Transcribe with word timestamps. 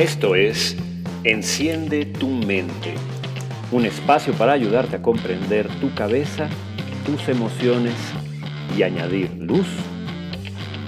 Esto 0.00 0.34
es 0.34 0.78
Enciende 1.24 2.06
tu 2.06 2.28
mente, 2.28 2.94
un 3.70 3.84
espacio 3.84 4.32
para 4.32 4.52
ayudarte 4.52 4.96
a 4.96 5.02
comprender 5.02 5.68
tu 5.78 5.94
cabeza, 5.94 6.48
tus 7.04 7.28
emociones 7.28 7.92
y 8.74 8.82
añadir 8.82 9.30
luz 9.34 9.66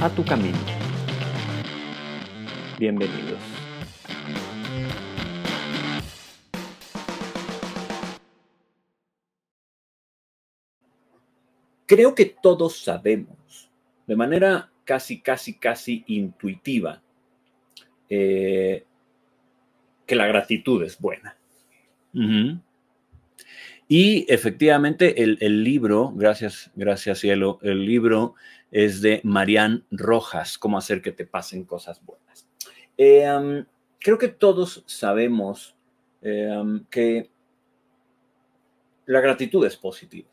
a 0.01 0.09
tu 0.09 0.25
camino. 0.25 0.57
Bienvenidos. 2.79 3.39
Creo 11.85 12.15
que 12.15 12.25
todos 12.25 12.79
sabemos, 12.79 13.71
de 14.07 14.17
manera 14.17 14.73
casi, 14.85 15.21
casi, 15.21 15.53
casi 15.59 16.03
intuitiva, 16.07 17.03
eh, 18.09 18.87
que 20.13 20.17
la 20.17 20.27
gratitud 20.27 20.83
es 20.83 20.99
buena. 20.99 21.39
Y 23.89 24.27
efectivamente 24.31 25.23
el, 25.23 25.65
libro, 25.65 26.13
gracias, 26.15 26.71
gracias 26.75 27.21
cielo, 27.21 27.59
el 27.63 27.87
libro 27.87 28.35
es 28.71 29.01
de 29.01 29.23
Marian 29.25 29.87
Rojas, 29.91 30.59
Cómo 30.59 30.77
hacer 30.77 31.01
que 31.01 31.13
te 31.13 31.25
pasen 31.25 31.65
cosas 31.65 32.05
buenas. 32.05 32.47
Eh, 32.99 33.65
creo 33.99 34.19
que 34.19 34.29
todos 34.29 34.85
sabemos 34.87 35.75
eh, 36.21 36.63
que 36.91 37.31
la 39.07 39.21
gratitud 39.23 39.65
es 39.65 39.79
positiva. 39.79 40.29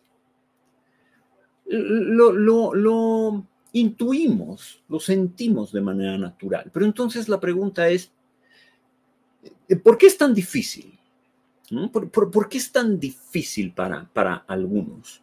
Lo, 1.68 2.34
lo, 2.34 3.48
intuimos, 3.72 4.84
lo 4.90 5.00
sentimos 5.00 5.72
de 5.72 5.80
manera 5.80 6.18
natural. 6.18 6.70
Pero 6.74 6.86
entonces 6.86 7.30
la 7.30 7.40
pregunta 7.40 7.88
es, 7.88 8.12
¿por 9.84 9.98
qué 9.98 10.08
es 10.08 10.18
tan 10.18 10.34
difícil? 10.34 10.98
¿Por, 11.92 12.50
qué 12.50 12.58
es 12.58 12.72
tan 12.72 13.00
difícil 13.00 13.72
para, 13.72 14.10
para 14.12 14.44
algunos 14.48 15.22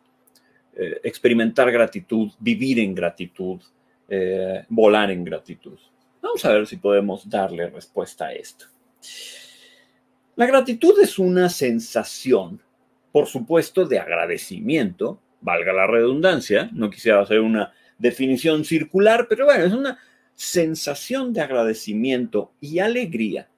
eh, 0.77 1.01
experimentar 1.03 1.73
gratitud, 1.73 2.31
vivir 2.39 2.79
en 2.79 2.95
gratitud, 2.95 3.61
eh, 4.09 4.65
volar 4.69 5.11
en 5.11 5.25
gratitud? 5.25 5.79
Vamos 6.23 6.45
a 6.45 6.53
ver 6.53 6.67
si 6.67 6.77
podemos 6.77 7.29
darle 7.29 7.69
respuesta 7.69 8.27
a 8.27 8.33
esto. 8.33 8.67
La 10.37 10.47
gratitud 10.47 10.95
es 11.01 11.19
una 11.19 11.49
sensación, 11.49 12.61
por 13.11 13.27
supuesto, 13.27 13.85
de 13.85 13.99
agradecimiento, 13.99 15.21
valga 15.41 15.73
la 15.73 15.87
redundancia, 15.87 16.71
no 16.73 16.91
quisiera 16.91 17.23
hacer 17.23 17.41
una 17.41 17.73
definición 17.99 18.65
circular, 18.65 19.27
pero 19.29 19.47
bueno, 19.47 19.65
es 19.65 19.73
una 19.73 19.99
sensación 20.35 21.33
de 21.33 21.41
agradecimiento 21.41 22.53
y 22.61 22.79
alegría 22.79 23.49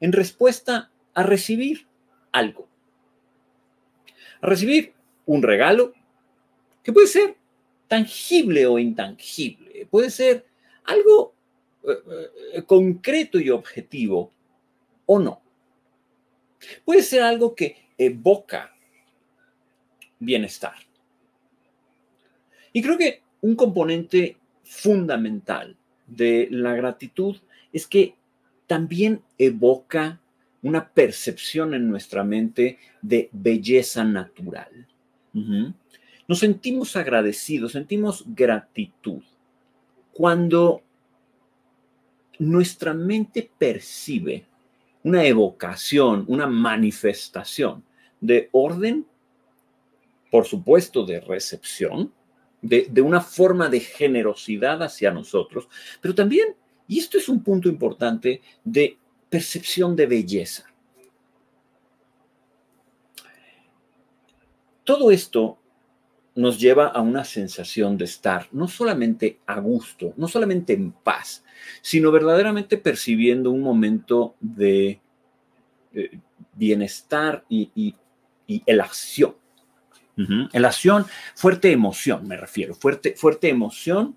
en 0.00 0.12
respuesta 0.12 0.90
a 1.14 1.22
recibir 1.22 1.86
algo. 2.32 2.68
A 4.40 4.46
recibir 4.46 4.92
un 5.24 5.42
regalo 5.42 5.92
que 6.82 6.92
puede 6.92 7.06
ser 7.06 7.36
tangible 7.88 8.66
o 8.66 8.78
intangible, 8.78 9.86
puede 9.90 10.10
ser 10.10 10.46
algo 10.84 11.34
eh, 11.82 12.30
eh, 12.54 12.62
concreto 12.62 13.38
y 13.38 13.50
objetivo 13.50 14.32
o 15.06 15.18
no. 15.18 15.40
Puede 16.84 17.02
ser 17.02 17.22
algo 17.22 17.54
que 17.54 17.90
evoca 17.96 18.74
bienestar. 20.18 20.74
Y 22.72 22.82
creo 22.82 22.98
que 22.98 23.22
un 23.40 23.56
componente 23.56 24.36
fundamental 24.64 25.76
de 26.06 26.48
la 26.50 26.74
gratitud 26.74 27.36
es 27.72 27.86
que 27.86 28.14
también 28.66 29.22
evoca 29.38 30.20
una 30.62 30.88
percepción 30.88 31.74
en 31.74 31.88
nuestra 31.88 32.24
mente 32.24 32.78
de 33.02 33.28
belleza 33.32 34.04
natural. 34.04 34.86
Nos 36.28 36.38
sentimos 36.38 36.96
agradecidos, 36.96 37.72
sentimos 37.72 38.24
gratitud 38.26 39.22
cuando 40.12 40.82
nuestra 42.38 42.94
mente 42.94 43.50
percibe 43.58 44.46
una 45.04 45.24
evocación, 45.24 46.24
una 46.26 46.46
manifestación 46.46 47.84
de 48.20 48.48
orden, 48.52 49.06
por 50.30 50.46
supuesto 50.46 51.04
de 51.04 51.20
recepción, 51.20 52.12
de, 52.62 52.88
de, 52.90 53.02
una 53.02 53.20
forma 53.20 53.68
de 53.68 53.80
generosidad 53.80 54.82
hacia 54.82 55.12
nosotros, 55.12 55.68
pero 56.00 56.14
también 56.14 56.56
y 56.88 56.98
esto 56.98 57.18
es 57.18 57.28
un 57.28 57.42
punto 57.42 57.68
importante 57.68 58.40
de 58.64 58.98
percepción 59.28 59.96
de 59.96 60.06
belleza. 60.06 60.64
Todo 64.84 65.10
esto 65.10 65.58
nos 66.36 66.60
lleva 66.60 66.88
a 66.88 67.00
una 67.00 67.24
sensación 67.24 67.96
de 67.96 68.04
estar 68.04 68.46
no 68.52 68.68
solamente 68.68 69.40
a 69.46 69.58
gusto, 69.58 70.12
no 70.16 70.28
solamente 70.28 70.74
en 70.74 70.92
paz, 70.92 71.44
sino 71.80 72.12
verdaderamente 72.12 72.76
percibiendo 72.76 73.50
un 73.50 73.62
momento 73.62 74.36
de 74.38 75.00
eh, 75.92 76.20
bienestar 76.54 77.44
y, 77.48 77.70
y, 77.74 77.94
acción. 78.80 79.34
El 80.52 80.64
acción, 80.64 81.04
fuerte 81.34 81.72
emoción, 81.72 82.26
me 82.26 82.38
refiero, 82.38 82.74
fuerte, 82.74 83.14
fuerte 83.16 83.50
emoción 83.50 84.16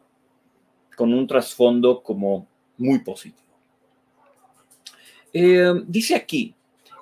con 0.96 1.13
un 1.13 1.28
trasfondo 1.28 2.01
como 2.03 2.47
muy 2.80 3.00
positivo. 3.00 3.50
Eh, 5.34 5.74
dice 5.86 6.16
aquí 6.16 6.56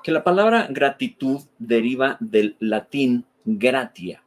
que 0.04 0.12
la 0.12 0.24
palabra 0.24 0.68
gratitud 0.70 1.42
deriva 1.58 2.18
del 2.20 2.56
latín 2.60 3.26
gratia, 3.46 4.24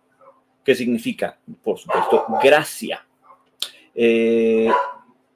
que 0.64 0.74
significa, 0.74 1.38
por 1.62 1.78
supuesto, 1.78 2.26
gracia. 2.42 3.04
Eh, 3.94 4.70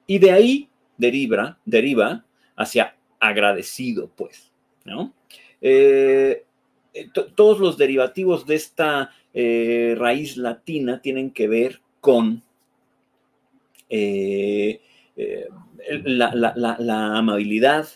y 0.07 0.19
de 0.19 0.31
ahí 0.31 0.69
deriva, 0.97 1.57
deriva 1.65 2.25
hacia 2.55 2.95
agradecido, 3.19 4.09
pues, 4.15 4.51
¿no? 4.83 5.13
Eh, 5.61 6.43
todos 7.35 7.59
los 7.59 7.77
derivativos 7.77 8.45
de 8.45 8.55
esta 8.55 9.11
raíz 9.33 10.37
latina 10.37 11.01
tienen 11.01 11.31
que 11.31 11.47
ver 11.47 11.81
con 11.99 12.41
la, 15.89 17.17
amabilidad, 17.17 17.87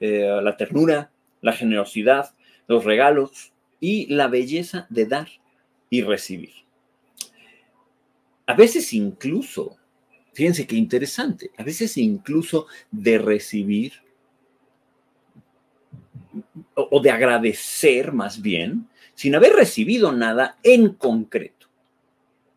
eh, 0.00 0.40
la 0.42 0.56
ternura, 0.56 1.10
la 1.40 1.52
generosidad, 1.52 2.34
los 2.66 2.84
regalos 2.84 3.52
y 3.80 4.06
la 4.14 4.28
belleza 4.28 4.86
de 4.90 5.06
dar 5.06 5.28
y 5.90 6.02
recibir. 6.02 6.52
A 8.46 8.54
veces 8.54 8.92
incluso, 8.92 9.76
fíjense 10.32 10.66
qué 10.66 10.76
interesante, 10.76 11.50
a 11.56 11.62
veces 11.62 11.96
incluso 11.96 12.66
de 12.90 13.18
recibir 13.18 13.92
o 16.74 17.00
de 17.00 17.10
agradecer 17.10 18.12
más 18.12 18.40
bien, 18.42 18.88
sin 19.14 19.34
haber 19.34 19.54
recibido 19.54 20.12
nada 20.12 20.58
en 20.62 20.92
concreto, 20.92 21.68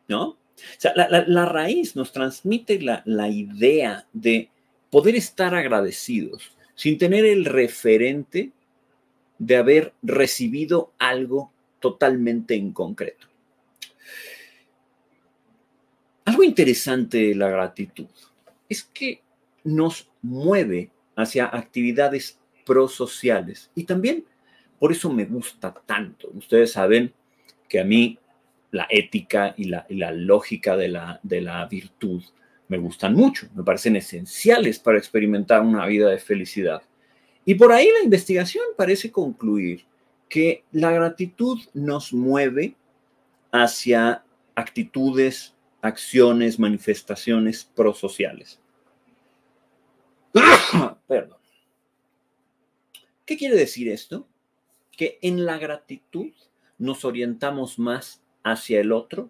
¿no? 0.07 0.38
Sea, 0.77 0.93
la, 0.95 1.45
raíz 1.45 1.95
nos 1.95 2.11
transmite 2.11 2.81
la, 2.81 3.01
la 3.05 3.29
idea 3.29 4.05
de 4.13 4.49
poder 4.89 5.15
estar 5.15 5.53
agradecidos 5.55 6.51
sin 6.75 6.97
tener 6.97 7.25
el 7.25 7.45
referente 7.45 8.51
de 9.37 9.55
haber 9.55 9.93
recibido 10.01 10.93
algo 10.99 11.51
totalmente 11.79 12.55
en 12.55 12.71
concreto. 12.73 13.27
Algo 16.25 16.43
interesante 16.43 17.17
de 17.17 17.35
la 17.35 17.49
gratitud 17.49 18.07
es 18.67 18.83
que 18.83 19.21
nos 19.63 20.09
mueve 20.21 20.91
hacia 21.15 21.45
actividades 21.45 22.39
prosociales 22.65 23.71
y 23.75 23.83
también 23.83 24.25
por 24.77 24.91
eso 24.91 25.11
me 25.11 25.25
gusta 25.25 25.73
tanto. 25.85 26.29
Ustedes 26.33 26.71
saben 26.71 27.13
que 27.67 27.79
a 27.79 27.83
mí 27.83 28.17
la 28.71 28.87
ética 28.89 29.53
y 29.57 29.65
la, 29.65 30.11
lógica 30.11 30.77
de 30.77 30.89
la, 30.89 31.19
de 31.23 31.41
la 31.41 31.65
virtud 31.65 32.23
me 32.67 32.77
gustan 32.77 33.15
mucho, 33.15 33.47
me 33.55 33.63
parecen 33.63 33.95
esenciales 33.95 34.77
para 34.77 34.99
experimentar 34.99 35.61
una 35.61 35.85
vida 35.87 36.09
de 36.09 36.19
felicidad. 36.19 36.83
Y 37.45 37.55
por 37.55 37.71
ahí 37.71 37.89
la 37.91 38.03
investigación 38.03 38.63
parece 38.77 39.11
concluir 39.11 39.85
que 40.29 40.63
la 40.71 40.91
gratitud 40.91 41.59
nos 41.73 42.13
mueve 42.13 42.75
hacia 43.51 44.23
actitudes, 44.53 45.55
acciones, 45.81 46.59
manifestaciones 46.59 47.63
prosociales. 47.63 48.59
Perdón. 51.07 51.39
¿Qué 53.25 53.37
quiere 53.37 53.55
decir 53.55 53.89
esto? 53.89 54.27
Que 54.91 55.17
en 55.21 55.45
la 55.45 55.57
gratitud 55.57 56.31
nos 56.77 57.03
orientamos 57.03 57.79
más 57.79 58.21
hacia 58.43 58.79
el 58.81 58.91
otro, 58.91 59.29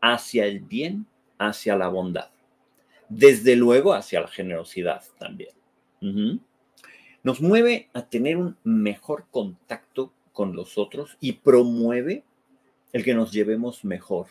hacia 0.00 0.46
el 0.46 0.60
bien, 0.60 1.06
hacia 1.38 1.76
la 1.76 1.88
bondad. 1.88 2.30
Desde 3.08 3.56
luego 3.56 3.94
hacia 3.94 4.20
la 4.20 4.28
generosidad 4.28 5.02
también. 5.18 5.50
nos 7.22 7.40
mueve 7.40 7.88
a 7.92 8.02
tener 8.02 8.36
un 8.36 8.56
mejor 8.62 9.26
contacto 9.30 10.12
con 10.32 10.54
los 10.54 10.78
otros 10.78 11.16
y 11.20 11.32
promueve 11.32 12.24
el 12.92 13.02
que 13.04 13.14
nos 13.14 13.32
llevemos 13.32 13.84
mejor 13.84 14.28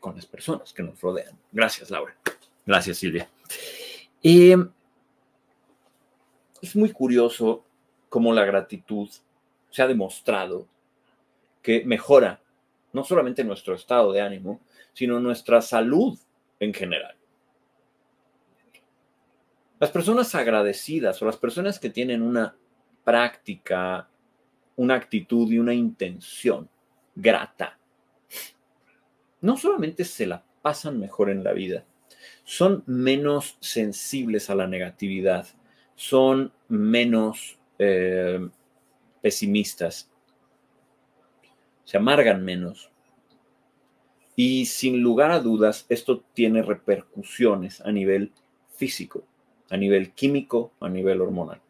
con 0.00 0.16
las 0.16 0.26
personas 0.26 0.72
que 0.72 0.82
nos 0.82 1.00
rodean. 1.00 1.38
Gracias, 1.52 1.90
Laura. 1.90 2.16
Gracias, 2.66 2.98
Silvia. 2.98 3.28
Eh, 4.22 4.56
es 6.60 6.76
muy 6.76 6.90
curioso 6.90 7.64
cómo 8.08 8.32
la 8.32 8.44
gratitud 8.44 9.08
se 9.70 9.82
ha 9.82 9.86
demostrado 9.86 10.66
que 11.62 11.84
mejora 11.84 12.42
no 12.92 13.04
solamente 13.04 13.44
nuestro 13.44 13.74
estado 13.74 14.12
de 14.12 14.20
ánimo, 14.20 14.60
sino 14.92 15.20
nuestra 15.20 15.62
salud 15.62 16.18
en 16.58 16.74
general. 16.74 17.14
Las 19.78 19.90
personas 19.90 20.34
agradecidas 20.34 21.22
o 21.22 21.26
las 21.26 21.36
personas 21.36 21.78
que 21.78 21.88
tienen 21.88 22.22
una 22.22 22.54
práctica, 23.04 24.08
una 24.76 24.94
actitud 24.94 25.50
y 25.50 25.58
una 25.58 25.72
intención 25.72 26.68
grata, 27.14 27.78
no 29.40 29.56
solamente 29.56 30.04
se 30.04 30.26
la 30.26 30.44
pasan 30.60 31.00
mejor 31.00 31.30
en 31.30 31.42
la 31.42 31.52
vida, 31.52 31.84
son 32.44 32.82
menos 32.86 33.56
sensibles 33.60 34.50
a 34.50 34.54
la 34.54 34.66
negatividad, 34.66 35.46
son 35.94 36.52
menos 36.68 37.58
eh, 37.78 38.48
pesimistas, 39.22 40.09
se 41.90 41.96
amargan 41.96 42.44
menos. 42.44 42.88
Y 44.36 44.66
sin 44.66 45.02
lugar 45.02 45.32
a 45.32 45.40
dudas, 45.40 45.86
esto 45.88 46.22
tiene 46.34 46.62
repercusiones 46.62 47.80
a 47.80 47.90
nivel 47.90 48.30
físico, 48.76 49.24
a 49.70 49.76
nivel 49.76 50.12
químico, 50.12 50.70
a 50.78 50.88
nivel 50.88 51.20
hormonal. 51.20 51.60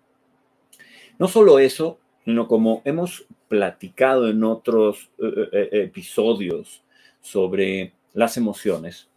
No 1.19 1.27
solo 1.27 1.59
eso, 1.59 2.01
sino 2.27 2.47
como 2.49 2.83
hemos 2.85 3.25
platicado 3.49 4.29
en 4.29 4.45
otros 4.45 5.11
eh, 5.17 5.49
eh, 5.53 5.69
episodios 5.85 6.83
sobre 7.23 7.95
las 8.13 8.37
emociones, 8.37 9.09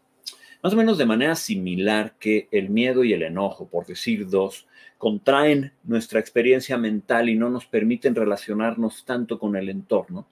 más 0.61 0.71
o 0.71 0.77
menos 0.77 0.97
de 0.97 1.05
manera 1.05 1.35
similar 1.35 2.15
que 2.17 2.47
el 2.49 2.69
miedo 2.69 3.03
y 3.03 3.11
el 3.11 3.23
enojo, 3.23 3.67
por 3.67 3.85
decir 3.85 4.29
dos, 4.29 4.67
contraen 4.97 5.73
nuestra 5.83 6.21
experiencia 6.21 6.77
mental 6.77 7.27
y 7.27 7.35
no 7.35 7.49
nos 7.49 7.65
permiten 7.65 8.15
relacionarnos 8.15 9.03
tanto 9.03 9.37
con 9.37 9.57
el 9.57 9.67
entorno, 9.67 10.27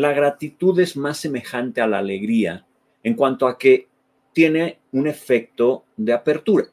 la 0.00 0.12
gratitud 0.12 0.78
es 0.80 0.96
más 0.96 1.18
semejante 1.18 1.80
a 1.80 1.86
la 1.86 1.98
alegría 1.98 2.66
en 3.02 3.14
cuanto 3.14 3.46
a 3.46 3.58
que 3.58 3.88
tiene 4.32 4.78
un 4.92 5.06
efecto 5.06 5.84
de 5.96 6.12
apertura. 6.12 6.66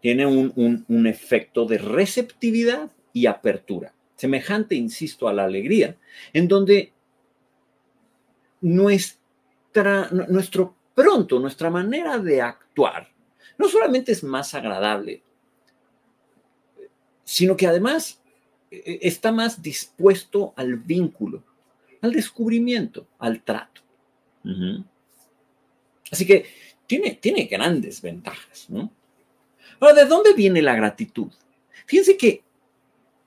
Tiene 0.00 0.26
un, 0.26 0.84
un 0.88 1.06
efecto 1.06 1.66
de 1.66 1.78
receptividad 1.78 2.90
y 3.12 3.26
apertura. 3.26 3.94
Semejante, 4.16 4.74
insisto, 4.74 5.28
a 5.28 5.32
la 5.32 5.44
alegría, 5.44 5.96
en 6.32 6.48
donde 6.48 6.92
nuestra, 8.60 10.08
nuestro 10.10 10.74
pronto, 10.94 11.38
nuestra 11.38 11.68
manera 11.68 12.18
de 12.18 12.40
actuar, 12.40 13.08
no 13.58 13.68
solamente 13.68 14.12
es 14.12 14.24
más 14.24 14.54
agradable, 14.54 15.22
sino 17.24 17.56
que 17.56 17.66
además 17.66 18.22
está 18.84 19.32
más 19.32 19.62
dispuesto 19.62 20.52
al 20.56 20.76
vínculo, 20.76 21.42
al 22.02 22.12
descubrimiento, 22.12 23.06
al 23.18 23.42
trato. 23.42 23.82
Así 26.10 26.26
que 26.26 26.46
tiene, 26.86 27.14
tiene 27.14 27.44
grandes 27.44 28.02
ventajas, 28.02 28.66
¿no? 28.68 28.90
Ahora, 29.80 29.94
¿de 29.94 30.04
dónde 30.06 30.34
viene 30.34 30.62
la 30.62 30.74
gratitud? 30.74 31.32
Fíjense 31.86 32.16
que 32.16 32.42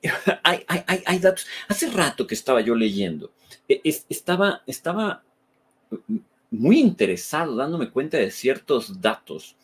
hay, 0.43 0.63
hay, 0.67 1.19
datos. 1.19 1.47
Hace 1.67 1.89
rato 1.89 2.27
que 2.27 2.35
estaba 2.35 2.61
yo 2.61 2.75
leyendo, 2.75 3.31
e, 3.67 3.81
estaba, 4.09 4.63
estaba 4.67 5.23
muy 6.51 6.79
interesado 6.79 7.55
dándome 7.55 7.89
cuenta 7.91 8.17
de 8.17 8.31
ciertos 8.31 9.01
datos 9.01 9.55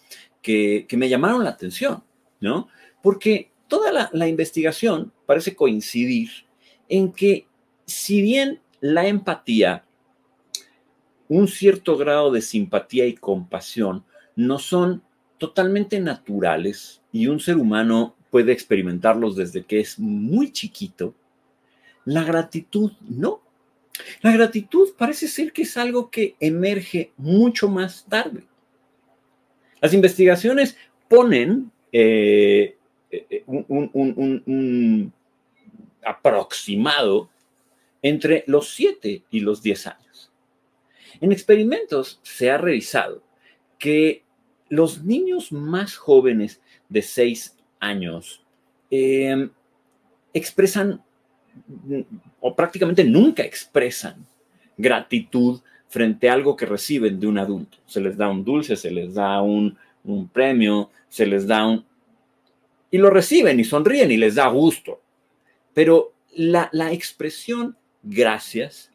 que, 0.42 0.86
me 0.92 1.10
llamaron 1.10 1.44
la 1.44 1.52
atención, 1.52 2.04
¿no? 2.40 2.68
Porque 3.02 3.52
toda 3.74 4.12
la, 4.12 4.28
investigación 4.28 5.12
parece 5.26 5.56
coincidir 5.56 6.30
en 6.90 7.12
que 7.12 7.48
si 7.88 8.22
bien 8.22 8.62
la 8.82 9.08
empatía, 9.08 9.84
un 11.28 11.48
cierto 11.48 11.98
grado 11.98 12.32
de 12.32 12.44
simpatía 12.44 13.08
y 13.08 13.16
compasión 13.16 14.06
no 14.36 14.60
son 14.60 15.02
totalmente 15.40 16.00
naturales 16.00 17.02
y 17.12 17.26
un 17.26 17.40
ser 17.40 17.58
humano 17.58 18.16
puede 18.30 18.52
experimentarlos 18.52 19.36
desde 19.36 19.64
que 19.64 19.80
es 19.80 19.98
muy 19.98 20.52
chiquito, 20.52 21.16
la 22.06 22.24
gratitud 22.24 22.92
no. 23.02 23.42
La 24.22 24.32
gratitud 24.34 24.90
parece 24.96 25.28
ser 25.28 25.52
que 25.52 25.64
es 25.64 25.78
algo 25.78 26.12
que 26.12 26.36
emerge 26.40 27.12
mucho 27.18 27.70
más 27.70 28.06
tarde. 28.08 28.44
Las 29.82 29.96
investigaciones 29.96 30.78
ponen 31.10 31.72
eh, 31.92 32.78
eh, 33.30 33.44
un, 33.48 35.14
aproximado 36.04 37.30
entre 38.02 38.44
los 38.48 38.70
7 38.70 39.24
y 39.30 39.40
los 39.40 39.62
10 39.62 39.88
años. 39.88 40.32
En 41.22 41.32
experimentos 41.32 42.20
se 42.24 42.52
ha 42.52 42.58
revisado 42.58 43.24
que 43.80 44.24
los 44.70 45.04
niños 45.04 45.52
más 45.52 45.96
jóvenes 45.96 46.62
de 46.90 47.02
6 47.02 47.56
años 47.80 48.44
eh, 48.92 49.50
expresan 50.34 51.02
o 52.40 52.56
prácticamente 52.56 53.04
nunca 53.04 53.44
expresan 53.44 54.26
gratitud 54.78 55.62
frente 55.88 56.28
a 56.28 56.34
algo 56.34 56.56
que 56.56 56.66
reciben 56.66 57.20
de 57.20 57.28
un 57.28 57.38
adulto. 57.38 57.78
Se 57.86 58.02
les 58.02 58.18
da 58.18 58.28
un 58.28 58.44
dulce, 58.44 58.76
se 58.76 58.90
les 58.90 59.14
da 59.14 59.42
un, 59.42 59.78
premio, 60.34 60.90
se 61.08 61.26
les 61.28 61.46
da 61.46 61.68
un... 61.68 61.86
Y 62.94 63.00
lo 63.00 63.10
reciben 63.10 63.60
y 63.60 63.64
sonríen 63.64 64.12
y 64.12 64.18
les 64.18 64.36
da 64.36 64.48
gusto. 64.50 65.02
Pero 65.74 66.14
la, 66.36 66.70
la 66.74 66.92
expresión 66.92 67.76
gracias 68.04 68.92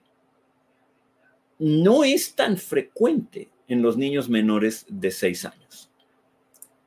no 1.58 2.04
es 2.04 2.32
tan 2.36 2.56
frecuente 2.56 3.48
en 3.66 3.82
los 3.82 3.96
niños 3.96 4.28
menores 4.28 4.86
de 4.88 5.10
seis 5.10 5.44
años. 5.44 5.90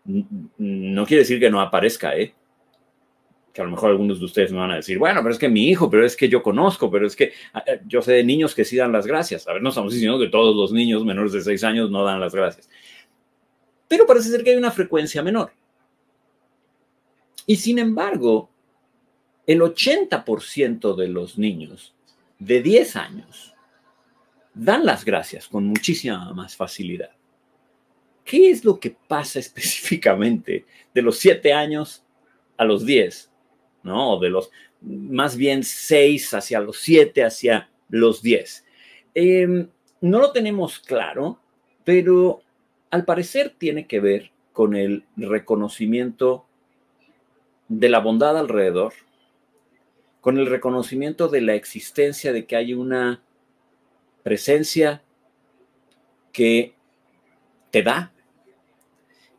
No 0.06 1.06
quiere 1.06 1.24
decir 1.24 1.42
que 1.42 1.52
no 1.52 1.60
aparezca, 1.60 2.16
¿eh? 2.16 2.34
que 3.52 3.60
a 3.60 3.66
lo 3.66 3.72
mejor 3.72 3.90
algunos 3.90 4.20
de 4.20 4.26
ustedes 4.26 4.54
me 4.54 4.60
van 4.60 4.72
a 4.72 4.76
decir, 4.78 4.98
bueno, 4.98 5.20
pero 5.22 5.34
es 5.34 5.38
que 5.38 5.50
mi 5.50 5.68
hijo, 5.68 5.90
pero 5.90 6.06
es 6.06 6.16
que 6.16 6.30
yo 6.30 6.42
conozco, 6.42 6.90
pero 6.90 7.06
es 7.06 7.18
que 7.18 7.34
ah, 7.54 7.62
eh, 7.68 7.82
yo 7.86 8.02
sé 8.02 8.14
de 8.14 8.24
niños 8.24 8.56
que 8.56 8.64
sí 8.64 8.78
dan 8.78 8.94
las 8.94 9.06
gracias. 9.06 9.46
A 9.50 9.52
ver, 9.52 9.62
no 9.62 9.68
estamos 9.68 9.92
diciendo 9.92 10.18
que 10.18 10.30
todos 10.30 10.56
los 10.56 10.72
niños 10.72 11.04
menores 11.04 11.34
de 11.34 11.42
6 11.42 11.62
años 11.66 11.92
no 11.92 12.06
dan 12.06 12.22
las 12.22 12.34
gracias. 12.34 12.70
Pero 13.90 14.06
parece 14.06 14.30
ser 14.30 14.46
que 14.46 14.52
hay 14.52 14.56
una 14.56 14.72
frecuencia 14.72 15.22
menor. 15.22 15.52
Y 17.46 17.56
sin 17.58 17.80
embargo, 17.80 18.50
el 19.48 19.62
80% 19.62 20.96
de 20.96 21.08
los 21.08 21.38
niños 21.38 21.94
de 22.40 22.62
10 22.62 22.96
años 22.96 23.54
dan 24.54 24.86
las 24.86 25.06
gracias 25.06 25.48
con 25.48 25.66
muchísima 25.66 26.34
más 26.34 26.56
facilidad. 26.56 27.12
¿Qué 28.24 28.52
es 28.52 28.64
lo 28.64 28.80
que 28.80 28.96
pasa 29.08 29.40
específicamente 29.46 30.66
de 30.94 31.02
los 31.02 31.18
7 31.18 31.54
años 31.54 32.04
a 32.58 32.66
los 32.66 32.86
10 32.86 33.32
¿no? 33.84 34.20
De 34.20 34.30
los 34.30 34.52
más 34.82 35.38
bien 35.38 35.64
seis 35.64 36.34
hacia 36.34 36.60
los 36.60 36.78
siete, 36.78 37.24
hacia 37.24 37.70
los 37.90 38.22
diez. 38.22 38.66
Em, 39.14 39.68
no 40.02 40.20
lo 40.20 40.32
tenemos 40.32 40.80
claro, 40.80 41.40
pero 41.84 42.42
al 42.90 43.06
parecer 43.06 43.56
tiene 43.58 43.88
que 43.88 44.00
ver 44.00 44.32
con 44.54 44.76
el 44.76 45.06
reconocimiento 45.16 46.46
de 47.72 47.88
la 47.88 48.00
bondad 48.00 48.38
alrededor, 48.38 48.94
con 50.20 50.38
el 50.38 50.46
reconocimiento 50.46 51.30
de 51.30 51.40
la 51.40 51.56
existencia 51.56 52.34
de 52.34 52.46
que 52.46 52.58
hay 52.58 52.74
una 52.74 53.24
presencia 54.24 55.02
que 56.34 56.76
te 57.72 57.82
da 57.82 58.12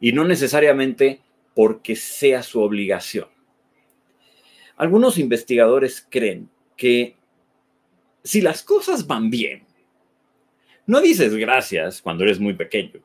y 0.00 0.12
no 0.12 0.24
necesariamente 0.24 1.20
porque 1.54 1.94
sea 1.94 2.42
su 2.42 2.62
obligación. 2.62 3.28
Algunos 4.76 5.18
investigadores 5.18 6.04
creen 6.08 6.48
que 6.74 7.16
si 8.24 8.40
las 8.40 8.62
cosas 8.62 9.06
van 9.06 9.28
bien, 9.28 9.66
no 10.86 11.02
dices 11.02 11.34
gracias 11.34 12.00
cuando 12.00 12.24
eres 12.24 12.40
muy 12.40 12.54
pequeño, 12.54 13.02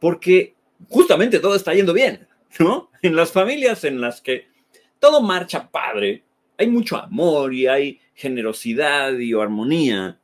porque 0.00 0.56
justamente 0.88 1.38
todo 1.38 1.54
está 1.54 1.72
yendo 1.72 1.92
bien, 1.92 2.26
¿no? 2.58 2.90
En 3.00 3.14
las 3.14 3.30
familias 3.30 3.84
en 3.84 4.00
las 4.00 4.20
que 4.20 4.55
todo 4.98 5.20
marcha 5.20 5.70
padre, 5.70 6.22
hay 6.58 6.68
mucho 6.68 6.96
amor 6.96 7.52
y 7.52 7.66
hay 7.66 8.00
generosidad 8.14 9.16
y 9.18 9.32
armonía. 9.34 10.18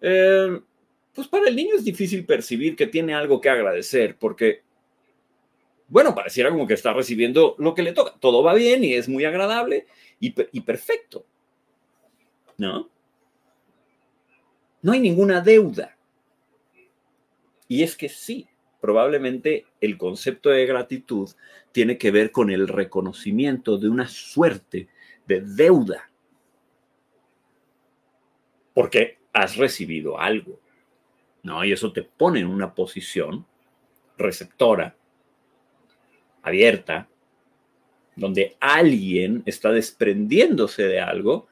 Eh, 0.00 0.60
pues 1.14 1.28
para 1.28 1.48
el 1.48 1.56
niño 1.56 1.74
es 1.74 1.84
difícil 1.84 2.24
percibir 2.24 2.76
que 2.76 2.86
tiene 2.86 3.14
algo 3.14 3.40
que 3.40 3.50
agradecer, 3.50 4.16
porque 4.18 4.62
bueno, 5.88 6.14
pareciera 6.14 6.50
como 6.50 6.68
que 6.68 6.74
está 6.74 6.92
recibiendo 6.92 7.56
lo 7.58 7.74
que 7.74 7.82
le 7.82 7.92
toca. 7.92 8.14
Todo 8.20 8.44
va 8.44 8.54
bien 8.54 8.84
y 8.84 8.94
es 8.94 9.08
muy 9.08 9.24
agradable 9.24 9.86
y, 10.20 10.32
y 10.52 10.60
perfecto. 10.60 11.26
¿No? 12.56 12.88
No 14.82 14.92
hay 14.92 15.00
ninguna 15.00 15.40
deuda. 15.40 15.96
Y 17.66 17.82
es 17.82 17.96
que 17.96 18.08
sí, 18.08 18.48
probablemente 18.80 19.66
el 19.80 19.98
concepto 19.98 20.50
de 20.50 20.66
gratitud 20.66 21.28
tiene 21.72 21.98
que 21.98 22.10
ver 22.10 22.32
con 22.32 22.50
el 22.50 22.66
reconocimiento 22.68 23.78
de 23.78 23.88
una 23.88 24.08
suerte 24.08 24.88
de 25.26 25.40
deuda. 25.42 26.10
Porque 28.74 29.18
has 29.32 29.56
recibido 29.56 30.18
algo. 30.18 30.60
¿No? 31.42 31.64
Y 31.64 31.72
eso 31.72 31.92
te 31.92 32.02
pone 32.02 32.40
en 32.40 32.46
una 32.46 32.74
posición 32.74 33.46
receptora, 34.18 34.94
abierta, 36.42 37.08
donde 38.14 38.56
alguien 38.60 39.42
está 39.46 39.72
desprendiéndose 39.72 40.82
de 40.82 41.00
algo 41.00 41.48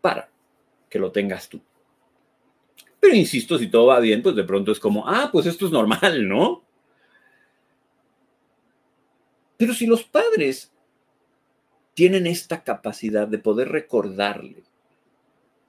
para 0.00 0.30
que 0.88 0.98
lo 0.98 1.12
tengas 1.12 1.48
tú. 1.48 1.60
Pero 3.00 3.14
insisto, 3.14 3.58
si 3.58 3.68
todo 3.68 3.86
va 3.86 4.00
bien, 4.00 4.22
pues 4.22 4.34
de 4.34 4.44
pronto 4.44 4.72
es 4.72 4.80
como, 4.80 5.06
ah, 5.08 5.30
pues 5.32 5.46
esto 5.46 5.66
es 5.66 5.72
normal, 5.72 6.28
¿no? 6.28 6.64
Pero 9.56 9.74
si 9.74 9.86
los 9.86 10.04
padres 10.04 10.72
tienen 11.94 12.26
esta 12.26 12.62
capacidad 12.62 13.26
de 13.26 13.38
poder 13.38 13.68
recordarle 13.70 14.62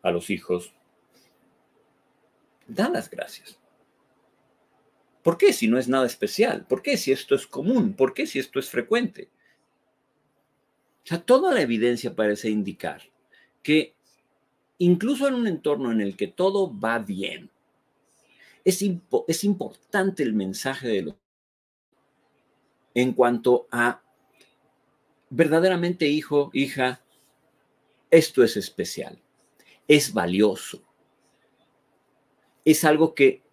a 0.03 0.11
los 0.11 0.29
hijos, 0.29 0.73
dan 2.67 2.93
las 2.93 3.09
gracias. 3.09 3.59
¿Por 5.23 5.37
qué 5.37 5.53
si 5.53 5.67
no 5.67 5.77
es 5.77 5.87
nada 5.87 6.05
especial? 6.05 6.65
¿Por 6.65 6.81
qué 6.81 6.97
si 6.97 7.11
esto 7.11 7.35
es 7.35 7.45
común? 7.45 7.93
¿Por 7.93 8.13
qué 8.13 8.25
si 8.25 8.39
esto 8.39 8.59
es 8.59 8.69
frecuente? 8.69 9.29
O 11.03 11.07
sea, 11.07 11.21
toda 11.21 11.53
la 11.53 11.61
evidencia 11.61 12.15
parece 12.15 12.49
indicar 12.49 13.01
que 13.63 13.95
incluso 14.79 15.27
en 15.27 15.35
un 15.35 15.47
entorno 15.47 15.91
en 15.91 16.01
el 16.01 16.15
que 16.17 16.27
todo 16.27 16.77
va 16.77 16.99
bien, 16.99 17.49
es, 18.63 18.83
es 19.27 19.43
importante 19.43 20.23
el 20.23 20.33
mensaje 20.33 20.87
de 20.87 21.01
los 21.03 21.15
en 22.95 23.13
cuanto 23.13 23.67
a 23.71 24.01
verdaderamente 25.29 26.07
hijo, 26.07 26.49
hija, 26.53 27.01
esto 28.09 28.43
es 28.43 28.57
especial, 28.57 29.21
es 29.87 30.11
valioso, 30.13 30.83
es 32.65 32.83
algo 32.83 33.13
que 33.13 33.43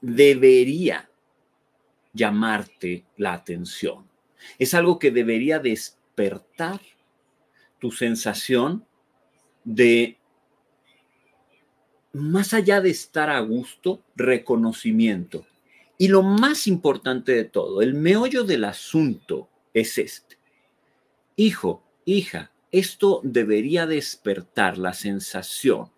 debería 0.00 1.10
llamarte 2.12 3.04
la 3.16 3.32
atención, 3.32 4.08
es 4.58 4.72
algo 4.72 4.98
que 4.98 5.10
debería 5.10 5.58
despertar 5.58 6.80
tu 7.78 7.90
sensación 7.90 8.86
de 9.64 10.16
más 12.16 12.54
allá 12.54 12.80
de 12.80 12.90
estar 12.90 13.30
a 13.30 13.40
gusto, 13.40 14.02
reconocimiento. 14.16 15.46
Y 15.98 16.08
lo 16.08 16.22
más 16.22 16.66
importante 16.66 17.32
de 17.32 17.44
todo, 17.44 17.82
el 17.82 17.94
meollo 17.94 18.44
del 18.44 18.64
asunto 18.64 19.48
es 19.72 19.98
este. 19.98 20.38
Hijo, 21.36 21.82
hija, 22.04 22.50
esto 22.72 23.20
debería 23.22 23.86
despertar 23.86 24.78
la 24.78 24.94
sensación, 24.94 25.90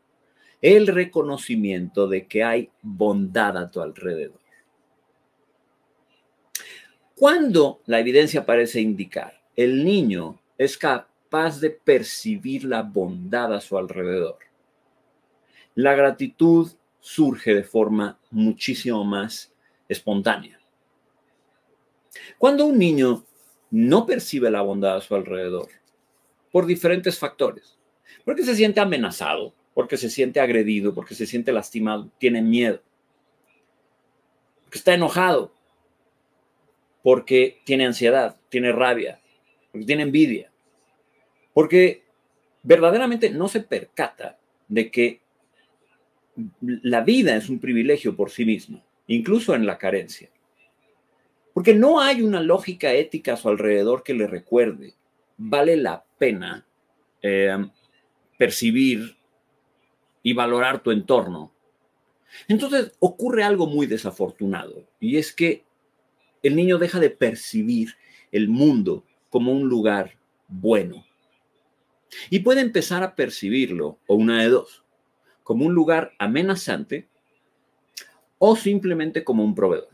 el 0.60 0.88
reconocimiento 0.88 2.08
de 2.08 2.26
que 2.26 2.44
hay 2.44 2.70
bondad 2.82 3.56
a 3.56 3.70
tu 3.70 3.80
alrededor. 3.80 4.40
Cuando 7.14 7.80
la 7.86 7.98
evidencia 7.98 8.44
parece 8.46 8.80
indicar, 8.80 9.40
el 9.56 9.84
niño 9.84 10.40
es 10.56 10.78
capaz 10.78 11.60
de 11.60 11.70
percibir 11.70 12.64
la 12.64 12.82
bondad 12.82 13.54
a 13.54 13.60
su 13.60 13.76
alrededor 13.76 14.47
la 15.78 15.94
gratitud 15.94 16.72
surge 16.98 17.54
de 17.54 17.62
forma 17.62 18.18
muchísimo 18.32 19.04
más 19.04 19.54
espontánea. 19.88 20.58
Cuando 22.36 22.66
un 22.66 22.76
niño 22.76 23.24
no 23.70 24.04
percibe 24.04 24.50
la 24.50 24.62
bondad 24.62 24.96
a 24.96 25.00
su 25.00 25.14
alrededor, 25.14 25.68
por 26.50 26.66
diferentes 26.66 27.16
factores, 27.16 27.78
porque 28.24 28.42
se 28.42 28.56
siente 28.56 28.80
amenazado, 28.80 29.54
porque 29.72 29.96
se 29.96 30.10
siente 30.10 30.40
agredido, 30.40 30.92
porque 30.92 31.14
se 31.14 31.26
siente 31.26 31.52
lastimado, 31.52 32.10
tiene 32.18 32.42
miedo, 32.42 32.82
porque 34.64 34.78
está 34.78 34.94
enojado, 34.94 35.52
porque 37.04 37.60
tiene 37.62 37.86
ansiedad, 37.86 38.36
tiene 38.48 38.72
rabia, 38.72 39.20
porque 39.70 39.86
tiene 39.86 40.02
envidia, 40.02 40.50
porque 41.54 42.02
verdaderamente 42.64 43.30
no 43.30 43.46
se 43.46 43.60
percata 43.60 44.40
de 44.66 44.90
que 44.90 45.27
la 46.60 47.02
vida 47.02 47.36
es 47.36 47.48
un 47.48 47.58
privilegio 47.58 48.16
por 48.16 48.30
sí 48.30 48.44
mismo, 48.44 48.84
incluso 49.06 49.54
en 49.54 49.66
la 49.66 49.78
carencia. 49.78 50.30
Porque 51.52 51.74
no 51.74 52.00
hay 52.00 52.22
una 52.22 52.40
lógica 52.40 52.92
ética 52.92 53.34
a 53.34 53.36
su 53.36 53.48
alrededor 53.48 54.02
que 54.02 54.14
le 54.14 54.26
recuerde, 54.26 54.94
vale 55.36 55.76
la 55.76 56.04
pena 56.18 56.66
eh, 57.22 57.56
percibir 58.38 59.16
y 60.22 60.32
valorar 60.32 60.82
tu 60.82 60.90
entorno. 60.90 61.52
Entonces 62.46 62.92
ocurre 63.00 63.42
algo 63.42 63.66
muy 63.66 63.86
desafortunado 63.86 64.86
y 65.00 65.16
es 65.16 65.32
que 65.32 65.64
el 66.42 66.54
niño 66.54 66.78
deja 66.78 67.00
de 67.00 67.10
percibir 67.10 67.94
el 68.30 68.48
mundo 68.48 69.04
como 69.30 69.52
un 69.52 69.68
lugar 69.68 70.16
bueno. 70.46 71.04
Y 72.30 72.40
puede 72.40 72.60
empezar 72.60 73.02
a 73.02 73.14
percibirlo, 73.14 73.98
o 74.06 74.14
una 74.14 74.42
de 74.42 74.48
dos, 74.48 74.82
como 75.48 75.64
un 75.64 75.72
lugar 75.72 76.12
amenazante 76.18 77.08
o 78.36 78.54
simplemente 78.54 79.24
como 79.24 79.42
un 79.42 79.54
proveedor. 79.54 79.88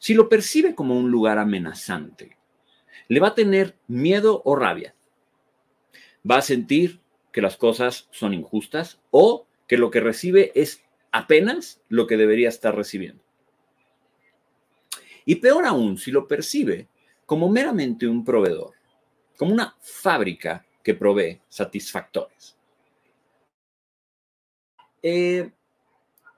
Si 0.00 0.14
lo 0.14 0.28
percibe 0.28 0.74
como 0.74 0.98
un 0.98 1.12
lugar 1.12 1.38
amenazante, 1.38 2.36
le 3.06 3.20
va 3.20 3.28
a 3.28 3.34
tener 3.36 3.76
miedo 3.86 4.42
o 4.44 4.56
rabia. 4.56 4.96
Va 6.28 6.38
a 6.38 6.42
sentir 6.42 6.98
que 7.30 7.40
las 7.40 7.56
cosas 7.56 8.08
son 8.10 8.34
injustas 8.34 9.00
o 9.12 9.46
que 9.68 9.78
lo 9.78 9.92
que 9.92 10.00
recibe 10.00 10.50
es 10.56 10.82
apenas 11.12 11.80
lo 11.88 12.08
que 12.08 12.16
debería 12.16 12.48
estar 12.48 12.74
recibiendo. 12.74 13.22
Y 15.24 15.36
peor 15.36 15.66
aún, 15.66 15.98
si 15.98 16.10
lo 16.10 16.26
percibe 16.26 16.88
como 17.26 17.48
meramente 17.48 18.08
un 18.08 18.24
proveedor, 18.24 18.72
como 19.36 19.54
una 19.54 19.76
fábrica 19.80 20.66
que 20.82 20.94
provee 20.94 21.40
satisfactores. 21.48 22.56
Eh, 25.06 25.50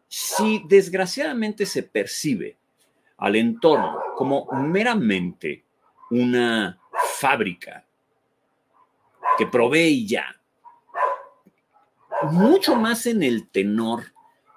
si 0.08 0.64
desgraciadamente 0.66 1.64
se 1.64 1.84
percibe 1.84 2.56
al 3.18 3.36
entorno 3.36 3.96
como 4.16 4.46
meramente 4.54 5.62
una 6.10 6.76
fábrica 7.20 7.84
que 9.38 9.46
provee 9.46 10.04
ya, 10.04 10.34
mucho 12.22 12.74
más 12.74 13.06
en 13.06 13.22
el 13.22 13.48
tenor 13.50 14.06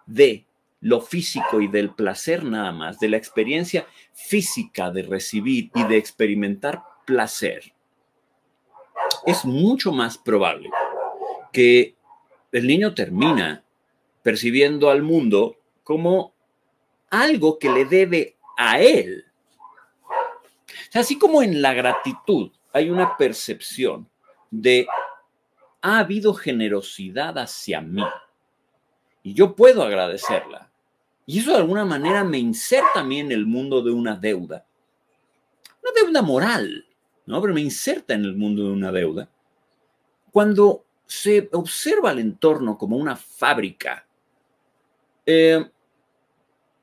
de 0.08 0.44
lo 0.82 1.01
físico 1.01 1.62
y 1.62 1.68
del 1.68 1.94
placer 1.94 2.44
nada 2.44 2.72
más, 2.72 3.00
de 3.00 3.10
la 3.10 3.18
experiencia 3.18 3.86
física 4.12 4.89
de 4.89 5.04
recibir 5.04 5.70
y 5.75 5.84
de 5.84 5.98
experimentar 5.98 6.82
placer, 7.06 7.74
es 9.28 9.46
mucho 9.46 9.92
más 9.92 10.18
probable 10.18 10.72
que 11.54 11.94
el 12.51 12.66
niño 12.66 12.96
termina 12.96 13.63
percibiendo 14.21 14.89
al 14.89 15.01
mundo 15.01 15.57
como 15.83 16.33
algo 17.09 17.57
que 17.57 17.69
le 17.69 17.85
debe 17.85 18.38
a 18.57 18.79
él. 18.79 19.25
así 20.93 21.17
como 21.17 21.41
en 21.41 21.61
la 21.61 21.73
gratitud 21.73 22.51
hay 22.73 22.89
una 22.89 23.17
percepción 23.17 24.09
de 24.51 24.88
ha 25.81 25.99
habido 25.99 26.33
generosidad 26.33 27.38
hacia 27.38 27.81
mí 27.81 28.03
y 29.23 29.33
yo 29.33 29.55
puedo 29.55 29.83
agradecerla. 29.83 30.69
Y 31.25 31.39
eso 31.39 31.51
de 31.51 31.57
alguna 31.57 31.85
manera 31.85 32.23
me 32.23 32.39
inserta 32.39 33.01
a 33.01 33.03
mí 33.03 33.19
en 33.19 33.31
el 33.31 33.45
mundo 33.45 33.81
de 33.81 33.91
una 33.91 34.15
deuda. 34.15 34.65
Una 35.83 35.91
deuda 35.93 36.21
moral, 36.21 36.85
¿no? 37.25 37.41
Pero 37.41 37.53
me 37.53 37.61
inserta 37.61 38.15
en 38.15 38.25
el 38.25 38.35
mundo 38.35 38.63
de 38.63 38.71
una 38.71 38.91
deuda. 38.91 39.29
Cuando 40.31 40.85
se 41.05 41.49
observa 41.53 42.11
el 42.11 42.19
entorno 42.19 42.77
como 42.77 42.97
una 42.97 43.15
fábrica 43.15 44.07
eh, 45.31 45.63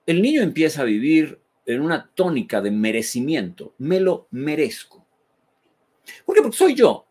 el 0.06 0.22
niño 0.22 0.40
empieza 0.40 0.82
a 0.82 0.84
vivir 0.84 1.40
en 1.64 1.80
una 1.80 2.08
tónica 2.14 2.60
de 2.60 2.70
merecimiento. 2.70 3.74
Me 3.78 3.98
lo 3.98 4.28
merezco. 4.30 5.04
¿Por 6.24 6.36
qué? 6.36 6.42
Porque 6.42 6.56
soy 6.56 6.76
yo. 6.76 7.04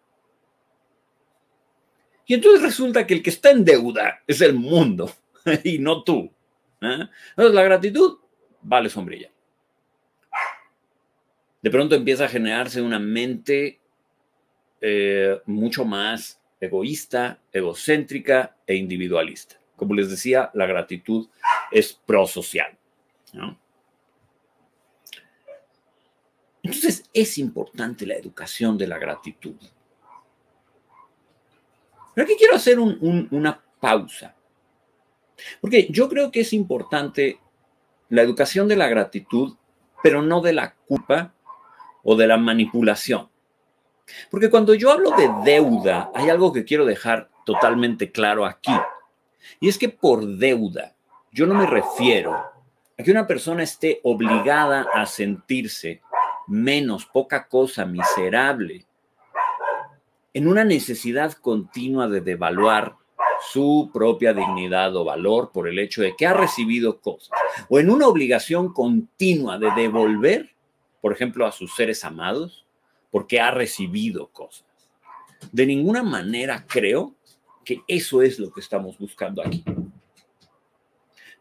Y 2.26 2.36
entonces 2.36 2.62
resulta 2.62 3.06
que 3.06 3.16
el 3.16 3.22
que 3.22 3.32
está 3.32 3.52
en 3.52 3.66
deuda 3.66 4.24
es 4.26 4.40
el 4.40 4.54
mundo 4.54 5.12
y 5.66 5.78
no 5.78 6.06
tú. 6.06 6.32
¿eh? 6.80 7.10
Entonces 7.32 7.54
la 7.54 7.64
gratitud 7.64 8.20
vale 8.62 8.90
sombrilla. 8.90 9.30
de 11.62 11.70
pronto 11.70 11.96
empieza 11.96 12.26
a 12.26 12.30
generarse 12.30 12.82
una 12.82 12.98
mente 12.98 13.82
eh, 14.80 15.42
mucho 15.48 15.84
más 15.84 16.40
egoísta, 16.62 17.42
egocéntrica 17.52 18.56
e 18.66 18.76
individualista. 18.76 19.60
Como 19.76 19.94
les 19.94 20.10
decía, 20.10 20.50
la 20.54 20.66
gratitud 20.66 21.28
es 21.72 21.94
prosocial. 21.94 22.78
Entonces 26.64 27.04
es 27.14 27.38
importante 27.38 28.06
la 28.06 28.16
educación 28.16 28.78
de 28.78 28.88
la 28.88 28.98
gratitud. 28.98 29.56
Pero 32.14 32.26
aquí 32.26 32.36
quiero 32.38 32.56
hacer 32.56 32.80
una 32.80 33.62
pausa. 33.80 34.36
Porque 35.60 35.88
yo 35.90 36.08
creo 36.10 36.32
que 36.32 36.42
es 36.42 36.54
importante 36.54 37.40
la 38.10 38.22
educación 38.22 38.68
de 38.68 38.78
la 38.78 38.88
gratitud, 38.88 39.56
pero 40.02 40.22
no 40.22 40.42
de 40.42 40.54
la 40.54 40.74
culpa 40.74 41.34
o 42.04 42.16
de 42.16 42.28
la 42.28 42.38
manipulación. 42.38 43.30
Porque 44.30 44.50
cuando 44.50 44.74
yo 44.74 44.92
hablo 44.92 45.12
de 45.12 45.30
deuda, 45.44 46.12
hay 46.14 46.30
algo 46.30 46.54
que 46.54 46.64
quiero 46.64 46.86
dejar 46.86 47.30
totalmente 47.46 48.12
claro 48.12 48.46
aquí. 48.46 48.72
Y 49.60 49.70
es 49.70 49.78
que 49.78 49.90
por 49.90 50.26
deuda, 50.26 50.96
yo 51.32 51.46
no 51.46 51.56
me 51.56 51.66
refiero 51.66 52.34
a 52.98 53.04
que 53.04 53.12
una 53.12 53.28
persona 53.28 53.64
esté 53.64 54.00
obligada 54.04 54.88
a 54.94 55.06
sentirse 55.06 56.02
menos, 56.48 57.06
poca 57.06 57.48
cosa, 57.48 57.86
miserable, 57.86 58.86
en 60.34 60.48
una 60.48 60.64
necesidad 60.64 61.34
continua 61.34 62.08
de 62.08 62.22
devaluar 62.22 62.98
su 63.52 63.90
propia 63.94 64.34
dignidad 64.34 64.96
o 64.96 65.04
valor 65.04 65.52
por 65.52 65.68
el 65.68 65.80
hecho 65.80 66.02
de 66.02 66.16
que 66.16 66.26
ha 66.26 66.34
recibido 66.34 67.00
cosas, 67.00 67.38
o 67.70 67.80
en 67.80 67.90
una 67.90 68.08
obligación 68.08 68.74
continua 68.74 69.58
de 69.58 69.72
devolver, 69.72 70.56
por 71.02 71.14
ejemplo, 71.14 71.46
a 71.46 71.52
sus 71.52 71.76
seres 71.76 72.04
amados, 72.04 72.66
porque 73.12 73.40
ha 73.40 73.52
recibido 73.52 74.28
cosas. 74.28 74.66
De 75.52 75.66
ninguna 75.66 76.04
manera 76.04 76.66
creo 76.68 77.16
que 77.66 77.82
eso 77.88 78.22
es 78.22 78.40
lo 78.40 78.52
que 78.52 78.62
estamos 78.62 78.98
buscando 78.98 79.42
aquí. 79.42 79.64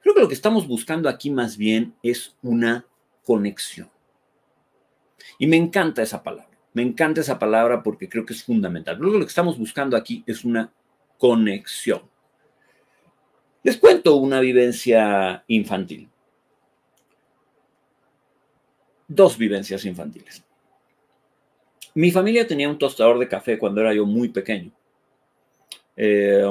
Creo 0.00 0.14
que 0.14 0.21
lo 0.21 0.28
que 0.28 0.35
estamos 0.35 0.66
buscando 0.66 1.09
aquí 1.09 1.31
más 1.31 1.57
bien 1.57 1.95
es 2.02 2.37
una 2.43 2.87
conexión. 3.23 3.90
Y 5.38 5.47
me 5.47 5.57
encanta 5.57 6.02
esa 6.02 6.23
palabra. 6.23 6.59
Me 6.73 6.83
encanta 6.83 7.21
esa 7.21 7.38
palabra 7.38 7.83
porque 7.83 8.09
creo 8.09 8.26
que 8.26 8.33
es 8.33 8.43
fundamental. 8.43 8.99
Creo 8.99 9.12
que 9.12 9.19
lo 9.19 9.25
que 9.25 9.31
estamos 9.31 9.59
buscando 9.59 9.97
aquí 9.97 10.25
es 10.26 10.45
una 10.45 10.73
conexión. 11.19 12.02
Les 13.62 13.78
cuento 13.78 14.16
una 14.16 14.40
vivencia 14.40 15.45
infantil. 15.47 16.11
Dos 19.09 19.38
vivencias 19.38 19.85
infantiles. 19.85 20.45
Mi 21.95 22.11
familia 22.11 22.47
tenía 22.47 22.69
un 22.69 22.78
tostador 22.78 23.19
de 23.19 23.28
café 23.28 23.59
cuando 23.59 23.81
era 23.81 23.95
yo 23.95 24.04
muy 24.04 24.28
pequeño. 24.28 24.73
Eh, 25.96 26.42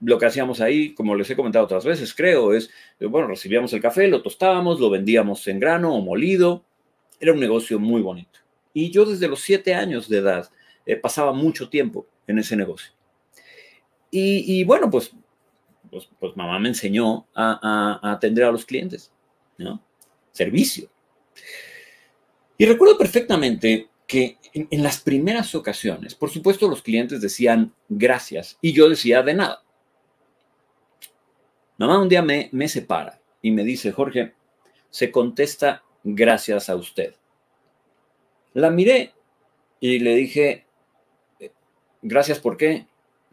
lo 0.00 0.18
que 0.18 0.26
hacíamos 0.26 0.60
ahí, 0.60 0.94
como 0.94 1.14
les 1.14 1.30
he 1.30 1.36
comentado 1.36 1.64
otras 1.64 1.84
veces, 1.84 2.14
creo, 2.14 2.52
es, 2.52 2.70
bueno, 3.00 3.26
recibíamos 3.26 3.72
el 3.72 3.80
café, 3.80 4.08
lo 4.08 4.22
tostábamos, 4.22 4.80
lo 4.80 4.90
vendíamos 4.90 5.46
en 5.48 5.60
grano 5.60 5.94
o 5.94 6.00
molido. 6.02 6.64
Era 7.20 7.32
un 7.32 7.40
negocio 7.40 7.78
muy 7.78 8.02
bonito. 8.02 8.40
Y 8.74 8.90
yo 8.90 9.04
desde 9.06 9.28
los 9.28 9.40
siete 9.40 9.74
años 9.74 10.08
de 10.08 10.18
edad 10.18 10.50
eh, 10.84 10.96
pasaba 10.96 11.32
mucho 11.32 11.68
tiempo 11.68 12.06
en 12.26 12.38
ese 12.38 12.56
negocio. 12.56 12.92
Y, 14.16 14.62
bueno, 14.62 14.88
pues, 14.90 15.12
pues, 15.90 16.08
pues, 16.20 16.36
mamá 16.36 16.60
me 16.60 16.68
enseñó 16.68 17.26
a, 17.34 17.98
atender 18.12 18.44
a 18.44 18.52
los 18.52 18.64
clientes, 18.64 19.10
¿no? 19.58 19.82
Servicio. 20.30 20.88
Y 22.56 22.64
recuerdo 22.64 22.96
perfectamente 22.96 23.88
que 24.06 24.38
en, 24.52 24.82
las 24.82 25.00
primeras 25.00 25.54
ocasiones, 25.54 26.14
por 26.14 26.30
supuesto, 26.30 26.68
los 26.68 26.82
clientes 26.82 27.20
decían 27.20 27.72
gracias 27.88 28.58
y 28.60 28.72
yo 28.72 28.88
decía 28.88 29.22
de 29.22 29.34
nada. 29.34 29.62
Mamá 31.78 32.00
un 32.00 32.08
día 32.08 32.22
me, 32.22 32.48
me 32.52 32.68
separa 32.68 33.20
y 33.42 33.50
me 33.50 33.64
dice, 33.64 33.92
Jorge, 33.92 34.34
se 34.90 35.10
contesta 35.10 35.82
gracias 36.04 36.68
a 36.68 36.76
usted. 36.76 37.14
La 38.52 38.70
miré 38.70 39.12
y 39.80 39.98
le 39.98 40.14
dije, 40.14 40.66
gracias 42.02 42.38
por 42.38 42.56
qué 42.56 42.86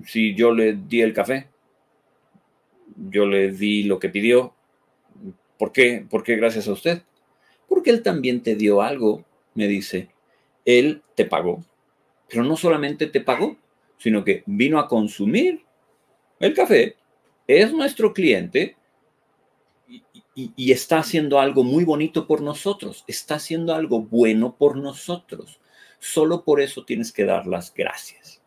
si 0.06 0.36
yo 0.36 0.54
le 0.54 0.74
di 0.74 1.02
el 1.02 1.14
café, 1.14 1.48
yo 2.96 3.26
le 3.26 3.52
di 3.52 3.84
lo 3.84 4.00
que 4.00 4.10
pidió, 4.10 4.54
¿por 5.58 5.72
qué? 5.72 6.06
¿Por 6.10 6.24
qué 6.24 6.36
gracias 6.36 6.68
a 6.68 6.74
usted? 6.74 7.04
Porque 7.68 7.90
él 7.90 8.02
también 8.02 8.42
te 8.42 8.56
dio 8.56 8.82
algo, 8.82 9.24
me 9.54 9.68
dice. 9.68 10.10
Él 10.66 11.02
te 11.16 11.26
pagó, 11.26 11.64
pero 12.30 12.44
no 12.44 12.56
solamente 12.56 13.08
te 13.08 13.22
pagó, 13.22 13.58
sino 13.98 14.24
que 14.24 14.44
vino 14.46 14.80
a 14.80 14.88
consumir 14.88 15.64
el 16.40 16.54
café, 16.54 16.96
es 17.48 17.72
nuestro 17.72 18.14
cliente 18.14 18.76
y, 20.34 20.72
está 20.72 21.00
haciendo 21.00 21.40
algo 21.40 21.64
muy 21.64 21.84
bonito 21.84 22.26
por 22.26 22.42
nosotros, 22.42 23.04
está 23.08 23.36
haciendo 23.36 23.76
algo 23.76 24.02
bueno 24.02 24.56
por 24.58 24.78
nosotros. 24.78 25.60
Solo 26.00 26.44
por 26.44 26.62
eso 26.62 26.84
tienes 26.84 27.12
que 27.12 27.26
dar 27.26 27.46
las 27.46 27.74
gracias. 27.74 28.42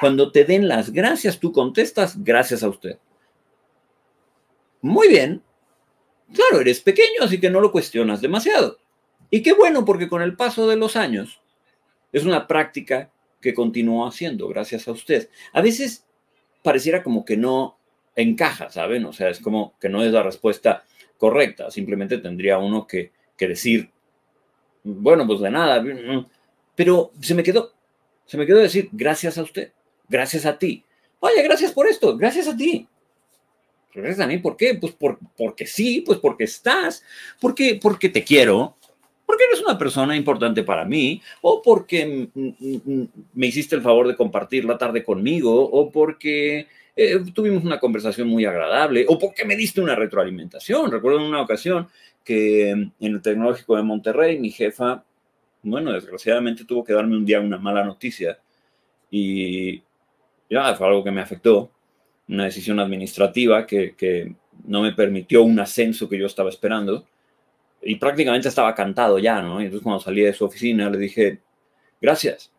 Cuando 0.00 0.32
te 0.32 0.44
den 0.44 0.66
las 0.66 0.90
gracias, 0.90 1.38
tú 1.38 1.52
contestas, 1.52 2.24
gracias 2.24 2.62
a 2.62 2.68
usted. 2.68 2.98
Muy 4.80 5.08
bien. 5.08 5.42
Claro, 6.32 6.60
eres 6.60 6.80
pequeño, 6.80 7.22
así 7.22 7.38
que 7.38 7.50
no 7.50 7.60
lo 7.60 7.70
cuestionas 7.70 8.20
demasiado. 8.20 8.78
Y 9.30 9.42
qué 9.42 9.52
bueno, 9.52 9.84
porque 9.84 10.08
con 10.08 10.22
el 10.22 10.36
paso 10.36 10.66
de 10.66 10.76
los 10.76 10.96
años 10.96 11.40
es 12.16 12.24
una 12.24 12.46
práctica 12.46 13.10
que 13.40 13.54
continúo 13.54 14.06
haciendo, 14.06 14.48
gracias 14.48 14.88
a 14.88 14.92
usted. 14.92 15.28
A 15.52 15.60
veces 15.60 16.06
pareciera 16.62 17.02
como 17.02 17.24
que 17.24 17.36
no 17.36 17.78
encaja, 18.14 18.70
¿saben? 18.70 19.04
O 19.04 19.12
sea, 19.12 19.28
es 19.28 19.40
como 19.40 19.74
que 19.78 19.88
no 19.88 20.02
es 20.02 20.12
la 20.12 20.22
respuesta 20.22 20.84
correcta. 21.18 21.70
Simplemente 21.70 22.18
tendría 22.18 22.58
uno 22.58 22.86
que, 22.86 23.12
decir, 23.38 23.90
bueno, 24.82 25.26
pues 25.26 25.40
de 25.40 25.50
nada. 25.50 25.84
Pero 26.74 27.12
se 27.20 27.34
me 27.34 27.42
quedó, 27.42 27.72
se 28.24 28.38
me 28.38 28.46
quedó 28.46 28.58
decir, 28.58 28.88
gracias 28.92 29.36
a 29.38 29.42
usted 29.42 29.72
gracias 30.08 30.46
a 30.46 30.58
ti. 30.58 30.84
Oye, 31.20 31.42
gracias 31.42 31.72
por 31.72 31.86
esto, 31.86 32.16
gracias 32.16 32.48
a 32.48 32.56
ti. 32.56 32.86
Gracias 33.94 34.20
a 34.20 34.26
mí, 34.26 34.38
¿por 34.38 34.56
qué? 34.56 34.74
Pues 34.74 34.92
por, 34.92 35.18
porque 35.36 35.66
sí, 35.66 36.02
pues 36.04 36.18
porque 36.18 36.44
estás, 36.44 37.02
porque, 37.40 37.78
porque 37.80 38.10
te 38.10 38.22
quiero, 38.22 38.76
porque 39.26 39.44
eres 39.44 39.60
una 39.60 39.76
persona 39.76 40.16
importante 40.16 40.62
para 40.62 40.84
mí, 40.84 41.20
o 41.42 41.60
porque 41.60 42.28
me 43.34 43.46
hiciste 43.46 43.76
el 43.76 43.82
favor 43.82 44.06
de 44.06 44.16
compartir 44.16 44.64
la 44.64 44.78
tarde 44.78 45.04
conmigo, 45.04 45.52
o 45.52 45.90
porque 45.90 46.68
eh, 46.94 47.18
tuvimos 47.34 47.64
una 47.64 47.80
conversación 47.80 48.28
muy 48.28 48.44
agradable, 48.44 49.04
o 49.08 49.18
porque 49.18 49.44
me 49.44 49.56
diste 49.56 49.80
una 49.80 49.96
retroalimentación. 49.96 50.90
Recuerdo 50.90 51.18
en 51.18 51.26
una 51.26 51.42
ocasión 51.42 51.88
que 52.24 52.70
en 52.70 52.92
el 53.00 53.20
Tecnológico 53.20 53.76
de 53.76 53.82
Monterrey, 53.82 54.38
mi 54.38 54.50
jefa, 54.50 55.04
bueno, 55.62 55.92
desgraciadamente 55.92 56.64
tuvo 56.64 56.84
que 56.84 56.92
darme 56.92 57.16
un 57.16 57.26
día 57.26 57.40
una 57.40 57.58
mala 57.58 57.84
noticia 57.84 58.38
y 59.10 59.82
ya 60.48 60.74
fue 60.74 60.86
algo 60.86 61.04
que 61.04 61.10
me 61.10 61.20
afectó, 61.20 61.70
una 62.28 62.44
decisión 62.44 62.80
administrativa 62.80 63.66
que, 63.66 64.34
no 64.64 64.80
me 64.80 64.92
permitió 64.92 65.42
un 65.42 65.60
ascenso 65.60 66.08
que 66.08 66.18
yo 66.18 66.26
estaba 66.26 66.48
esperando 66.48 67.04
y 67.82 67.96
prácticamente 67.96 68.48
estaba 68.48 68.74
cantado 68.74 69.18
ya, 69.18 69.40
¿no? 69.42 69.60
Y 69.60 69.64
entonces 69.64 69.82
cuando 69.82 70.00
salí 70.00 70.22
de 70.22 70.32
su 70.32 70.44
oficina 70.44 70.90
le 70.90 70.98
dije, 70.98 71.40
gracias. 72.00 72.52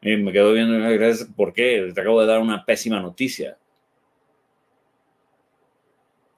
Y 0.00 0.16
me 0.16 0.32
quedó 0.32 0.52
viendo, 0.52 0.78
gracias, 0.78 1.28
¿por 1.34 1.52
qué? 1.52 1.90
Te 1.94 2.00
acabo 2.00 2.20
de 2.20 2.26
dar 2.26 2.40
una 2.40 2.64
pésima 2.64 3.00
noticia. 3.00 3.56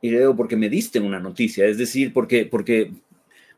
Y 0.01 0.11
le 0.11 0.21
digo, 0.21 0.37
porque 0.37 0.57
me 0.57 0.69
diste 0.69 0.99
una 0.99 1.21
noticia, 1.21 1.67
es 1.67 1.77
decir, 1.77 2.13
porque, 2.13 2.47
porque, 2.47 2.91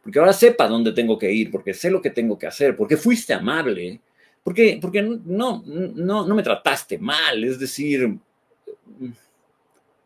porque 0.02 0.18
ahora 0.18 0.32
sepa 0.32 0.66
dónde 0.66 0.92
tengo 0.92 1.18
que 1.18 1.30
ir, 1.30 1.50
porque 1.52 1.72
sé 1.72 1.90
lo 1.90 2.02
que 2.02 2.10
tengo 2.10 2.36
que 2.36 2.48
hacer, 2.48 2.76
porque 2.76 2.96
fuiste 2.96 3.32
amable, 3.32 4.00
porque, 4.42 4.78
porque 4.82 5.02
no, 5.02 5.62
no, 5.64 6.26
no 6.26 6.34
me 6.34 6.42
trataste 6.42 6.98
mal, 6.98 7.44
es 7.44 7.60
decir, 7.60 8.18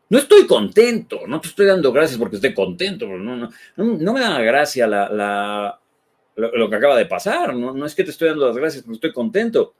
no 0.09 0.17
estoy 0.17 0.47
contento, 0.47 1.21
no 1.27 1.41
te 1.41 1.49
estoy 1.49 1.65
dando 1.65 1.91
gracias 1.91 2.17
porque 2.17 2.37
estoy 2.37 2.53
contento, 2.53 3.07
no, 3.07 3.49
me 3.75 4.19
da 4.19 4.41
gracia 4.41 4.87
la, 4.87 5.79
lo, 6.35 6.69
que 6.69 6.75
acaba 6.75 6.95
de 6.95 7.05
pasar, 7.05 7.53
no, 7.53 7.85
es 7.85 7.93
que 7.93 8.03
te 8.03 8.11
estoy 8.11 8.29
dando 8.29 8.47
las 8.47 8.57
gracias 8.57 8.83
porque 8.83 8.95
estoy 8.95 9.13
contento, 9.13 9.73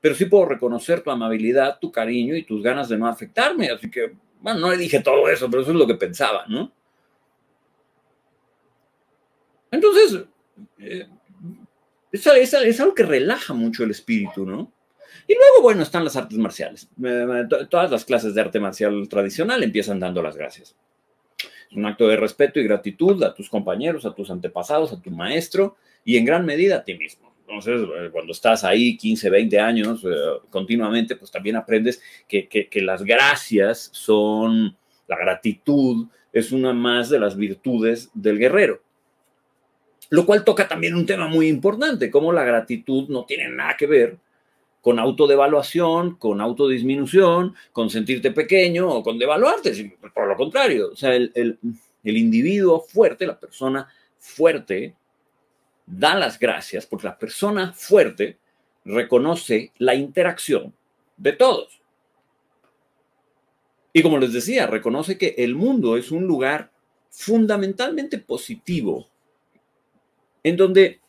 pero 0.00 0.14
sí 0.14 0.26
puedo 0.26 0.46
reconocer 0.46 1.02
tu 1.02 1.10
amabilidad, 1.10 1.78
tu 1.80 1.90
cariño 1.90 2.36
y 2.36 2.44
tus 2.44 2.62
ganas 2.62 2.88
de 2.88 2.98
no 2.98 3.08
afectarme, 3.08 3.68
así 3.70 3.90
que, 3.90 4.12
bueno, 4.40 4.60
no 4.60 4.70
le 4.70 4.76
dije 4.76 5.00
todo 5.00 5.28
eso, 5.28 5.50
pero 5.50 5.62
eso 5.62 5.72
es 5.72 5.76
lo 5.76 5.86
que 5.86 5.94
pensaba, 5.94 6.44
¿no? 6.46 6.72
Entonces, 9.70 10.24
eh, 10.78 11.08
es, 12.12 12.80
algo 12.80 12.94
que 12.94 13.02
relaja 13.02 13.52
mucho 13.54 13.84
el 13.84 13.90
espíritu, 13.90 14.46
¿no? 14.46 14.72
Y 15.28 15.34
luego, 15.34 15.62
bueno, 15.62 15.82
están 15.82 16.04
las 16.04 16.16
artes 16.16 16.38
marciales. 16.38 16.88
Todas 17.68 17.90
las 17.90 18.06
clases 18.06 18.34
de 18.34 18.40
arte 18.40 18.58
marcial 18.58 19.06
tradicional 19.10 19.62
empiezan 19.62 20.00
dando 20.00 20.22
las 20.22 20.38
gracias. 20.38 20.74
Es 21.70 21.76
un 21.76 21.84
acto 21.84 22.08
de 22.08 22.16
respeto 22.16 22.58
y 22.58 22.64
gratitud 22.64 23.22
a 23.22 23.34
tus 23.34 23.50
compañeros, 23.50 24.06
a 24.06 24.14
tus 24.14 24.30
antepasados, 24.30 24.90
a 24.90 25.02
tu 25.02 25.10
maestro, 25.10 25.76
y 26.02 26.16
en 26.16 26.24
gran 26.24 26.46
medida 26.46 26.76
a 26.76 26.84
ti 26.84 26.94
mismo. 26.94 27.30
Entonces, 27.46 27.82
eh, 27.82 28.08
cuando 28.10 28.32
estás 28.32 28.64
ahí 28.64 28.96
15, 28.96 29.28
20 29.28 29.60
años 29.60 30.02
eh, 30.04 30.08
continuamente, 30.48 31.14
pues 31.14 31.30
también 31.30 31.56
aprendes 31.56 32.02
que, 32.26 32.48
que 32.48 32.80
las 32.80 33.02
gracias 33.04 33.90
son, 33.92 34.74
la 35.06 35.18
gratitud 35.18 36.06
es 36.32 36.52
una 36.52 36.72
más 36.72 37.10
de 37.10 37.20
las 37.20 37.36
virtudes 37.36 38.10
del 38.14 38.38
guerrero. 38.38 38.80
Lo 40.08 40.24
cual 40.24 40.42
toca 40.42 40.66
también 40.66 40.94
un 40.94 41.04
tema 41.04 41.28
muy 41.28 41.48
importante, 41.48 42.10
como 42.10 42.32
la 42.32 42.44
gratitud 42.44 43.10
no 43.10 43.26
tiene 43.26 43.50
nada 43.50 43.76
que 43.76 43.86
ver 43.86 44.18
con 44.80 44.98
autodevaluación, 44.98 46.16
con 46.16 46.40
autodisminución, 46.40 47.54
con 47.72 47.90
sentirte 47.90 48.30
pequeño 48.30 48.88
o 48.88 49.02
con 49.02 49.18
devaluarte, 49.18 49.98
por 50.14 50.26
lo 50.28 50.36
contrario. 50.36 50.90
O 50.92 50.96
sea, 50.96 51.14
el, 51.14 51.32
el 52.04 52.16
individuo 52.16 52.80
fuerte, 52.80 53.26
la 53.26 53.38
persona 53.38 53.88
fuerte, 54.18 54.94
da 55.86 56.14
las 56.14 56.38
gracias 56.38 56.86
porque 56.86 57.06
la 57.06 57.18
persona 57.18 57.72
fuerte 57.72 58.38
reconoce 58.84 59.72
la 59.78 59.94
interacción 59.94 60.74
de 61.16 61.32
todos. 61.32 61.80
Y 63.92 64.02
como 64.02 64.18
les 64.18 64.32
decía, 64.32 64.66
reconoce 64.66 65.18
que 65.18 65.34
el 65.38 65.54
mundo 65.54 65.96
es 65.96 66.10
un 66.10 66.26
lugar 66.26 66.70
fundamentalmente 67.10 68.18
positivo 68.18 69.08
en 70.42 70.56
donde 70.56 71.00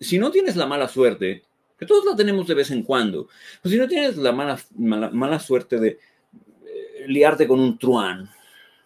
si 0.00 0.18
no 0.18 0.30
tienes 0.30 0.56
la 0.56 0.66
mala 0.66 0.88
suerte, 0.88 1.42
que 1.78 1.86
todos 1.86 2.04
la 2.04 2.16
tenemos 2.16 2.46
de 2.46 2.54
vez 2.54 2.70
en 2.70 2.82
cuando, 2.82 3.28
pues 3.62 3.72
si 3.72 3.78
no 3.78 3.86
tienes 3.86 4.16
la 4.16 4.32
mala, 4.32 4.58
mala, 4.76 5.38
suerte 5.38 5.78
de 5.78 5.88
eh, 5.88 7.04
liarte 7.06 7.46
con 7.46 7.60
un 7.60 7.78
truán, 7.78 8.30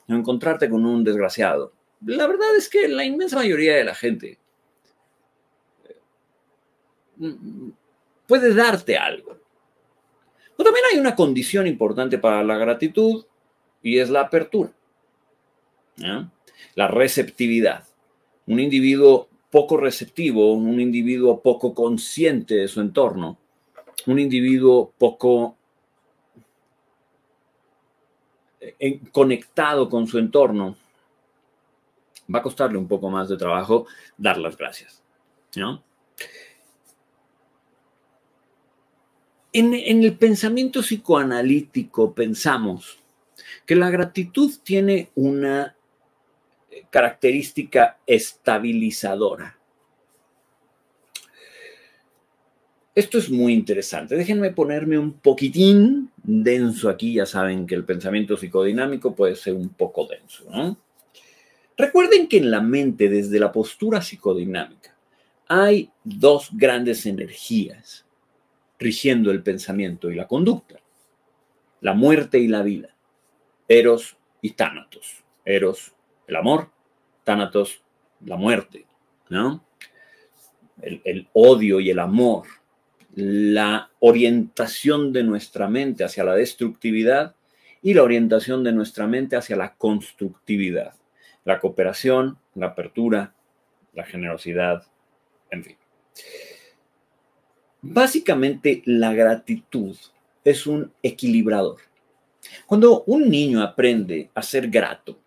o 0.08 0.12
encontrarte 0.12 0.68
con 0.68 0.84
un 0.84 1.04
desgraciado, 1.04 1.72
la 2.04 2.26
verdad 2.26 2.56
es 2.56 2.68
que 2.68 2.88
la 2.88 3.04
inmensa 3.04 3.36
mayoría 3.36 3.76
de 3.76 3.84
la 3.84 3.94
gente 3.94 4.38
eh, 5.84 7.30
puede 8.26 8.54
darte 8.54 8.96
algo. 8.96 9.38
Pero 10.56 10.64
también 10.64 10.86
hay 10.92 10.98
una 10.98 11.14
condición 11.14 11.66
importante 11.66 12.18
para 12.18 12.42
la 12.42 12.58
gratitud 12.58 13.24
y 13.82 13.98
es 13.98 14.10
la 14.10 14.22
apertura, 14.22 14.72
la 16.74 16.88
receptividad. 16.88 17.84
Un 18.46 18.60
individuo 18.60 19.28
poco 19.50 19.76
receptivo, 19.76 20.52
un 20.52 20.80
individuo 20.80 21.40
poco 21.40 21.74
consciente 21.74 22.54
de 22.54 22.68
su 22.68 22.80
entorno, 22.80 23.38
un 24.06 24.18
individuo 24.18 24.92
poco 24.96 25.56
eh, 28.60 29.00
conectado 29.10 29.88
con 29.88 30.06
su 30.06 30.18
entorno, 30.18 30.76
va 32.32 32.38
a 32.38 32.42
costarle 32.42 32.78
un 32.78 32.86
poco 32.86 33.10
más 33.10 33.28
de 33.28 33.36
trabajo 33.36 33.86
dar 34.16 34.38
las 34.38 34.56
gracias. 34.56 35.02
En, 39.52 39.74
en 39.74 40.04
el 40.04 40.16
pensamiento 40.16 40.80
psicoanalítico 40.80 42.14
pensamos 42.14 42.98
que 43.66 43.74
la 43.74 43.90
gratitud 43.90 44.52
tiene 44.62 45.10
una 45.16 45.74
característica 46.90 47.98
estabilizadora. 48.06 49.56
Esto 52.94 53.18
es 53.18 53.30
muy 53.30 53.52
interesante. 53.52 54.16
Déjenme 54.16 54.50
ponerme 54.50 54.98
un 54.98 55.12
poquitín 55.12 56.10
denso 56.16 56.88
aquí. 56.88 57.14
Ya 57.14 57.26
saben 57.26 57.66
que 57.66 57.74
el 57.74 57.84
pensamiento 57.84 58.36
psicodinámico 58.36 59.14
puede 59.14 59.36
ser 59.36 59.54
un 59.54 59.68
poco 59.70 60.06
denso. 60.06 60.44
Recuerden 61.76 62.28
que 62.28 62.38
en 62.38 62.50
la 62.50 62.60
mente, 62.60 63.08
desde 63.08 63.38
la 63.38 63.52
postura 63.52 64.02
psicodinámica, 64.02 64.94
hay 65.48 65.90
dos 66.04 66.50
grandes 66.52 67.06
energías 67.06 68.04
rigiendo 68.78 69.30
el 69.30 69.42
pensamiento 69.42 70.10
y 70.10 70.16
la 70.16 70.26
conducta. 70.26 70.80
La 71.80 71.94
muerte 71.94 72.38
y 72.38 72.48
la 72.48 72.62
vida. 72.62 72.94
Eros 73.68 74.16
y 74.42 74.50
Tánatos. 74.50 75.22
Eros 75.44 75.94
el 76.30 76.36
amor, 76.36 76.70
Tánatos, 77.24 77.82
la 78.24 78.36
muerte, 78.36 78.86
¿no? 79.28 79.64
El, 80.80 81.28
odio 81.34 81.80
y 81.80 81.90
el 81.90 81.98
amor, 81.98 82.46
la 83.14 83.90
orientación 83.98 85.12
de 85.12 85.24
nuestra 85.24 85.68
mente 85.68 86.04
hacia 86.04 86.24
la 86.24 86.34
destructividad 86.34 87.34
y 87.82 87.94
la 87.94 88.04
orientación 88.04 88.64
de 88.64 88.72
nuestra 88.72 89.06
mente 89.06 89.36
hacia 89.36 89.56
la 89.56 89.74
constructividad, 89.74 90.94
la 91.44 91.58
cooperación, 91.58 92.38
la 92.54 92.68
apertura, 92.68 93.34
la 93.92 94.04
generosidad, 94.04 94.86
en 95.50 95.64
fin. 95.64 95.76
Básicamente 97.82 98.82
la 98.86 99.12
gratitud 99.12 99.96
es 100.44 100.66
un 100.66 100.92
equilibrador. 101.02 101.78
Cuando 102.66 103.02
un 103.04 103.28
niño 103.28 103.62
aprende 103.62 104.30
a 104.34 104.42
ser 104.42 104.68
grato, 104.68 105.18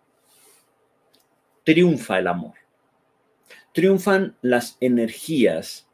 triunfa 1.64 2.18
el 2.18 2.28
amor. 2.28 2.54
Triunfan 3.72 4.36
las 4.42 4.76
energías 4.80 5.88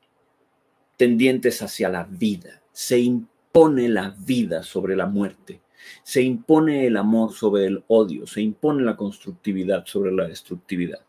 tendientes 0.96 1.62
hacia 1.62 1.88
la 1.88 2.04
vida. 2.04 2.62
Se 2.72 2.98
impone 2.98 3.88
la 3.88 4.14
vida 4.18 4.62
sobre 4.62 4.96
la 4.96 5.06
muerte. 5.06 5.62
Se 6.02 6.20
impone 6.20 6.86
el 6.86 6.96
amor 6.96 7.32
sobre 7.32 7.64
el 7.66 7.84
odio. 7.88 8.26
Se 8.26 8.42
impone 8.42 8.82
la 8.82 8.96
constructividad 8.96 9.86
sobre 9.86 10.12
la 10.12 10.28
destructividad. 10.28 11.00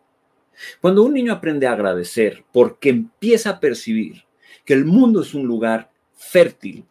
Cuando 0.80 1.04
un 1.04 1.14
niño 1.14 1.34
aprende 1.34 1.68
a 1.68 1.74
agradecer 1.74 2.46
porque 2.54 2.90
empieza 2.90 3.50
a 3.50 3.60
percibir 3.60 4.24
que 4.64 4.74
el 4.74 4.86
mundo 4.86 5.22
es 5.22 5.34
un 5.34 5.46
lugar 5.46 5.92
fértil, 6.14 6.86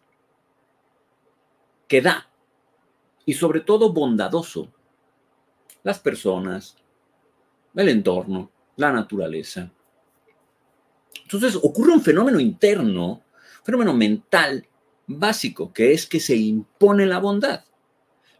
que 1.87 2.01
da 2.01 2.29
y 3.25 3.33
sobre 3.33 3.61
todo 3.61 3.93
bondadoso, 3.93 4.71
las 5.83 5.99
personas, 5.99 6.75
el 7.75 7.89
entorno, 7.89 8.51
la 8.75 8.91
naturaleza. 8.91 9.71
Entonces 11.23 11.55
ocurre 11.55 11.93
un 11.93 12.01
fenómeno 12.01 12.39
interno, 12.39 13.23
fenómeno 13.63 13.93
mental 13.93 14.67
básico, 15.07 15.71
que 15.71 15.93
es 15.93 16.05
que 16.05 16.19
se 16.19 16.35
impone 16.35 17.05
la 17.05 17.19
bondad. 17.19 17.63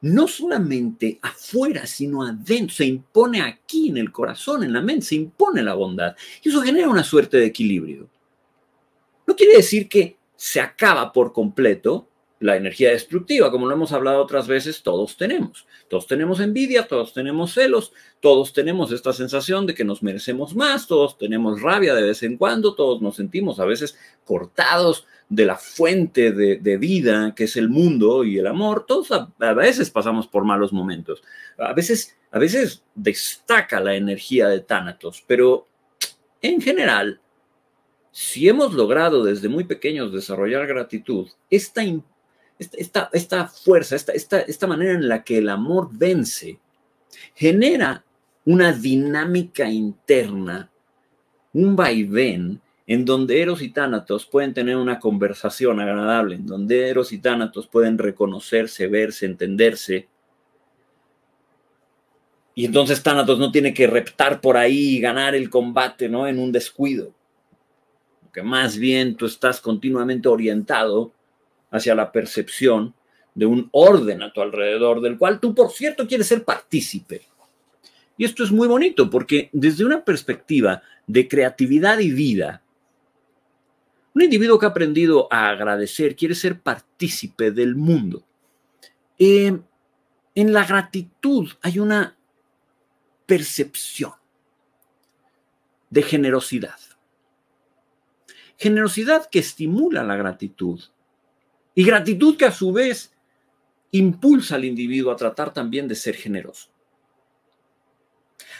No 0.01 0.27
solamente 0.27 1.19
afuera, 1.21 1.85
sino 1.85 2.23
adentro, 2.23 2.75
se 2.75 2.85
impone 2.85 3.41
aquí 3.41 3.89
en 3.89 3.97
el 3.97 4.11
corazón, 4.11 4.63
en 4.63 4.73
la 4.73 4.81
mente, 4.81 5.05
se 5.05 5.15
impone 5.15 5.61
la 5.61 5.75
bondad. 5.75 6.15
Y 6.41 6.49
eso 6.49 6.61
genera 6.61 6.89
una 6.89 7.03
suerte 7.03 7.37
de 7.37 7.45
equilibrio. 7.45 8.09
No 9.27 9.35
quiere 9.35 9.57
decir 9.57 9.87
que 9.87 10.17
se 10.35 10.59
acaba 10.59 11.13
por 11.13 11.31
completo, 11.31 12.09
la 12.41 12.57
energía 12.57 12.89
destructiva, 12.89 13.51
como 13.51 13.67
lo 13.67 13.75
hemos 13.75 13.91
hablado 13.91 14.19
otras 14.19 14.47
veces, 14.47 14.81
todos 14.81 15.15
tenemos. 15.15 15.67
Todos 15.87 16.07
tenemos 16.07 16.39
envidia, 16.39 16.87
todos 16.87 17.13
tenemos 17.13 17.53
celos, 17.53 17.93
todos 18.19 18.51
tenemos 18.51 18.91
esta 18.91 19.13
sensación 19.13 19.67
de 19.67 19.75
que 19.75 19.83
nos 19.83 20.01
merecemos 20.01 20.55
más, 20.55 20.87
todos 20.87 21.19
tenemos 21.19 21.61
rabia 21.61 21.93
de 21.93 22.01
vez 22.01 22.23
en 22.23 22.37
cuando, 22.37 22.73
todos 22.73 22.99
nos 22.99 23.15
sentimos 23.15 23.59
a 23.59 23.65
veces 23.65 23.95
cortados 24.25 25.05
de 25.29 25.45
la 25.45 25.55
fuente 25.55 26.31
de, 26.31 26.77
vida 26.77 27.35
que 27.35 27.43
es 27.43 27.55
el 27.57 27.69
mundo 27.69 28.23
y 28.23 28.39
el 28.39 28.47
amor. 28.47 28.87
Todos 28.87 29.11
a, 29.11 29.53
veces 29.53 29.91
pasamos 29.91 30.25
por 30.25 30.43
malos 30.43 30.73
momentos. 30.73 31.21
A 31.59 31.73
veces, 31.73 32.17
a 32.31 32.39
veces 32.39 32.83
destaca 32.95 33.79
la 33.79 33.93
energía 33.93 34.47
de 34.47 34.61
Tánatos, 34.61 35.23
pero 35.27 35.67
en 36.41 36.59
general, 36.59 37.21
si 38.11 38.49
hemos 38.49 38.73
logrado 38.73 39.23
desde 39.23 39.47
muy 39.47 39.63
pequeños 39.63 40.11
desarrollar 40.11 40.65
gratitud, 40.65 41.29
esta 41.51 41.83
esta, 42.61 43.09
esta, 43.11 43.47
fuerza, 43.47 43.95
esta, 43.95 44.11
esta, 44.13 44.41
esta 44.41 44.67
manera 44.67 44.93
en 44.93 45.07
la 45.07 45.23
que 45.23 45.39
el 45.39 45.49
amor 45.49 45.89
vence, 45.91 46.59
genera 47.33 48.03
una 48.45 48.71
dinámica 48.71 49.69
interna, 49.69 50.69
un 51.53 51.75
vaivén 51.75 52.61
en 52.87 53.05
donde 53.05 53.41
Eros 53.41 53.61
y 53.61 53.69
Tánatos 53.69 54.25
pueden 54.25 54.53
tener 54.53 54.75
una 54.75 54.99
conversación 54.99 55.79
agradable, 55.79 56.35
en 56.35 56.45
donde 56.45 56.89
Eros 56.89 57.11
y 57.13 57.19
Tánatos 57.19 57.67
pueden 57.67 57.97
reconocerse, 57.97 58.87
verse, 58.87 59.25
entenderse. 59.25 60.07
Y 62.53 62.65
entonces 62.65 63.01
Tánatos 63.01 63.39
no 63.39 63.51
tiene 63.51 63.73
que 63.73 63.87
reptar 63.87 64.41
por 64.41 64.57
ahí 64.57 64.97
y 64.97 64.99
ganar 64.99 65.35
el 65.35 65.49
combate, 65.49 66.09
¿no? 66.09 66.27
En 66.27 66.37
un 66.37 66.51
descuido. 66.51 67.13
Que 68.33 68.43
más 68.43 68.77
bien 68.77 69.15
tú 69.15 69.25
estás 69.25 69.61
continuamente 69.61 70.27
orientado 70.27 71.13
hacia 71.71 71.95
la 71.95 72.11
percepción 72.11 72.93
de 73.33 73.45
un 73.45 73.69
orden 73.71 74.21
a 74.21 74.31
tu 74.31 74.41
alrededor, 74.41 75.01
del 75.01 75.17
cual 75.17 75.39
tú, 75.39 75.55
por 75.55 75.71
cierto, 75.71 76.07
quieres 76.07 76.27
ser 76.27 76.43
partícipe. 76.43 77.21
Y 78.17 78.25
esto 78.25 78.43
es 78.43 78.51
muy 78.51 78.67
bonito 78.67 79.09
porque 79.09 79.49
desde 79.53 79.85
una 79.85 80.03
perspectiva 80.03 80.83
de 81.07 81.27
creatividad 81.27 81.99
y 81.99 82.11
vida, 82.11 82.61
un 84.13 84.21
individuo 84.21 84.59
que 84.59 84.65
ha 84.65 84.69
aprendido 84.69 85.27
a 85.31 85.49
agradecer 85.49 86.15
quiere 86.15 86.35
ser 86.35 86.59
partícipe 86.59 87.51
del 87.51 87.75
mundo. 87.75 88.23
Eh, 89.17 89.57
en 90.35 90.53
la 90.53 90.65
gratitud 90.65 91.49
hay 91.61 91.79
una 91.79 92.17
percepción 93.25 94.13
de 95.89 96.03
generosidad. 96.03 96.79
generosidad 98.57 99.27
que 99.29 99.39
estimula 99.39 100.03
la 100.03 100.15
gratitud 100.15 100.79
y 101.75 101.83
gratitud 101.83 102.37
que 102.37 102.45
a 102.45 102.51
su 102.51 102.71
vez 102.71 103.13
impulsa 103.91 104.55
al 104.55 104.65
individuo 104.65 105.11
a 105.11 105.15
tratar 105.15 105.53
también 105.53 105.87
de 105.87 105.95
ser 105.95 106.15
generoso. 106.15 106.69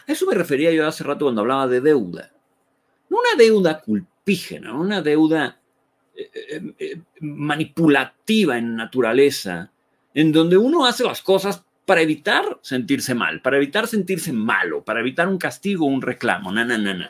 A 0.08 0.12
eso 0.12 0.26
me 0.26 0.36
refería 0.36 0.72
yo 0.72 0.88
hace 0.88 1.04
rato 1.04 1.26
cuando 1.26 1.42
hablaba 1.42 1.68
de 1.68 1.82
deuda. 1.82 2.32
Una 3.10 3.36
deuda 3.38 3.82
culpígena, 3.82 4.74
una 4.74 5.02
deuda 5.02 5.60
eh, 6.16 6.30
eh, 6.34 6.74
eh, 6.80 7.02
manipulativa 7.22 8.58
en 8.58 8.76
naturaleza, 8.76 9.72
en 10.14 10.32
donde 10.32 10.58
uno 10.58 10.86
hace 10.86 11.04
las 11.04 11.22
cosas 11.22 11.64
para 11.86 12.02
evitar 12.02 12.60
sentirse 12.62 13.14
mal, 13.14 13.42
para 13.42 13.58
evitar 13.58 13.88
sentirse 13.88 14.32
malo, 14.34 14.84
para 14.84 15.00
evitar 15.00 15.28
un 15.28 15.38
castigo 15.38 15.86
un 15.86 16.02
reclamo. 16.02 16.52
No, 16.52 16.64
no, 16.64 16.78
no, 16.78 16.94
no. 16.94 17.06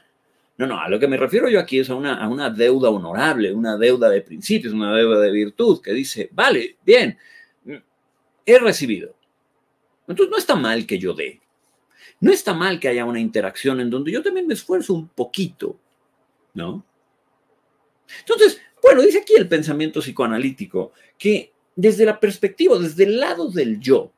No, 0.62 0.67
no, 0.67 0.80
a 0.80 0.88
lo 0.88 1.00
que 1.00 1.08
me 1.08 1.17
refiero 1.17 1.50
yo 1.50 1.60
aquí 1.60 1.80
es 1.80 1.89
a 1.89 1.95
una, 1.95 2.24
a 2.24 2.30
una 2.30 2.52
deuda 2.52 2.91
honorable, 2.91 3.52
una 3.52 3.78
deuda 3.78 4.10
de 4.10 4.21
principios, 4.21 4.76
una 4.76 4.95
deuda 4.95 5.19
de 5.19 5.32
virtud 5.32 5.82
que 5.82 5.91
dice, 5.91 6.30
vale, 6.34 6.78
bien, 6.86 7.17
he 8.45 8.60
recibido. 8.60 9.15
Entonces 10.08 10.30
no 10.30 10.38
está 10.38 10.54
mal 10.54 10.86
que 10.86 11.00
yo 11.00 11.15
dé. 11.15 11.41
No 12.19 12.32
está 12.32 12.54
mal 12.54 12.80
que 12.80 12.89
haya 12.89 13.06
una 13.06 13.19
interacción 13.19 13.80
en 13.80 13.89
donde 13.89 14.12
yo 14.12 14.21
también 14.21 14.45
me 14.45 14.54
esfuerzo 14.54 14.93
un 14.93 15.08
poquito, 15.08 15.80
¿no? 16.54 16.86
Entonces, 18.19 18.62
bueno, 18.84 19.02
dice 19.02 19.21
aquí 19.21 19.34
el 19.36 19.47
pensamiento 19.47 20.00
psicoanalítico 20.00 20.91
que 21.17 21.54
desde 21.76 22.06
la 22.06 22.19
perspectiva, 22.19 22.78
desde 22.78 23.06
el 23.06 23.19
lado 23.19 23.50
del 23.50 23.80
yo, 23.80 24.12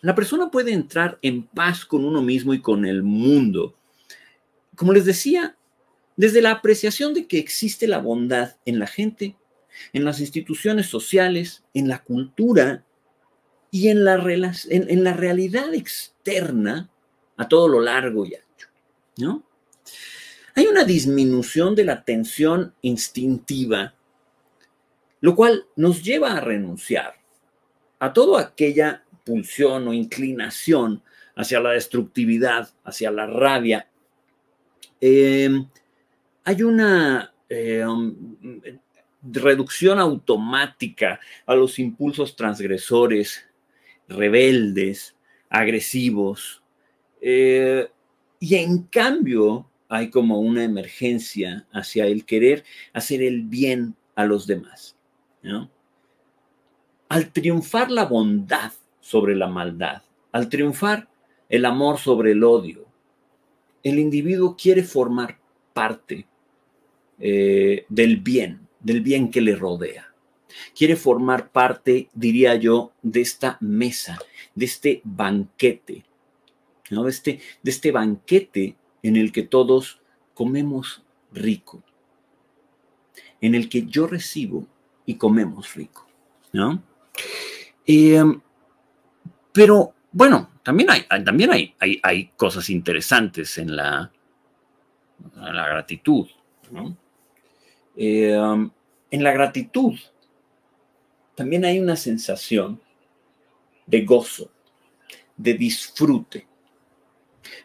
la 0.00 0.14
persona 0.14 0.50
puede 0.50 0.72
entrar 0.72 1.18
en 1.20 1.42
paz 1.42 1.84
con 1.84 2.06
uno 2.06 2.22
mismo 2.22 2.54
y 2.54 2.62
con 2.62 2.86
el 2.86 3.02
mundo. 3.02 3.77
Como 4.78 4.92
les 4.92 5.04
decía, 5.04 5.56
desde 6.16 6.40
la 6.40 6.52
apreciación 6.52 7.12
de 7.12 7.26
que 7.26 7.40
existe 7.40 7.88
la 7.88 7.98
bondad 7.98 8.56
en 8.64 8.78
la 8.78 8.86
gente, 8.86 9.34
en 9.92 10.04
las 10.04 10.20
instituciones 10.20 10.86
sociales, 10.86 11.64
en 11.74 11.88
la 11.88 12.04
cultura 12.04 12.84
y 13.72 13.88
en 13.88 14.04
la, 14.04 14.16
realidad 14.16 15.74
externa 15.74 16.90
a 17.36 17.48
todo 17.48 17.66
lo 17.66 17.80
largo 17.80 18.24
y 18.24 18.36
ancho. 18.36 18.68
¿no? 19.16 19.42
Hay 20.54 20.66
una 20.66 20.84
disminución 20.84 21.74
de 21.74 21.84
la 21.84 22.04
tensión 22.04 22.72
instintiva, 22.80 23.96
lo 25.20 25.34
cual 25.34 25.66
nos 25.74 26.04
lleva 26.04 26.34
a 26.34 26.40
renunciar 26.40 27.14
a 27.98 28.12
toda 28.12 28.42
aquella 28.42 29.02
pulsión 29.24 29.88
o 29.88 29.92
inclinación 29.92 31.02
hacia 31.34 31.58
la 31.58 31.70
destructividad, 31.70 32.70
hacia 32.84 33.10
la 33.10 33.26
rabia. 33.26 33.88
Em, 35.00 35.66
hay 36.44 36.62
una 36.62 37.32
em, 37.48 38.14
reducción 39.22 39.98
automática 39.98 41.20
a 41.46 41.54
los 41.54 41.78
impulsos 41.78 42.36
transgresores, 42.36 43.44
rebeldes, 44.08 45.16
agresivos. 45.48 46.62
Eh, 47.20 47.88
y 48.40 48.54
en 48.56 48.84
cambio 48.84 49.68
hay 49.88 50.10
como 50.10 50.40
una 50.40 50.64
emergencia 50.64 51.66
hacia 51.72 52.06
el 52.06 52.24
querer 52.24 52.64
hacer 52.92 53.22
el 53.22 53.42
bien 53.42 53.96
a 54.14 54.24
los 54.24 54.46
demás. 54.46 54.96
Al 57.08 57.32
triunfar 57.32 57.90
la 57.90 58.04
bondad 58.04 58.72
sobre 59.00 59.34
la 59.34 59.46
maldad, 59.48 60.02
al 60.32 60.48
triunfar 60.48 61.08
el 61.48 61.64
amor 61.64 61.98
sobre 61.98 62.32
el 62.32 62.44
odio, 62.44 62.87
el 63.88 63.98
individuo 63.98 64.56
quiere 64.56 64.82
formar 64.82 65.38
parte 65.72 66.26
eh, 67.18 67.84
del 67.88 68.18
bien, 68.18 68.68
del 68.80 69.00
bien 69.00 69.30
que 69.30 69.40
le 69.40 69.56
rodea 69.56 70.08
quiere 70.76 70.96
formar 70.96 71.50
parte, 71.50 72.08
diría 72.14 72.54
yo, 72.56 72.92
de 73.02 73.20
esta 73.20 73.56
mesa, 73.60 74.18
de 74.54 74.64
este 74.64 75.00
banquete, 75.04 76.04
¿no? 76.90 77.04
de, 77.04 77.10
este, 77.10 77.40
de 77.62 77.70
este 77.70 77.92
banquete 77.92 78.76
en 79.02 79.16
el 79.16 79.32
que 79.32 79.42
todos 79.42 80.00
comemos 80.34 81.02
rico, 81.32 81.82
en 83.40 83.54
el 83.54 83.68
que 83.68 83.86
yo 83.86 84.06
recibo 84.06 84.66
y 85.06 85.14
comemos 85.14 85.74
rico. 85.74 86.06
¿no? 86.52 86.82
Em, 87.86 88.40
pero 89.52 89.94
bueno, 90.12 90.50
también 90.68 90.90
hay, 90.90 91.24
también 91.24 91.50
hay, 91.50 91.74
hay, 92.02 92.26
cosas 92.36 92.68
interesantes 92.68 93.56
en 93.56 93.74
la, 93.74 94.12
la 95.34 95.66
gratitud. 95.66 96.26
¿no? 96.70 96.94
Em, 97.96 98.70
en 99.10 99.24
la 99.24 99.32
gratitud 99.32 99.94
también 101.34 101.64
hay 101.64 101.80
una 101.80 101.96
sensación 101.96 102.82
de 103.86 104.04
gozo, 104.04 104.50
de 105.38 105.54
disfrute. 105.54 106.46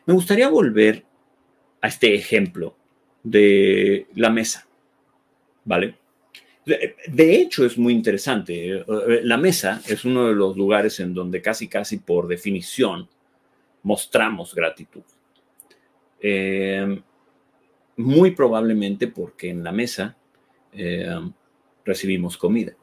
Me 0.06 0.14
gustaría 0.14 0.48
volver 0.48 1.04
a 1.82 1.90
este 1.90 2.16
ejemplo 2.16 2.78
de 3.22 4.08
la 4.16 4.30
mesa, 4.30 4.66
¿vale? 5.66 5.98
De, 6.66 7.36
hecho, 7.36 7.66
es 7.66 7.78
muy 7.78 7.94
interesante. 7.94 8.86
La 9.24 9.38
mesa 9.38 9.82
es 9.88 10.06
uno 10.06 10.28
de 10.28 10.36
los 10.36 10.56
lugares 10.56 11.00
en 11.00 11.14
donde 11.14 11.42
casi, 11.42 11.68
casi 11.68 11.98
por 11.98 12.28
definición 12.28 13.10
mostramos 13.84 14.56
gratitud. 14.56 15.04
Eh, 16.22 17.02
muy 17.98 18.32
probablemente 18.32 19.08
porque 19.08 19.50
en 19.50 19.64
la 19.64 19.74
mesa 19.74 20.16
eh, 20.72 21.20
recibimos 21.84 22.38
comida. 22.38 22.74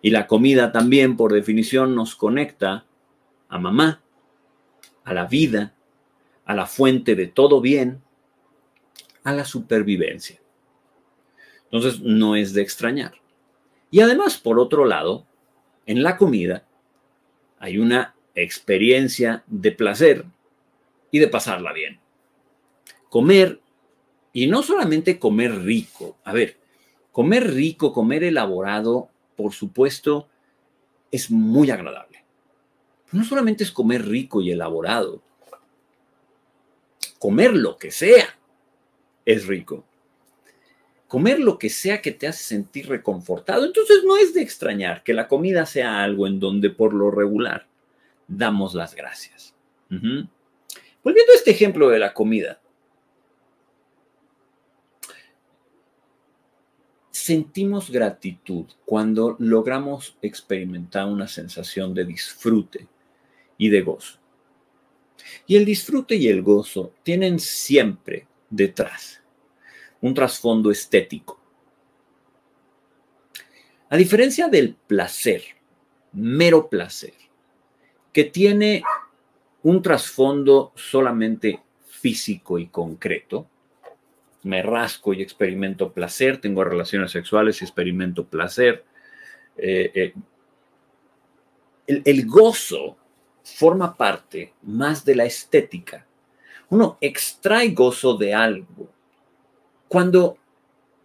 Y 0.00 0.10
la 0.10 0.26
comida 0.26 0.70
también, 0.70 1.16
por 1.16 1.32
definición, 1.32 1.94
nos 1.94 2.14
conecta 2.14 2.86
a 3.48 3.58
mamá, 3.58 4.02
a 5.04 5.12
la 5.12 5.26
vida, 5.26 5.74
a 6.44 6.54
la 6.54 6.66
fuente 6.66 7.16
de 7.16 7.26
todo 7.26 7.60
bien, 7.60 8.02
a 9.24 9.32
la 9.32 9.44
supervivencia. 9.44 10.40
Entonces, 11.76 12.00
no 12.00 12.36
es 12.36 12.54
de 12.54 12.62
extrañar. 12.62 13.14
Y 13.90 14.00
además, 14.00 14.38
por 14.38 14.58
otro 14.58 14.84
lado, 14.84 15.26
en 15.84 16.02
la 16.02 16.16
comida 16.16 16.64
hay 17.58 17.78
una 17.78 18.14
experiencia 18.34 19.44
de 19.46 19.72
placer 19.72 20.24
y 21.10 21.18
de 21.18 21.28
pasarla 21.28 21.72
bien. 21.72 22.00
Comer, 23.08 23.60
y 24.32 24.46
no 24.46 24.62
solamente 24.62 25.18
comer 25.18 25.62
rico, 25.62 26.16
a 26.24 26.32
ver, 26.32 26.58
comer 27.12 27.52
rico, 27.54 27.92
comer 27.92 28.24
elaborado, 28.24 29.08
por 29.36 29.52
supuesto, 29.52 30.28
es 31.10 31.30
muy 31.30 31.70
agradable. 31.70 32.24
no 33.12 33.24
solamente 33.24 33.64
es 33.64 33.70
comer 33.70 34.06
rico 34.06 34.42
y 34.42 34.50
elaborado, 34.50 35.22
comer 37.18 37.54
lo 37.54 37.78
que 37.78 37.90
sea 37.90 38.38
es 39.24 39.46
rico. 39.46 39.84
Comer 41.08 41.38
lo 41.38 41.58
que 41.58 41.70
sea 41.70 42.02
que 42.02 42.10
te 42.10 42.26
hace 42.26 42.42
sentir 42.42 42.88
reconfortado. 42.88 43.64
Entonces 43.64 44.02
no 44.04 44.16
es 44.16 44.34
de 44.34 44.42
extrañar 44.42 45.02
que 45.04 45.14
la 45.14 45.28
comida 45.28 45.64
sea 45.64 46.02
algo 46.02 46.26
en 46.26 46.40
donde 46.40 46.70
por 46.70 46.92
lo 46.92 47.10
regular 47.10 47.66
damos 48.26 48.74
las 48.74 48.94
gracias. 48.94 49.54
Volviendo 49.88 51.32
a 51.32 51.36
este 51.36 51.52
ejemplo 51.52 51.88
de 51.88 52.00
la 52.00 52.12
comida, 52.12 52.60
sentimos 57.12 57.90
gratitud 57.90 58.66
cuando 58.84 59.36
logramos 59.38 60.18
experimentar 60.22 61.06
una 61.06 61.28
sensación 61.28 61.94
de 61.94 62.04
disfrute 62.04 62.88
y 63.58 63.68
de 63.68 63.82
gozo. 63.82 64.18
Y 65.46 65.56
el 65.56 65.64
disfrute 65.64 66.16
y 66.16 66.28
el 66.28 66.42
gozo 66.42 66.92
tienen 67.02 67.38
siempre 67.38 68.26
detrás 68.50 69.22
un 70.06 70.14
trasfondo 70.14 70.70
estético. 70.70 71.36
A 73.88 73.96
diferencia 73.96 74.46
del 74.46 74.74
placer, 74.74 75.42
mero 76.12 76.68
placer, 76.68 77.14
que 78.12 78.24
tiene 78.24 78.84
un 79.64 79.82
trasfondo 79.82 80.72
solamente 80.76 81.60
físico 81.88 82.58
y 82.58 82.68
concreto, 82.68 83.48
me 84.44 84.62
rasco 84.62 85.12
y 85.12 85.22
experimento 85.22 85.92
placer, 85.92 86.40
tengo 86.40 86.62
relaciones 86.62 87.10
sexuales 87.10 87.60
y 87.60 87.64
experimento 87.64 88.24
placer. 88.24 88.84
Eh, 89.56 89.90
eh, 89.92 90.14
el, 91.88 92.02
el 92.04 92.26
gozo 92.26 92.96
forma 93.42 93.96
parte 93.96 94.52
más 94.62 95.04
de 95.04 95.16
la 95.16 95.24
estética. 95.24 96.06
Uno 96.68 96.96
extrae 97.00 97.70
gozo 97.70 98.16
de 98.16 98.34
algo 98.34 98.95
cuando 99.88 100.38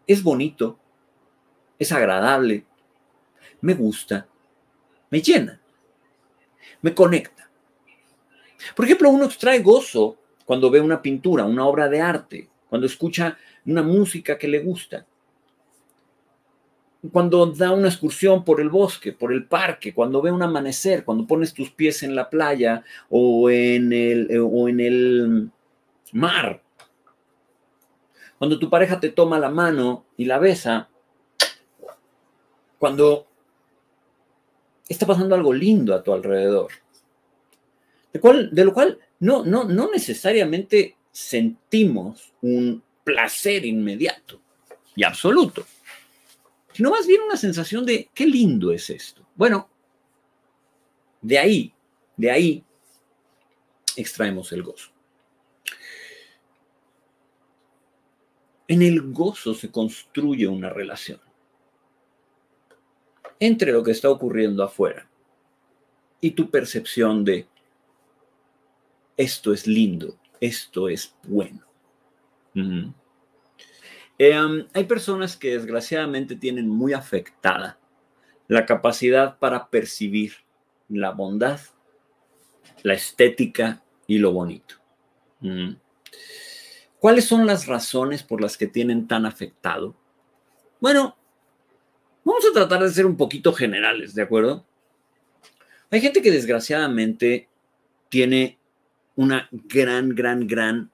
es 0.07 0.23
bonito, 0.23 0.77
es 1.77 1.91
agradable, 1.91 2.65
me 3.61 3.73
gusta, 3.73 4.27
me 5.09 5.21
llena, 5.21 5.59
me 6.81 6.93
conecta. 6.93 7.49
Por 8.75 8.85
ejemplo, 8.85 9.09
uno 9.09 9.25
extrae 9.25 9.59
gozo 9.59 10.17
cuando 10.45 10.69
ve 10.69 10.81
una 10.81 11.01
pintura, 11.01 11.45
una 11.45 11.65
obra 11.65 11.87
de 11.89 12.01
arte, 12.01 12.49
cuando 12.69 12.87
escucha 12.87 13.37
una 13.65 13.83
música 13.83 14.37
que 14.37 14.47
le 14.47 14.59
gusta. 14.59 15.05
Cuando 17.11 17.47
da 17.47 17.71
una 17.71 17.87
excursión 17.87 18.43
por 18.43 18.61
el 18.61 18.69
bosque, 18.69 19.11
por 19.11 19.33
el 19.33 19.45
parque, 19.45 19.93
cuando 19.93 20.21
ve 20.21 20.31
un 20.31 20.43
amanecer, 20.43 21.03
cuando 21.03 21.25
pones 21.25 21.53
tus 21.53 21.71
pies 21.71 22.03
en 22.03 22.15
la 22.15 22.29
playa 22.29 22.83
o 23.09 23.49
en 23.49 23.91
el, 23.91 24.39
o 24.39 24.69
en 24.69 24.79
el 24.79 25.51
mar. 26.11 26.60
Cuando 28.41 28.57
tu 28.57 28.71
pareja 28.71 28.99
te 28.99 29.09
toma 29.09 29.37
la 29.37 29.51
mano 29.51 30.07
y 30.17 30.25
la 30.25 30.39
besa. 30.39 30.89
Cuando 32.79 33.27
está 34.89 35.05
pasando 35.05 35.35
algo 35.35 35.53
lindo 35.53 35.93
a 35.93 36.01
tu 36.01 36.11
alrededor. 36.11 36.71
De, 38.11 38.65
lo 38.65 38.73
cual 38.73 38.97
no, 39.19 39.45
no 39.45 39.91
necesariamente 39.91 40.97
sentimos 41.11 42.33
un 42.41 42.81
placer 43.03 43.63
inmediato 43.63 44.41
y 44.95 45.03
absoluto, 45.03 45.63
sino 46.73 46.89
más 46.89 47.05
bien 47.05 47.21
una 47.21 47.37
sensación 47.37 47.85
de 47.85 48.09
qué 48.11 48.25
lindo 48.25 48.71
es 48.71 48.89
esto. 48.89 49.23
Bueno, 49.35 49.69
de 51.21 51.37
ahí, 51.37 51.73
de 52.17 52.31
ahí 52.31 52.63
extraemos 53.95 54.51
el 54.51 54.63
gozo. 54.63 54.90
En 58.71 58.81
el 58.81 59.01
gozo 59.11 59.53
se 59.53 59.69
construye 59.69 60.47
una 60.47 60.69
relación 60.69 61.19
entre 63.37 63.73
lo 63.73 63.83
que 63.83 63.91
está 63.91 64.09
ocurriendo 64.09 64.63
afuera 64.63 65.09
y 66.21 66.31
tu 66.31 66.49
percepción 66.49 67.25
de 67.25 67.49
esto 69.17 69.51
es 69.51 69.67
lindo, 69.67 70.17
esto 70.39 70.87
es 70.87 71.13
bueno. 71.23 71.65
Em, 72.53 72.93
hay 74.73 74.83
personas 74.85 75.35
que 75.35 75.51
desgraciadamente 75.51 76.37
tienen 76.37 76.69
muy 76.69 76.93
afectada 76.93 77.77
la 78.47 78.65
capacidad 78.65 79.37
para 79.37 79.67
percibir 79.67 80.31
la 80.87 81.11
bondad, 81.11 81.59
la 82.83 82.93
estética 82.93 83.83
y 84.07 84.19
lo 84.19 84.31
bonito. 84.31 84.75
¿Cuáles 87.01 87.25
son 87.25 87.47
las 87.47 87.65
razones 87.65 88.21
por 88.21 88.41
las 88.41 88.59
que 88.59 88.67
tienen 88.67 89.07
tan 89.07 89.25
afectado? 89.25 89.95
Bueno, 90.79 91.17
vamos 92.23 92.45
a 92.45 92.53
tratar 92.53 92.83
de 92.83 92.91
ser 92.91 93.07
un 93.07 93.17
poquito 93.17 93.53
generales, 93.53 94.13
¿de 94.13 94.21
acuerdo? 94.21 94.63
Hay 95.89 95.99
gente 95.99 96.21
que 96.21 96.29
desgraciadamente 96.29 97.49
tiene 98.07 98.59
una 99.15 99.49
gran, 99.51 100.09
gran, 100.09 100.45
gran 100.45 100.91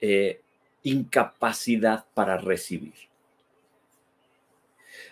eh, 0.00 0.42
incapacidad 0.82 2.04
para 2.14 2.36
recibir. 2.36 2.94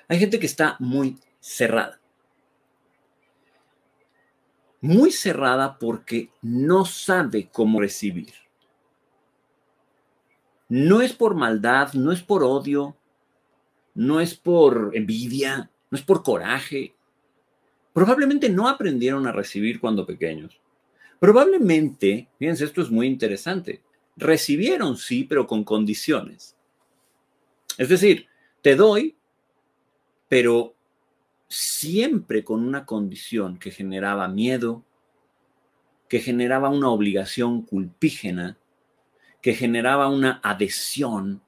Hay 0.09 0.19
gente 0.19 0.41
que 0.41 0.47
está 0.47 0.75
muy 0.81 1.21
cerrada. 1.39 2.01
Muy 4.81 5.13
cerrada 5.13 5.79
porque 5.79 6.31
no 6.43 6.85
sabe 6.85 7.49
cómo 7.49 7.81
recibir. 7.81 8.42
No 10.73 11.03
es 11.03 11.13
por 11.13 11.35
maldad, 11.35 11.93
no 11.93 12.13
es 12.13 12.23
por 12.23 12.43
odio, 12.43 12.97
no 13.93 14.21
es 14.21 14.35
por 14.35 14.93
envidia, 14.95 15.71
no 15.91 15.99
es 15.99 16.03
por 16.03 16.23
coraje. 16.23 16.95
Probablemente 17.93 18.49
no 18.49 18.67
aprendieron 18.67 19.27
a 19.27 19.33
recibir 19.33 19.81
cuando 19.81 20.07
pequeños. 20.07 20.59
Probablemente, 21.21 22.31
fíjense, 22.39 22.65
esto 22.65 22.81
es 22.81 22.91
muy 22.91 23.07
interesante, 23.07 23.83
recibieron 24.17 24.97
sí, 24.97 25.25
pero 25.25 25.47
con 25.47 25.63
condiciones. 25.63 26.57
Es 27.77 27.91
decir, 27.91 28.29
te 28.63 28.75
doy, 28.75 29.15
pero 30.27 30.75
siempre 31.49 32.45
con 32.45 32.67
una 32.67 32.87
condición 32.87 33.59
que 33.59 33.73
generaba 33.73 34.27
miedo, 34.27 34.83
que 36.09 36.21
generaba 36.21 36.71
una 36.71 36.89
obligación 36.89 37.61
culpígena, 37.61 38.57
que 39.43 39.55
generaba 39.55 40.09
una 40.09 40.41
adhesión, 40.43 41.43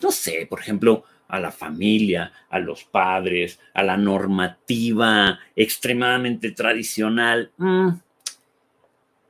no 0.00 0.10
sé, 0.12 0.46
por 0.48 0.60
ejemplo, 0.60 1.04
a 1.26 1.40
la 1.40 1.50
familia, 1.50 2.30
a 2.50 2.58
los 2.58 2.84
padres, 2.84 3.58
a 3.72 3.82
la 3.82 3.96
normativa 3.96 5.40
extremadamente 5.56 6.50
tradicional. 6.50 7.50
Mm, 7.56 7.88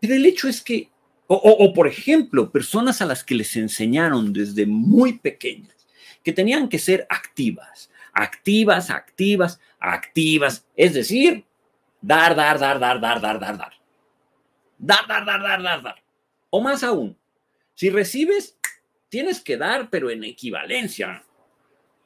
pero 0.00 0.14
el 0.14 0.26
hecho 0.26 0.48
es 0.48 0.60
que, 0.60 0.90
o, 1.28 1.72
por 1.72 1.86
ejemplo, 1.86 2.50
personas 2.50 3.00
a 3.00 3.06
las 3.06 3.22
que 3.22 3.36
les 3.36 3.56
enseñaron 3.56 4.32
desde 4.32 4.66
muy 4.66 5.18
pequeñas 5.18 5.86
que 6.24 6.32
tenían 6.32 6.68
que 6.68 6.78
ser 6.78 7.06
activas, 7.08 7.90
activas, 8.12 8.90
activas, 8.90 9.60
activas, 9.78 10.66
es 10.76 10.94
decir, 10.94 11.44
dar, 12.00 12.34
dar, 12.34 12.58
dar, 12.58 12.78
dar, 12.80 13.00
dar, 13.00 13.20
dar, 13.20 13.40
dar, 13.40 13.56
dar. 13.58 13.72
Dar, 14.78 15.06
dar, 15.06 15.24
dar, 15.24 15.42
dar, 15.42 15.62
dar, 15.62 15.82
dar. 15.82 16.01
O 16.54 16.60
más 16.60 16.82
aún, 16.82 17.16
si 17.74 17.88
recibes, 17.88 18.58
tienes 19.08 19.40
que 19.40 19.56
dar, 19.56 19.88
pero 19.88 20.10
en 20.10 20.22
equivalencia. 20.22 21.24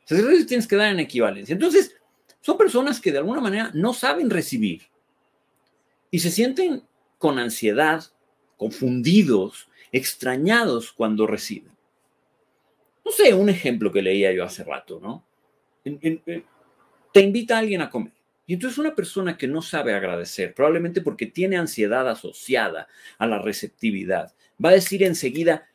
Si 0.05 0.15
recibes, 0.15 0.47
tienes 0.47 0.69
que 0.69 0.77
dar 0.77 0.93
en 0.93 1.01
equivalencia. 1.01 1.53
Entonces, 1.53 1.97
son 2.41 2.57
personas 2.57 3.01
que 3.01 3.11
de 3.11 3.19
alguna 3.19 3.41
manera 3.41 3.73
no 3.75 3.93
saben 3.93 4.31
recibir 4.31 4.83
y 6.13 6.21
se 6.21 6.31
sienten 6.31 6.85
con 7.19 7.41
ansiedad, 7.41 8.05
confundidos, 8.57 9.69
extrañados 9.91 10.93
cuando 10.93 11.27
reciben. 11.27 11.73
No 13.05 13.11
sé, 13.11 13.35
un 13.35 13.49
ejemplo 13.49 13.91
que 13.91 14.01
leía 14.01 14.33
yo 14.33 14.45
hace 14.45 14.63
rato, 14.63 15.01
¿no? 15.01 15.27
te 15.83 17.21
invita 17.21 17.57
a 17.57 17.59
alguien 17.59 17.81
a 17.81 17.91
comer. 17.91 18.16
Y 18.47 18.55
entonces 18.55 18.79
una 18.79 18.95
persona 18.95 19.37
que 19.37 19.49
no 19.49 19.61
sabe 19.61 19.95
agradecer, 19.95 20.55
probablemente 20.55 21.01
porque 21.01 21.27
tiene 21.27 21.57
ansiedad 21.57 22.09
asociada 22.09 22.87
a 23.19 23.27
la 23.27 23.41
receptividad, 23.41 24.33
va 24.65 24.71
a 24.71 24.75
decir 24.75 25.03
enseguida, 25.03 25.67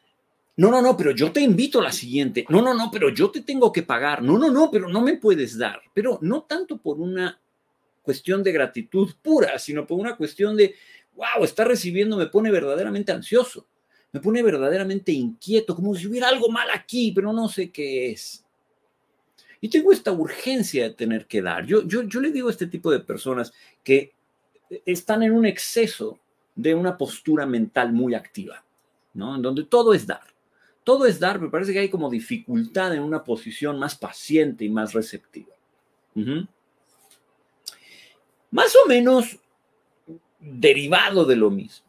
no, 0.56 0.70
no, 0.70 0.82
no, 0.82 0.96
pero 0.96 1.12
yo 1.12 1.32
te 1.32 1.42
invito 1.42 1.80
a 1.80 1.84
la 1.84 1.92
siguiente. 1.92 2.46
No, 2.50 2.62
no, 2.62 2.74
no, 2.74 2.92
pero 2.92 3.10
yo 3.10 3.32
te 3.32 3.42
tengo 3.42 3.72
que 3.72 3.84
pagar. 3.84 4.22
No, 4.22 4.38
no, 4.38 4.52
no, 4.52 4.70
pero 4.70 4.90
no 4.90 5.02
me 5.02 5.18
puedes 5.18 5.58
dar. 5.58 5.82
Pero 5.94 6.20
no 6.22 6.44
tanto 6.44 6.78
por 6.78 7.00
una 7.00 7.40
cuestión 8.02 8.44
de 8.44 8.52
gratitud 8.52 9.14
pura, 9.22 9.58
sino 9.60 9.88
por 9.88 10.00
una 10.00 10.16
cuestión 10.16 10.58
de, 10.58 10.76
wow, 11.16 11.44
está 11.44 11.64
recibiendo, 11.64 12.18
me 12.18 12.28
pone 12.28 12.52
verdaderamente 12.52 13.12
ansioso, 13.12 13.68
me 14.12 14.20
pone 14.20 14.44
verdaderamente 14.44 15.12
inquieto, 15.12 15.76
como 15.76 15.96
si 15.96 16.08
hubiera 16.08 16.28
algo 16.28 16.50
mal 16.50 16.68
aquí, 16.74 17.12
pero 17.12 17.32
no 17.32 17.48
sé 17.48 17.72
qué 17.72 18.12
es. 18.12 18.44
Y 19.62 19.70
tengo 19.70 19.92
esta 19.92 20.12
urgencia 20.12 20.84
de 20.84 20.96
tener 20.96 21.28
que 21.28 21.42
dar. 21.42 21.66
Yo, 21.66 21.84
yo, 21.84 22.02
yo 22.02 22.20
le 22.20 22.32
digo 22.32 22.48
a 22.48 22.52
este 22.52 22.68
tipo 22.68 22.92
de 22.92 23.00
personas 23.00 23.54
que 23.84 24.14
están 24.86 25.22
en 25.22 25.34
un 25.34 25.46
exceso 25.46 26.20
de 26.56 26.74
una 26.76 26.98
postura 26.98 27.46
mental 27.46 27.94
muy 27.94 28.16
activa, 28.16 28.66
¿no? 29.14 29.36
En 29.36 29.42
donde 29.42 29.64
todo 29.64 29.94
es 29.94 30.08
dar. 30.08 30.32
Todo 30.84 31.06
es 31.06 31.20
dar, 31.20 31.40
me 31.40 31.50
parece 31.50 31.74
que 31.74 31.80
hay 31.80 31.90
como 31.90 32.10
dificultad 32.10 32.96
en 32.96 33.04
una 33.04 33.24
posición 33.24 33.78
más 33.78 33.96
paciente 33.96 34.66
y 34.66 34.70
más 34.70 34.94
receptiva. 34.94 35.56
Más 38.50 38.76
o 38.76 38.88
menos 38.88 39.40
derivado 40.40 41.24
de 41.24 41.36
lo 41.36 41.52
mismo. 41.52 41.86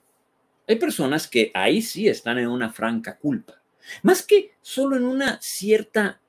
Hay 0.69 0.77
personas 0.77 1.27
que 1.27 1.51
ahí 1.55 1.81
sí 1.81 2.07
están 2.07 2.39
en 2.39 2.49
una 2.49 2.71
franca 2.71 3.17
culpa. 3.17 3.61
Más 4.03 4.25
que 4.25 4.53
solo 4.61 4.97
en 4.97 5.05
una 5.05 5.41
cierta 5.41 6.21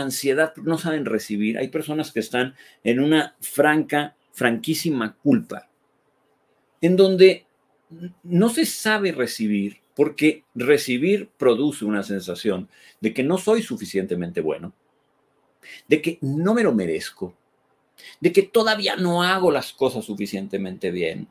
ansiedad, 0.00 0.54
no 0.56 0.78
saben 0.78 1.04
recibir, 1.04 1.58
hay 1.58 1.68
personas 1.68 2.12
que 2.12 2.20
están 2.20 2.54
en 2.84 3.00
una 3.00 3.36
franca, 3.40 4.16
franquísima 4.32 5.16
culpa, 5.16 5.68
en 6.80 6.96
donde 6.96 7.46
no 8.22 8.48
se 8.48 8.66
sabe 8.66 9.12
recibir, 9.12 9.80
porque 9.94 10.44
recibir 10.54 11.28
produce 11.36 11.84
una 11.84 12.02
sensación 12.02 12.68
de 13.00 13.12
que 13.12 13.24
no 13.24 13.38
soy 13.38 13.62
suficientemente 13.62 14.40
bueno, 14.40 14.72
de 15.88 16.00
que 16.00 16.18
no 16.20 16.54
me 16.54 16.62
lo 16.62 16.72
merezco, 16.72 17.34
de 18.20 18.32
que 18.32 18.42
todavía 18.42 18.96
no 18.96 19.22
hago 19.22 19.50
las 19.50 19.72
cosas 19.72 20.04
suficientemente 20.04 20.90
bien, 20.90 21.28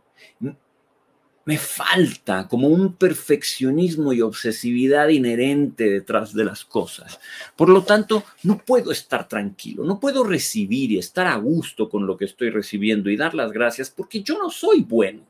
me 1.48 1.58
falta 1.58 2.46
como 2.50 2.68
un 2.68 2.96
perfeccionismo 2.96 4.12
y 4.12 4.22
obsesividad 4.22 5.08
inherente 5.08 5.90
detrás 5.90 6.34
de 6.34 6.44
las 6.44 6.66
cosas. 6.66 7.22
Por 7.56 7.70
lo 7.70 7.84
tanto, 7.84 8.26
no 8.44 8.58
puedo 8.58 8.92
estar 8.92 9.30
tranquilo, 9.30 9.86
no 9.86 9.98
puedo 9.98 10.26
recibir 10.26 10.92
y 10.92 11.00
estar 11.00 11.26
a 11.26 11.38
gusto 11.38 11.88
con 11.88 12.06
lo 12.06 12.18
que 12.18 12.26
estoy 12.26 12.50
recibiendo 12.50 13.10
y 13.10 13.16
dar 13.16 13.34
las 13.34 13.54
gracias 13.54 13.90
porque 13.90 14.22
yo 14.22 14.38
no 14.38 14.50
soy 14.50 14.82
bueno. 14.82 15.22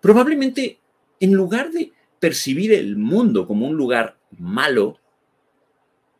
Probablemente, 0.00 0.78
en 1.18 1.32
lugar 1.32 1.72
de 1.72 1.92
percibir 2.20 2.72
el 2.74 2.96
mundo 2.96 3.44
como 3.44 3.66
un 3.66 3.76
lugar 3.76 4.16
malo, 4.38 5.00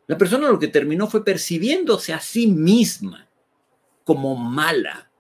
la 0.09 0.19
persona 0.19 0.51
lo 0.51 0.59
que 0.59 0.67
terminó 0.67 1.07
fue 1.07 1.25
percibiéndose 1.25 2.13
a 2.13 2.19
sí 2.19 2.49
misma 2.49 3.29
como 4.03 4.35
mala 4.35 5.12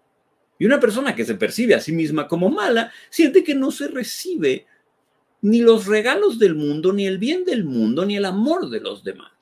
y 0.62 0.64
una 0.64 0.78
persona 0.78 1.16
que 1.16 1.24
se 1.24 1.34
percibe 1.34 1.74
a 1.74 1.80
sí 1.80 1.90
misma 1.90 2.28
como 2.28 2.48
mala 2.48 2.92
siente 3.10 3.42
que 3.42 3.52
no 3.52 3.72
se 3.72 3.88
recibe 3.88 4.68
ni 5.40 5.58
los 5.58 5.86
regalos 5.86 6.38
del 6.38 6.54
mundo, 6.54 6.92
ni 6.92 7.04
el 7.04 7.18
bien 7.18 7.44
del 7.44 7.64
mundo, 7.64 8.06
ni 8.06 8.16
el 8.16 8.24
amor 8.24 8.70
de 8.70 8.78
los 8.78 9.02
demás. 9.02 9.32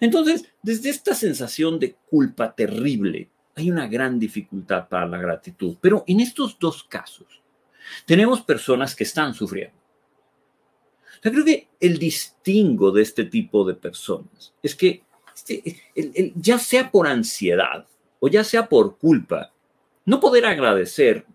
Entonces, 0.00 0.44
desde 0.62 0.90
esta 0.90 1.14
sensación 1.14 1.78
de 1.78 1.94
culpa 2.10 2.54
terrible, 2.54 3.30
hay 3.54 3.70
una 3.70 3.88
gran 3.88 4.18
dificultad 4.18 4.86
para 4.86 5.06
la 5.06 5.16
gratitud. 5.16 5.78
Pero 5.80 6.04
en 6.06 6.20
estos 6.20 6.58
dos 6.58 6.84
casos, 6.84 7.40
tenemos 8.04 8.42
personas 8.42 8.94
que 8.94 9.04
están 9.04 9.32
sufriendo. 9.32 9.78
Yo 11.24 11.32
creo 11.32 11.44
que 11.46 11.68
el 11.80 11.98
distingo 11.98 12.90
de 12.90 13.00
este 13.00 13.24
tipo 13.24 13.64
de 13.64 13.76
personas 13.76 14.52
es 14.62 14.74
que 14.74 15.04
este, 15.34 16.34
ya 16.36 16.58
sea 16.58 16.90
por 16.90 17.06
ansiedad 17.06 17.86
o 18.20 18.28
ya 18.28 18.44
sea 18.44 18.68
por 18.68 18.98
culpa, 18.98 19.52
no 20.04 20.20
poder 20.20 20.46
agradecer 20.46 21.26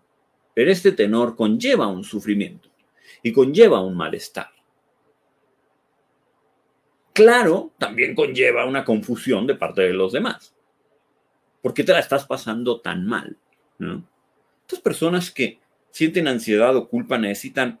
en 0.54 0.68
este 0.68 0.92
tenor 0.92 1.36
conlleva 1.36 1.86
un 1.86 2.04
sufrimiento 2.04 2.68
y 3.22 3.32
conlleva 3.32 3.80
un 3.80 3.96
malestar. 3.96 4.50
Claro, 7.12 7.72
también 7.78 8.14
conlleva 8.14 8.64
una 8.64 8.84
confusión 8.84 9.46
de 9.46 9.54
parte 9.54 9.82
de 9.82 9.92
los 9.92 10.12
demás. 10.12 10.54
¿Por 11.62 11.74
qué 11.74 11.84
te 11.84 11.92
la 11.92 11.98
estás 11.98 12.26
pasando 12.26 12.80
tan 12.80 13.06
mal? 13.06 13.36
Estas 14.62 14.80
personas 14.80 15.30
que 15.30 15.60
sienten 15.90 16.28
ansiedad 16.28 16.76
o 16.76 16.88
culpa 16.88 17.18
necesitan 17.18 17.80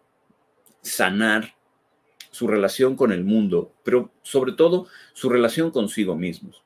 sanar 0.80 1.54
su 2.30 2.46
relación 2.46 2.96
con 2.96 3.12
el 3.12 3.24
mundo, 3.24 3.72
pero 3.84 4.12
sobre 4.22 4.52
todo 4.52 4.86
su 5.12 5.28
relación 5.28 5.70
consigo 5.70 6.14
mismos. 6.14 6.62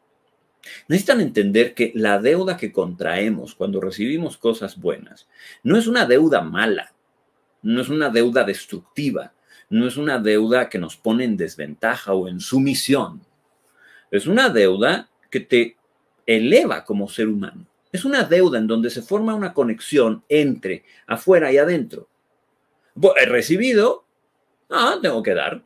Necesitan 0.88 1.20
entender 1.20 1.74
que 1.74 1.92
la 1.94 2.18
deuda 2.18 2.56
que 2.56 2.72
contraemos 2.72 3.54
cuando 3.54 3.80
recibimos 3.80 4.36
cosas 4.36 4.80
buenas 4.80 5.28
no 5.62 5.76
es 5.76 5.86
una 5.86 6.06
deuda 6.06 6.40
mala, 6.40 6.92
no 7.62 7.80
es 7.80 7.88
una 7.88 8.10
deuda 8.10 8.44
destructiva, 8.44 9.32
no 9.70 9.86
es 9.86 9.96
una 9.96 10.18
deuda 10.18 10.68
que 10.68 10.78
nos 10.78 10.96
pone 10.96 11.24
en 11.24 11.36
desventaja 11.36 12.12
o 12.12 12.28
en 12.28 12.40
sumisión. 12.40 13.22
Es 14.10 14.26
una 14.26 14.50
deuda 14.50 15.08
que 15.30 15.40
te 15.40 15.76
eleva 16.26 16.84
como 16.84 17.08
ser 17.08 17.28
humano. 17.28 17.66
Es 17.90 18.04
una 18.04 18.24
deuda 18.24 18.58
en 18.58 18.66
donde 18.66 18.90
se 18.90 19.02
forma 19.02 19.34
una 19.34 19.52
conexión 19.52 20.24
entre 20.28 20.84
afuera 21.06 21.52
y 21.52 21.58
adentro. 21.58 22.08
He 23.16 23.26
recibido, 23.26 24.04
ah, 24.70 24.98
tengo 25.00 25.22
que 25.22 25.34
dar. 25.34 25.62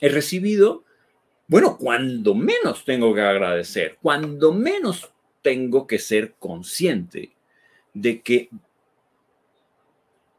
He 0.00 0.08
recibido, 0.08 0.84
bueno, 1.50 1.76
cuando 1.76 2.32
menos 2.32 2.84
tengo 2.84 3.12
que 3.12 3.22
agradecer, 3.22 3.98
cuando 4.00 4.52
menos 4.52 5.10
tengo 5.42 5.84
que 5.84 5.98
ser 5.98 6.34
consciente 6.34 7.32
de 7.92 8.22
que 8.22 8.50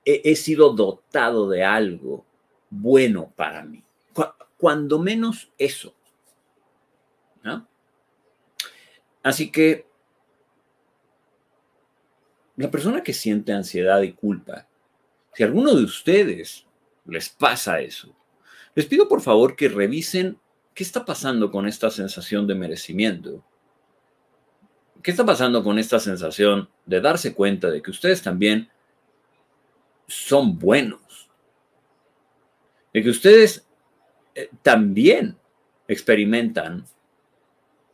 he, 0.05 0.33
sido 0.37 0.69
dotado 0.69 1.49
de 1.49 1.65
algo 1.65 2.25
bueno 2.69 3.29
para 3.35 3.61
mí. 3.65 3.83
cuando 4.55 4.99
menos 4.99 5.51
eso. 5.57 5.93
Así 9.21 9.51
que 9.51 9.85
la 12.55 12.71
persona 12.71 13.03
que 13.03 13.13
siente 13.13 13.51
ansiedad 13.51 14.01
y 14.01 14.13
culpa, 14.13 14.65
si 15.33 15.43
alguno 15.43 15.75
de 15.75 15.83
ustedes 15.83 16.65
les 17.05 17.27
pasa 17.27 17.81
eso, 17.81 18.15
les 18.75 18.85
pido 18.85 19.09
por 19.09 19.19
favor 19.19 19.57
que 19.57 19.67
revisen 19.67 20.39
qué 20.73 20.83
está 20.83 21.05
pasando 21.05 21.51
con 21.51 21.67
esta 21.67 21.89
sensación 21.89 22.47
de 22.47 22.55
merecimiento. 22.55 23.43
¿Qué 25.03 25.11
está 25.11 25.25
pasando 25.25 25.63
con 25.63 25.79
esta 25.79 25.99
sensación 25.99 26.69
de 26.85 27.01
darse 27.01 27.33
cuenta 27.33 27.69
de 27.69 27.81
que 27.81 27.91
ustedes 27.91 28.21
también 28.21 28.69
son 30.07 30.59
buenos? 30.59 31.29
De 32.93 33.01
que 33.01 33.09
ustedes 33.09 33.67
eh, 34.35 34.49
también 34.61 35.37
experimentan 35.87 36.85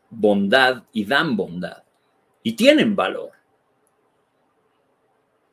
bondad 0.10 0.84
y 0.92 1.06
dan 1.06 1.36
bondad 1.36 1.84
y 2.44 2.54
tienen 2.54 2.96
valor. 2.96 3.32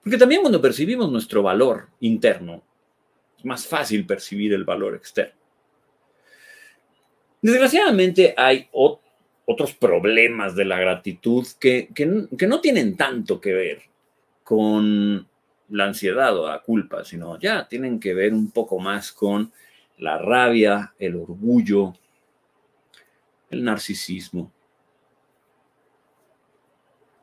Porque 0.03 0.18
también 0.18 0.43
cuando 0.43 0.61
percibimos 0.61 1.11
nuestro 1.11 1.43
valor 1.43 1.89
interno, 2.01 2.62
es 3.39 3.45
más 3.45 3.66
fácil 3.66 4.07
percibir 4.07 4.53
el 4.53 4.64
valor 4.64 4.95
externo. 4.95 5.44
Desgraciadamente 7.45 8.33
hay 8.39 8.71
otros 8.73 9.75
problemas 9.75 10.57
de 10.57 10.65
la 10.65 10.81
gratitud 10.81 11.47
que, 11.61 11.91
que 11.95 12.47
no 12.47 12.61
tienen 12.63 12.97
tanto 12.97 13.39
que 13.39 13.53
ver 13.53 13.83
con 14.43 15.29
la 15.69 15.85
ansiedad 15.85 16.35
o 16.39 16.49
la 16.49 16.63
culpa, 16.63 17.05
sino 17.05 17.39
ya 17.39 17.69
tienen 17.69 18.01
que 18.01 18.15
ver 18.15 18.33
un 18.33 18.51
poco 18.51 18.79
más 18.79 19.13
con 19.13 19.53
la 19.99 20.17
rabia, 20.17 20.95
el 20.99 21.17
orgullo, 21.17 21.93
el 23.51 23.63
narcisismo. 23.63 24.51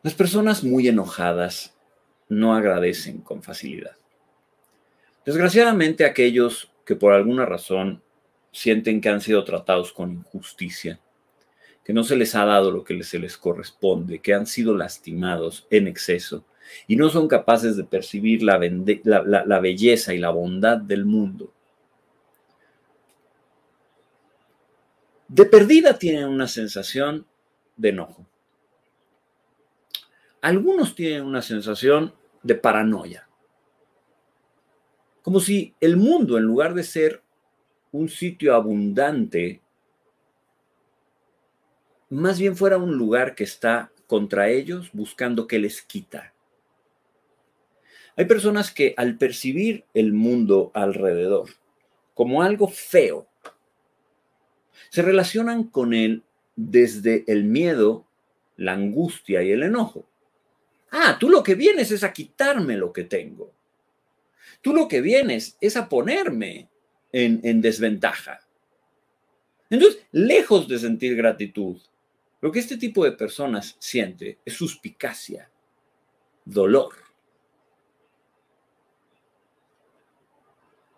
Las 0.03 0.13
personas 0.13 0.63
muy 0.63 0.87
enojadas 0.87 1.75
no 2.29 2.53
agradecen 2.53 3.21
con 3.21 3.41
facilidad. 3.41 3.95
Desgraciadamente 5.25 6.05
aquellos 6.05 6.71
que 6.85 6.95
por 6.95 7.11
alguna 7.11 7.47
razón 7.47 8.03
sienten 8.51 9.01
que 9.01 9.09
han 9.09 9.21
sido 9.21 9.43
tratados 9.43 9.91
con 9.93 10.11
injusticia, 10.11 10.99
que 11.83 11.93
no 11.93 12.03
se 12.03 12.15
les 12.15 12.35
ha 12.35 12.45
dado 12.45 12.71
lo 12.71 12.83
que 12.83 13.03
se 13.03 13.19
les 13.19 13.37
corresponde, 13.37 14.19
que 14.19 14.33
han 14.33 14.45
sido 14.45 14.75
lastimados 14.75 15.67
en 15.69 15.87
exceso 15.87 16.45
y 16.87 16.95
no 16.95 17.09
son 17.09 17.27
capaces 17.27 17.75
de 17.75 17.83
percibir 17.83 18.43
la, 18.43 18.59
la 18.63 19.59
belleza 19.59 20.13
y 20.13 20.19
la 20.19 20.29
bondad 20.29 20.77
del 20.77 21.05
mundo, 21.05 21.53
de 25.31 25.45
perdida 25.45 25.97
tienen 25.97 26.27
una 26.27 26.45
sensación 26.45 27.25
de 27.77 27.89
enojo. 27.89 28.27
Algunos 30.41 30.93
tienen 30.93 31.23
una 31.23 31.41
sensación 31.41 32.13
de 32.43 32.55
paranoia. 32.55 33.29
Como 35.21 35.39
si 35.39 35.73
el 35.79 35.95
mundo, 35.95 36.37
en 36.37 36.43
lugar 36.43 36.73
de 36.73 36.83
ser 36.83 37.23
un 37.91 38.09
sitio 38.09 38.55
abundante, 38.55 39.61
más 42.09 42.39
bien 42.39 42.55
fuera 42.55 42.77
un 42.77 42.97
lugar 42.97 43.35
que 43.35 43.43
está 43.43 43.91
contra 44.07 44.49
ellos 44.49 44.89
buscando 44.93 45.47
que 45.47 45.59
les 45.59 45.81
quita. 45.81 46.33
Hay 48.17 48.25
personas 48.25 48.71
que 48.71 48.93
al 48.97 49.17
percibir 49.17 49.85
el 49.93 50.13
mundo 50.13 50.71
alrededor 50.73 51.49
como 52.13 52.43
algo 52.43 52.67
feo, 52.67 53.27
se 54.89 55.01
relacionan 55.01 55.63
con 55.63 55.93
él 55.93 56.23
desde 56.55 57.23
el 57.27 57.45
miedo, 57.45 58.05
la 58.57 58.73
angustia 58.73 59.41
y 59.41 59.51
el 59.51 59.63
enojo. 59.63 60.05
Ah, 60.91 61.17
tú 61.19 61.29
lo 61.29 61.41
que 61.41 61.55
vienes 61.55 61.91
es 61.91 62.03
a 62.03 62.11
quitarme 62.11 62.75
lo 62.75 62.91
que 62.91 63.05
tengo. 63.05 63.53
Tú 64.61 64.73
lo 64.73 64.87
que 64.87 65.01
vienes 65.01 65.57
es 65.61 65.77
a 65.77 65.87
ponerme 65.87 66.69
en, 67.11 67.39
en 67.43 67.61
desventaja. 67.61 68.39
Entonces, 69.69 70.05
lejos 70.11 70.67
de 70.67 70.79
sentir 70.79 71.15
gratitud, 71.15 71.77
lo 72.41 72.51
que 72.51 72.59
este 72.59 72.77
tipo 72.77 73.05
de 73.05 73.11
personas 73.11 73.75
siente 73.79 74.39
es 74.43 74.53
suspicacia, 74.53 75.49
dolor. 76.43 76.93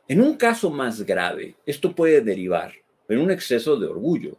En 0.07 0.21
un 0.21 0.35
caso 0.35 0.69
más 0.69 1.01
grave, 1.03 1.55
esto 1.65 1.93
puede 1.93 2.21
derivar 2.21 2.73
en 3.07 3.19
un 3.19 3.31
exceso 3.31 3.77
de 3.77 3.87
orgullo. 3.87 4.37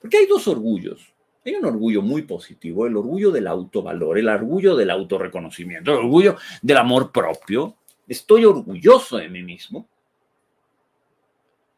Porque 0.00 0.18
hay 0.18 0.26
dos 0.26 0.48
orgullos. 0.48 1.12
Hay 1.44 1.54
un 1.54 1.64
orgullo 1.66 2.00
muy 2.00 2.22
positivo, 2.22 2.86
el 2.86 2.96
orgullo 2.96 3.30
del 3.30 3.46
autovalor, 3.46 4.18
el 4.18 4.28
orgullo 4.28 4.74
del 4.74 4.90
autorreconocimiento, 4.90 5.92
el 5.92 5.98
orgullo 5.98 6.36
del 6.62 6.78
amor 6.78 7.12
propio. 7.12 7.76
Estoy 8.08 8.46
orgulloso 8.46 9.18
de 9.18 9.28
mí 9.28 9.42
mismo. 9.42 9.86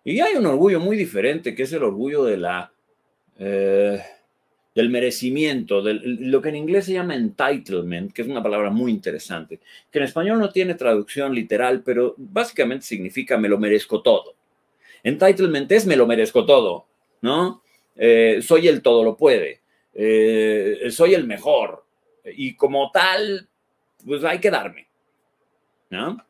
Y 0.06 0.20
hay 0.20 0.36
un 0.36 0.46
orgullo 0.46 0.78
muy 0.78 0.96
diferente, 0.96 1.52
que 1.52 1.64
es 1.64 1.72
el 1.72 1.82
orgullo 1.82 2.22
de 2.22 2.36
la, 2.36 2.72
eh, 3.40 4.00
del 4.72 4.88
merecimiento, 4.88 5.82
de 5.82 5.94
lo 5.94 6.40
que 6.40 6.50
en 6.50 6.54
inglés 6.54 6.84
se 6.84 6.92
llama 6.92 7.16
entitlement, 7.16 8.12
que 8.12 8.22
es 8.22 8.28
una 8.28 8.40
palabra 8.40 8.70
muy 8.70 8.92
interesante, 8.92 9.58
que 9.90 9.98
en 9.98 10.04
español 10.04 10.38
no 10.38 10.50
tiene 10.50 10.76
traducción 10.76 11.34
literal, 11.34 11.82
pero 11.82 12.14
básicamente 12.18 12.86
significa 12.86 13.36
me 13.36 13.48
lo 13.48 13.58
merezco 13.58 14.00
todo. 14.00 14.36
Entitlement 15.02 15.72
es 15.72 15.86
me 15.86 15.96
lo 15.96 16.06
merezco 16.06 16.46
todo, 16.46 16.86
¿no? 17.22 17.62
Eh, 17.96 18.38
soy 18.42 18.68
el 18.68 18.82
todo 18.82 19.02
lo 19.02 19.16
puede, 19.16 19.62
eh, 19.92 20.86
soy 20.90 21.14
el 21.14 21.26
mejor 21.26 21.84
y 22.24 22.54
como 22.54 22.92
tal, 22.92 23.48
pues 24.04 24.22
hay 24.22 24.38
que 24.38 24.52
darme. 24.52 24.86
¿no? 25.90 26.24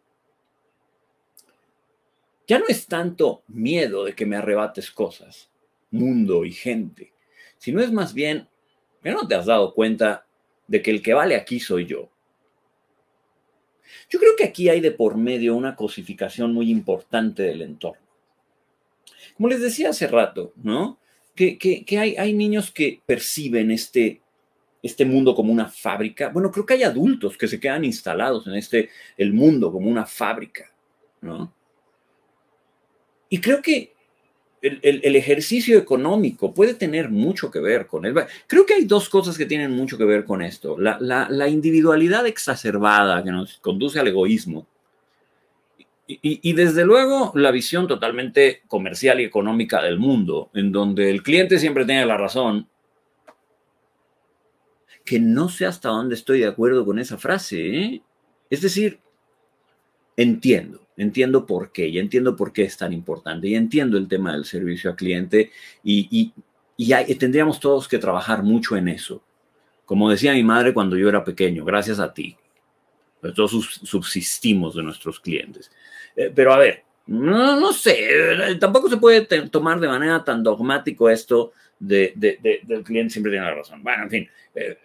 Ya 2.47 2.59
no 2.59 2.66
es 2.68 2.86
tanto 2.86 3.42
miedo 3.49 4.05
de 4.05 4.14
que 4.14 4.26
me 4.26 4.36
arrebates 4.36 4.90
cosas, 4.90 5.51
mundo 5.90 6.44
y 6.44 6.53
gente, 6.53 7.12
sino 7.59 7.80
es 7.80 7.90
más 7.90 8.14
bien 8.14 8.49
que 9.03 9.11
no 9.11 9.26
te 9.26 9.34
has 9.34 9.47
dado 9.47 9.74
cuenta 9.74 10.26
de 10.68 10.82
que 10.82 10.90
el 10.90 11.03
que 11.03 11.14
vale 11.14 11.36
aquí 11.36 11.61
soy 11.61 11.86
yo. 11.86 12.11
Yo 14.09 14.18
creo 14.18 14.36
que 14.36 14.44
aquí 14.44 14.68
hay 14.68 14.80
de 14.80 14.90
por 14.90 15.16
medio 15.16 15.57
una 15.57 15.74
cosificación 15.74 16.53
muy 16.53 16.70
importante 16.70 17.42
del 17.42 17.62
entorno. 17.62 18.07
Como 19.36 19.49
les 19.49 19.61
decía 19.61 19.90
hace 19.90 20.07
rato, 20.07 20.53
¿no? 20.57 20.99
Que, 21.34 21.84
hay, 21.99 22.16
hay, 22.16 22.32
niños 22.32 22.70
que 22.70 23.03
perciben 23.05 23.70
este, 23.70 24.22
este 24.82 25.05
mundo 25.05 25.34
como 25.34 25.53
una 25.53 25.68
fábrica. 25.68 26.30
Bueno, 26.30 26.51
creo 26.51 26.64
que 26.64 26.74
hay 26.74 26.82
adultos 26.82 27.36
que 27.36 27.47
se 27.47 27.61
quedan 27.61 27.84
instalados 27.84 28.47
en 28.47 28.55
este, 28.55 28.88
el 29.18 29.34
mundo 29.34 29.70
como 29.70 29.90
una 29.90 30.07
fábrica, 30.07 30.72
¿no? 31.20 31.53
Y 33.29 33.41
creo 33.41 33.61
que 33.61 33.97
el, 34.62 35.16
ejercicio 35.16 35.79
económico 35.79 36.53
puede 36.53 36.74
tener 36.74 37.11
mucho 37.11 37.51
que 37.51 37.61
ver 37.61 37.87
con 37.87 38.05
él. 38.05 38.14
Creo 38.47 38.66
que 38.66 38.74
hay 38.74 38.85
dos 38.85 39.09
cosas 39.09 39.37
que 39.39 39.47
tienen 39.47 39.72
mucho 39.72 39.99
que 39.99 40.05
ver 40.05 40.24
con 40.24 40.43
esto. 40.43 40.77
La, 40.79 41.49
individualidad 41.49 42.27
exacerbada 42.27 43.22
que 43.22 43.31
nos 43.31 43.59
conduce 43.59 44.01
al 44.01 44.09
egoísmo. 44.09 44.66
Y, 46.09 46.53
desde 46.53 46.85
luego 46.85 47.33
la 47.35 47.51
visión 47.51 47.89
totalmente 47.89 48.62
comercial 48.68 49.20
y 49.20 49.24
económica 49.24 49.83
del 49.83 49.99
mundo, 49.99 50.51
en 50.55 50.70
donde 50.70 51.11
el 51.11 51.22
cliente 51.22 51.59
siempre 51.59 51.85
tiene 51.85 52.07
la 52.07 52.16
razón, 52.16 52.68
que 55.05 55.18
no 55.18 55.49
sé 55.49 55.66
hasta 55.66 55.89
dónde 55.89 56.14
estoy 56.14 56.41
de 56.41 56.47
acuerdo 56.47 56.85
con 56.85 57.01
esa 57.01 57.18
frase. 57.18 57.66
¿eh? 57.66 58.03
Es 58.51 58.61
decir, 58.61 59.01
entiendo 60.16 60.86
entiendo 60.97 61.47
por 61.47 61.72
qué, 61.72 61.88
y 61.88 61.99
entiendo 61.99 62.36
por 62.36 62.53
qué 62.53 62.62
es 62.62 62.76
tan 62.76 62.92
importante, 62.92 63.49
y 63.49 63.55
entiendo 63.55 63.99
el 63.99 64.09
tema 64.09 64.32
del 64.32 64.44
servicio 64.44 64.90
al 64.90 64.97
cliente, 64.97 65.51
y, 65.82 66.32
y, 66.78 67.14
tendríamos 67.14 67.61
todos 67.61 67.88
que 67.88 67.99
trabajar 67.99 68.42
mucho 68.42 68.76
en 68.76 68.88
eso. 68.88 69.22
Como 69.84 70.11
decía 70.11 70.32
mi 70.32 70.42
madre 70.42 70.74
cuando 70.74 70.97
yo 70.97 71.09
era 71.09 71.24
pequeño, 71.24 71.64
gracias 71.64 72.01
a 72.01 72.12
ti. 72.12 72.36
Todos 73.34 73.80
subsistimos 73.82 74.74
de 74.74 74.82
nuestros 74.82 75.20
clientes. 75.20 75.70
Eh, 76.16 76.30
pero 76.34 76.53
a 76.53 76.59
ver, 76.59 76.84
no, 77.07 77.59
no 77.59 77.72
sé, 77.72 78.09
tampoco 78.59 78.88
se 78.88 78.97
puede 78.97 79.22
tomar 79.49 79.78
de 79.80 79.88
manera 79.88 80.24
tan 80.24 80.42
dogmático 80.42 81.09
esto 81.09 81.53
de, 81.78 82.12
del 82.64 82.82
cliente 82.82 83.12
siempre 83.12 83.32
tiene 83.32 83.47
la 83.47 83.55
razón. 83.55 83.82
Bueno, 83.82 84.05
en 84.05 84.11
fin, 84.11 84.28
eh, 84.55 84.78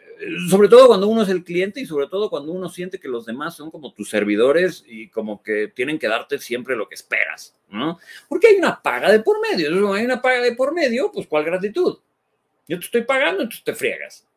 sobre 0.49 0.67
todo 0.67 0.87
cuando 0.87 1.07
uno 1.07 1.23
es 1.23 1.29
el 1.29 1.43
cliente 1.43 1.81
y 1.81 1.85
sobre 1.85 2.07
todo 2.07 2.29
cuando 2.29 2.51
uno 2.51 2.69
siente 2.69 2.99
que 2.99 3.07
los 3.07 3.25
demás 3.25 3.55
son 3.55 3.71
como 3.71 3.93
tus 3.93 4.09
servidores 4.09 4.83
y 4.87 5.07
como 5.09 5.41
que 5.41 5.67
tienen 5.69 5.97
que 5.97 6.07
darte 6.07 6.37
siempre 6.37 6.75
lo 6.75 6.87
que 6.87 6.95
esperas, 6.95 7.55
¿no? 7.69 7.99
Porque 8.27 8.47
hay 8.47 8.55
una 8.55 8.81
paga 8.81 9.11
de 9.11 9.21
por 9.21 9.39
medio. 9.41 9.93
hay 9.93 10.05
una 10.05 10.21
paga 10.21 10.41
de 10.41 10.53
por 10.53 10.73
medio, 10.73 11.11
pues 11.11 11.27
¿cuál 11.27 11.45
gratitud? 11.45 11.97
Yo 12.67 12.79
te 12.79 12.85
estoy 12.85 13.03
pagando, 13.03 13.47
tú 13.49 13.57
te 13.63 13.73
friegas. 13.73 14.27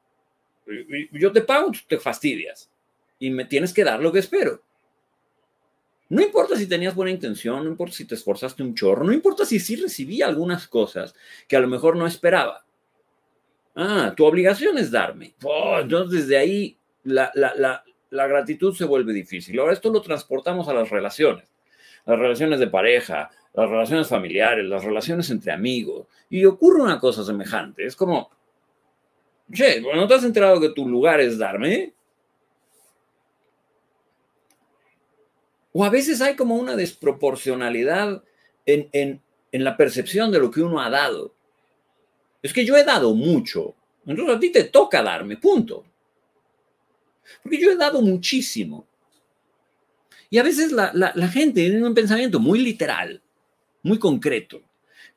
Yo 1.13 1.33
te 1.33 1.43
pago, 1.43 1.71
tú 1.71 1.81
te 1.87 1.99
fastidias. 1.99 2.71
Y 3.19 3.31
me 3.31 3.45
tienes 3.45 3.73
que 3.73 3.85
dar 3.85 4.01
lo 4.01 4.13
que 4.13 4.21
espero. 4.21 4.63
No 6.09 6.23
importa 6.23 6.57
si 6.57 6.67
tenías 6.67 6.95
buena 6.95 7.11
intención, 7.11 7.65
no 7.65 7.71
importa 7.71 7.95
si 7.95 8.05
te 8.07 8.15
esforzaste 8.15 8.63
un 8.63 8.75
chorro, 8.75 9.05
no 9.05 9.13
importa 9.13 9.45
si 9.45 9.59
sí 9.59 9.77
recibí 9.77 10.23
algunas 10.23 10.69
cosas 10.69 11.15
que 11.49 11.57
a 11.57 11.61
lo 11.61 11.69
mejor 11.69 11.97
no 11.97 12.07
esperaba 12.07 12.65
Ah, 13.75 14.13
tu 14.17 14.25
obligación 14.25 14.79
es 14.79 14.91
darme. 14.91 15.35
Oh, 15.43 15.79
entonces, 15.81 16.23
desde 16.23 16.37
ahí 16.39 16.79
la, 17.03 17.83
gratitud 18.11 18.75
se 18.75 18.85
vuelve 18.85 19.13
difícil. 19.13 19.59
Ahora, 19.59 19.73
esto 19.73 19.91
lo 19.91 20.01
transportamos 20.01 20.69
a 20.69 20.75
las 20.75 20.91
relaciones. 20.91 21.49
Las 22.07 22.19
relaciones 22.19 22.61
de 22.61 22.69
pareja, 22.69 23.31
las 23.53 23.69
relaciones 23.69 24.09
familiares, 24.09 24.65
las 24.67 24.85
relaciones 24.85 25.29
entre 25.31 25.53
amigos. 25.53 26.07
Y 26.31 26.45
ocurre 26.45 26.83
una 26.83 27.01
cosa 27.01 27.25
semejante. 27.25 27.85
Es 27.85 27.97
como, 27.97 28.31
che, 29.53 29.81
¿no 29.81 30.07
te 30.07 30.15
has 30.15 30.25
enterado 30.25 30.61
que 30.61 30.71
tu 30.71 30.89
lugar 30.89 31.21
es 31.21 31.39
darme? 31.39 31.93
O 35.73 35.85
a 35.85 35.91
veces 35.91 36.21
hay 36.21 36.37
como 36.37 36.55
una 36.55 36.77
desproporcionalidad 36.77 38.23
en, 38.67 38.89
en 38.93 39.65
la 39.65 39.77
percepción 39.77 40.31
de 40.31 40.39
lo 40.39 40.53
que 40.53 40.63
uno 40.63 40.81
ha 40.81 40.91
dado. 40.91 41.35
Es 42.45 42.53
que 42.53 42.67
yo 42.67 42.77
he 42.77 42.85
dado 42.85 43.15
mucho. 43.15 43.75
Entonces 44.05 44.37
a 44.37 44.39
ti 44.39 44.53
te 44.53 44.65
toca 44.65 45.03
darme, 45.03 45.39
punto. 45.39 45.83
Porque 47.43 47.59
yo 47.59 47.71
he 47.71 47.77
dado 47.77 48.03
muchísimo. 48.03 48.87
Y 50.29 50.37
a 50.37 50.43
veces 50.43 50.71
la, 50.71 50.93
gente 51.29 51.63
tiene 51.63 51.83
un 51.83 51.95
pensamiento 51.95 52.39
muy 52.39 52.59
literal, 52.59 53.23
muy 53.83 53.99
concreto, 53.99 54.61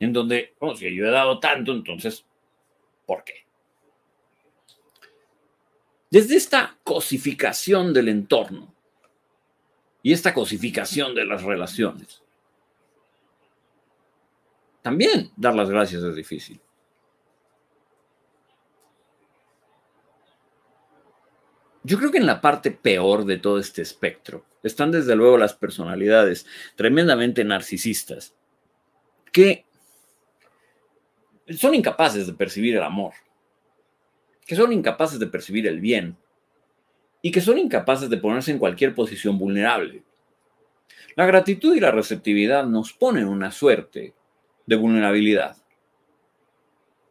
en 0.00 0.14
donde, 0.14 0.54
oh, 0.58 0.74
si 0.74 0.94
yo 0.94 1.06
he 1.06 1.10
dado 1.10 1.38
tanto, 1.38 1.72
entonces, 1.72 2.24
¿por 3.04 3.22
qué? 3.24 3.44
Desde 6.10 6.34
esta 6.34 6.78
cosificación 6.82 7.92
del 7.92 8.08
entorno 8.08 8.74
y 10.02 10.14
esta 10.14 10.32
cosificación 10.32 11.14
de 11.14 11.26
las 11.26 11.42
relaciones, 11.42 12.22
también 14.80 15.30
dar 15.36 15.54
las 15.54 15.68
gracias 15.68 16.02
es 16.02 16.14
difícil. 16.14 16.58
Yo 21.88 21.96
creo 21.96 22.10
que 22.10 22.18
en 22.18 22.26
la 22.26 22.42
parte 22.42 22.70
peor 22.70 23.24
de 23.24 23.38
todo 23.38 23.58
este 23.58 23.80
espectro 23.80 24.44
están 24.62 24.90
desde 24.90 25.16
luego 25.16 25.38
las 25.38 25.54
personalidades 25.54 26.44
tremendamente 26.76 27.42
narcisistas 27.44 28.34
que 29.32 29.64
son 31.56 31.74
incapaces 31.74 32.26
de 32.26 32.34
percibir 32.34 32.76
el 32.76 32.82
amor, 32.82 33.14
que 34.44 34.54
son 34.54 34.70
incapaces 34.70 35.18
de 35.18 35.28
percibir 35.28 35.66
el 35.66 35.80
bien 35.80 36.18
y 37.22 37.30
que 37.30 37.40
son 37.40 37.56
incapaces 37.56 38.10
de 38.10 38.18
ponerse 38.18 38.50
en 38.50 38.58
cualquier 38.58 38.94
posición 38.94 39.38
vulnerable. 39.38 40.02
La 41.16 41.24
gratitud 41.24 41.74
y 41.74 41.80
la 41.80 41.90
receptividad 41.90 42.66
nos 42.66 42.92
ponen 42.92 43.26
una 43.26 43.50
suerte 43.50 44.12
de 44.66 44.76
vulnerabilidad. 44.76 45.56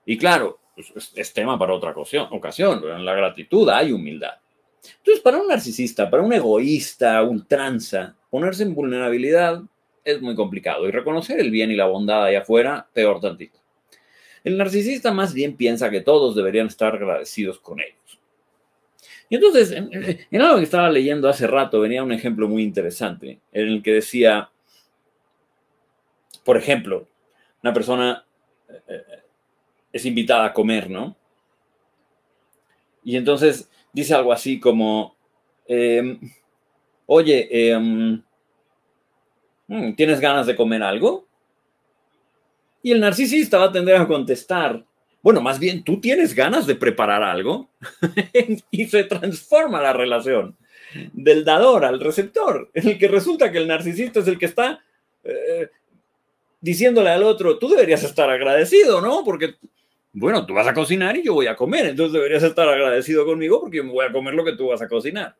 Y 0.05 0.19
claro, 0.19 0.59
pues, 0.75 0.93
es 1.15 1.33
tema 1.33 1.57
para 1.57 1.73
otra 1.73 1.95
ocasión. 1.95 2.83
En 2.83 3.05
la 3.05 3.15
gratitud 3.15 3.67
hay 3.69 3.91
humildad. 3.91 4.35
Entonces, 4.97 5.21
para 5.23 5.37
un 5.37 5.47
narcisista, 5.47 6.09
para 6.09 6.23
un 6.23 6.33
egoísta, 6.33 7.21
un 7.23 7.45
tranza, 7.47 8.15
ponerse 8.29 8.63
en 8.63 8.75
vulnerabilidad 8.75 9.61
es 10.03 10.21
muy 10.21 10.35
complicado 10.35 10.87
y 10.87 10.91
reconocer 10.91 11.39
el 11.39 11.51
bien 11.51 11.69
y 11.69 11.75
la 11.75 11.85
bondad 11.85 12.23
allá 12.23 12.39
afuera, 12.39 12.87
peor 12.93 13.19
tantito. 13.19 13.59
El 14.43 14.57
narcisista 14.57 15.11
más 15.11 15.33
bien 15.33 15.57
piensa 15.57 15.89
que 15.89 15.99
todos 15.99 16.35
deberían 16.35 16.67
estar 16.67 16.95
agradecidos 16.95 17.59
con 17.59 17.81
ellos. 17.81 18.19
Y 19.29 19.35
entonces, 19.35 19.71
en, 19.71 20.41
algo 20.41 20.57
que 20.57 20.63
estaba 20.63 20.89
leyendo 20.89 21.27
hace 21.27 21.47
rato, 21.47 21.81
venía 21.81 22.03
un 22.03 22.13
ejemplo 22.13 22.47
muy 22.47 22.63
interesante, 22.63 23.41
en 23.51 23.67
el 23.67 23.83
que 23.83 23.93
decía, 23.95 24.49
por 26.45 26.55
ejemplo, 26.55 27.05
una 27.61 27.73
persona 27.73 28.25
eh, 28.69 28.81
eh, 28.87 29.01
es 29.91 30.05
invitada 30.05 30.45
a 30.45 30.53
comer, 30.53 30.89
¿no? 30.89 31.17
Y 33.03 33.17
entonces 33.17 33.69
dice 33.97 34.13
algo 34.13 34.31
así 34.31 34.59
como, 34.59 35.15
em, 35.67 36.19
oye, 37.07 37.47
em, 37.49 38.21
mm, 39.67 39.95
¿tienes 39.95 40.19
ganas 40.19 40.45
de 40.45 40.55
comer 40.55 40.83
algo? 40.83 41.27
Y 42.83 42.91
el 42.91 42.99
narcisista 42.99 43.57
va 43.57 43.65
a 43.65 43.71
tender 43.71 43.95
a 43.95 44.07
contestar, 44.07 44.85
bueno, 45.23 45.41
más 45.41 45.57
bien 45.57 45.83
tú 45.83 45.99
tienes 45.99 46.35
ganas 46.35 46.67
de 46.67 46.75
preparar 46.75 47.23
algo 47.23 47.71
y 48.69 48.85
se 48.85 49.03
transforma 49.05 49.81
la 49.81 49.93
relación 49.93 50.55
del 51.11 51.43
dador 51.43 51.83
al 51.83 51.99
receptor, 51.99 52.69
en 52.75 52.89
el 52.89 52.99
que 52.99 53.07
resulta 53.07 53.51
que 53.51 53.57
el 53.57 53.67
narcisista 53.67 54.19
es 54.19 54.27
el 54.27 54.37
que 54.37 54.45
está 54.45 54.79
eh, 55.23 55.69
diciéndole 56.61 57.09
al 57.09 57.23
otro, 57.23 57.57
tú 57.57 57.67
deberías 57.67 58.03
estar 58.03 58.29
agradecido, 58.29 59.01
¿no? 59.01 59.23
Porque 59.25 59.55
bueno, 60.19 60.45
tú 60.47 60.55
vas 60.55 60.67
a 60.67 60.73
cocinar 60.73 61.15
y 61.15 61.23
yo 61.23 61.35
voy 61.35 61.45
a 61.45 61.55
comer, 61.55 61.85
entonces 61.85 62.13
deberías 62.13 62.41
estar 62.41 62.67
agradecido 62.67 63.23
conmigo 63.23 63.61
porque 63.61 63.77
yo 63.77 63.83
me 63.83 63.91
voy 63.91 64.05
a 64.05 64.11
comer 64.11 64.33
lo 64.33 64.43
que 64.43 64.53
tú 64.53 64.67
vas 64.67 64.81
a 64.81 64.87
cocinar. 64.87 65.35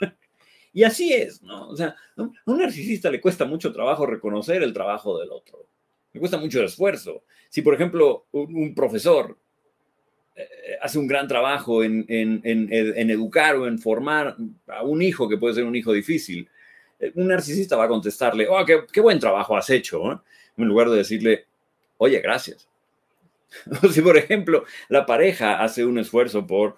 y 0.72 0.82
así 0.82 1.12
es, 1.12 1.42
¿no? 1.44 1.68
O 1.68 1.76
sea, 1.76 1.94
a 2.16 2.22
un 2.22 2.58
narcisista 2.58 3.08
le 3.08 3.20
cuesta 3.20 3.44
mucho 3.44 3.72
trabajo 3.72 4.04
reconocer 4.04 4.64
el 4.64 4.72
trabajo 4.72 5.16
del 5.20 5.30
otro. 5.30 5.68
Le 6.12 6.18
cuesta 6.18 6.38
mucho 6.38 6.60
esfuerzo. 6.64 7.22
Si, 7.48 7.62
por 7.62 7.74
ejemplo, 7.74 8.26
un, 8.32 8.74
profesor 8.74 9.38
eh, 10.34 10.48
hace 10.82 10.98
un 10.98 11.06
gran 11.06 11.28
trabajo 11.28 11.84
en, 11.84 12.04
educar 12.42 13.54
o 13.56 13.68
en 13.68 13.78
formar 13.78 14.36
a 14.66 14.82
un 14.82 15.02
hijo 15.02 15.28
que 15.28 15.36
puede 15.36 15.54
ser 15.54 15.64
un 15.64 15.76
hijo 15.76 15.92
difícil, 15.92 16.48
eh, 16.98 17.12
un 17.14 17.28
narcisista 17.28 17.76
va 17.76 17.84
a 17.84 17.88
contestarle, 17.88 18.48
oh, 18.48 18.64
qué, 18.64 19.00
buen 19.00 19.20
trabajo 19.20 19.56
has 19.56 19.70
hecho, 19.70 20.20
en 20.56 20.64
lugar 20.64 20.90
de 20.90 20.96
decirle, 20.96 21.44
oye, 21.98 22.18
gracias. 22.20 22.68
Si, 23.92 24.00
por 24.02 24.16
ejemplo, 24.16 24.64
la 24.88 25.06
pareja 25.06 25.62
hace 25.62 25.84
un 25.84 25.98
esfuerzo 25.98 26.46
por 26.46 26.76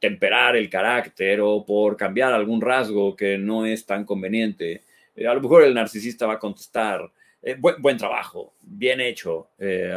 temperar 0.00 0.56
el 0.56 0.70
carácter 0.70 1.40
o 1.42 1.64
por 1.64 1.96
cambiar 1.96 2.32
algún 2.32 2.60
rasgo 2.60 3.14
que 3.14 3.36
no 3.38 3.66
es 3.66 3.84
tan 3.84 4.04
conveniente, 4.04 4.82
eh, 5.14 5.26
a 5.26 5.34
lo 5.34 5.40
mejor 5.40 5.64
el 5.64 5.74
narcisista 5.74 6.26
va 6.26 6.34
a 6.34 6.38
contestar, 6.38 7.10
eh, 7.42 7.56
buen, 7.58 7.96
trabajo, 7.96 8.54
bien 8.62 9.00
hecho, 9.00 9.48
eh, 9.58 9.94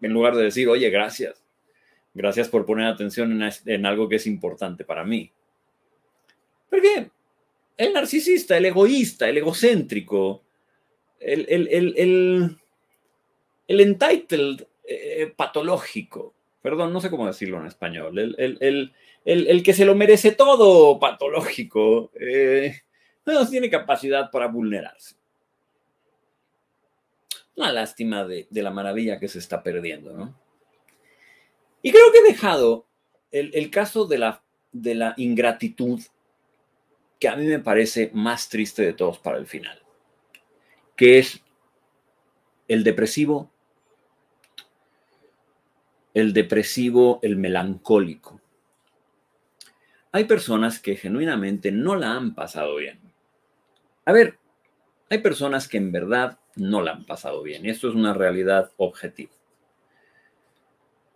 en 0.00 0.12
lugar 0.12 0.34
de 0.34 0.44
decir, 0.44 0.68
oye, 0.68 0.88
gracias, 0.90 1.44
gracias 2.14 2.48
por 2.48 2.64
poner 2.64 2.86
atención 2.86 3.42
en, 3.42 3.50
en 3.66 3.86
algo 3.86 4.08
que 4.08 4.16
es 4.16 4.26
importante 4.26 4.84
para 4.84 5.04
mí. 5.04 5.30
Porque 6.70 7.10
el 7.76 7.92
narcisista, 7.92 8.56
el 8.56 8.66
egoísta, 8.66 9.28
el 9.28 9.38
egocéntrico, 9.38 10.42
el, 11.20 11.46
el, 11.48 12.58
entitled 13.68 14.66
eh, 14.84 15.32
patológico, 15.36 16.34
perdón, 16.62 16.92
no 16.92 17.00
sé 17.00 17.10
cómo 17.10 17.26
decirlo 17.26 17.60
en 17.60 17.66
español, 17.66 18.18
el, 18.18 19.62
que 19.62 19.74
se 19.74 19.84
lo 19.84 19.94
merece 19.94 20.32
todo 20.32 20.98
patológico, 20.98 22.10
eh, 22.18 22.80
no 23.26 23.46
tiene 23.48 23.70
capacidad 23.70 24.30
para 24.30 24.46
vulnerarse. 24.46 25.16
Una 27.56 27.72
lástima 27.72 28.24
de, 28.24 28.46
la 28.50 28.70
maravilla 28.70 29.18
que 29.18 29.28
se 29.28 29.38
está 29.38 29.62
perdiendo, 29.62 30.12
¿no? 30.12 30.34
Y 31.82 31.90
creo 31.90 32.10
que 32.12 32.18
he 32.18 32.32
dejado 32.32 32.86
el, 33.30 33.70
caso 33.70 34.06
de 34.06 34.18
la 34.18 35.14
ingratitud 35.16 36.00
que 37.18 37.28
a 37.28 37.36
mí 37.36 37.46
me 37.46 37.58
parece 37.58 38.10
más 38.14 38.48
triste 38.48 38.82
de 38.82 38.92
todos 38.92 39.18
para 39.18 39.38
el 39.38 39.46
final, 39.46 39.80
que 40.96 41.18
es 41.18 41.42
el 42.68 42.84
depresivo, 42.84 43.50
el 46.14 46.32
depresivo, 46.32 47.18
el 47.22 47.36
melancólico. 47.36 48.40
Hay 50.12 50.24
personas 50.24 50.80
que 50.80 50.96
genuinamente 50.96 51.70
no 51.70 51.96
la 51.96 52.12
han 52.12 52.34
pasado 52.34 52.76
bien. 52.76 52.98
A 54.04 54.12
ver, 54.12 54.38
hay 55.10 55.18
personas 55.18 55.68
que 55.68 55.76
en 55.76 55.92
verdad 55.92 56.38
no 56.56 56.82
la 56.82 56.92
han 56.92 57.04
pasado 57.04 57.42
bien 57.42 57.64
y 57.66 57.70
esto 57.70 57.88
es 57.88 57.94
una 57.94 58.14
realidad 58.14 58.72
objetiva. 58.76 59.32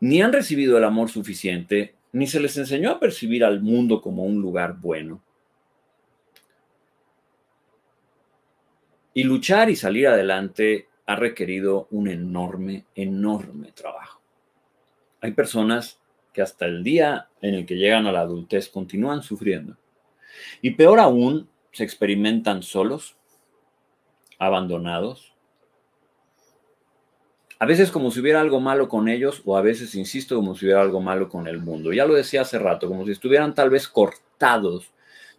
Ni 0.00 0.20
han 0.20 0.32
recibido 0.32 0.78
el 0.78 0.84
amor 0.84 1.10
suficiente, 1.10 1.94
ni 2.12 2.26
se 2.26 2.40
les 2.40 2.56
enseñó 2.56 2.90
a 2.90 3.00
percibir 3.00 3.44
al 3.44 3.60
mundo 3.60 4.00
como 4.00 4.24
un 4.24 4.40
lugar 4.40 4.76
bueno 4.80 5.22
Y 9.14 9.24
luchar 9.24 9.68
y 9.68 9.76
salir 9.76 10.06
adelante 10.06 10.88
ha 11.04 11.16
requerido 11.16 11.86
un 11.90 12.08
enorme, 12.08 12.86
enorme 12.94 13.72
trabajo. 13.72 14.21
Hay 15.22 15.32
personas 15.32 15.98
que 16.34 16.42
hasta 16.42 16.66
el 16.66 16.84
día 16.84 17.28
en 17.40 17.54
el 17.54 17.64
que 17.64 17.76
llegan 17.76 18.06
a 18.06 18.12
la 18.12 18.20
adultez 18.20 18.68
continúan 18.68 19.22
sufriendo. 19.22 19.76
Y 20.60 20.72
peor 20.72 21.00
aún, 21.00 21.48
se 21.72 21.84
experimentan 21.84 22.62
solos, 22.62 23.16
abandonados. 24.38 25.32
A 27.58 27.64
veces 27.64 27.90
como 27.90 28.10
si 28.10 28.20
hubiera 28.20 28.40
algo 28.40 28.60
malo 28.60 28.88
con 28.88 29.08
ellos 29.08 29.40
o 29.46 29.56
a 29.56 29.62
veces, 29.62 29.94
insisto, 29.94 30.36
como 30.36 30.54
si 30.54 30.66
hubiera 30.66 30.82
algo 30.82 31.00
malo 31.00 31.30
con 31.30 31.46
el 31.46 31.60
mundo. 31.60 31.92
Ya 31.92 32.04
lo 32.04 32.14
decía 32.14 32.42
hace 32.42 32.58
rato, 32.58 32.88
como 32.88 33.06
si 33.06 33.12
estuvieran 33.12 33.54
tal 33.54 33.70
vez 33.70 33.88
cortados 33.88 34.90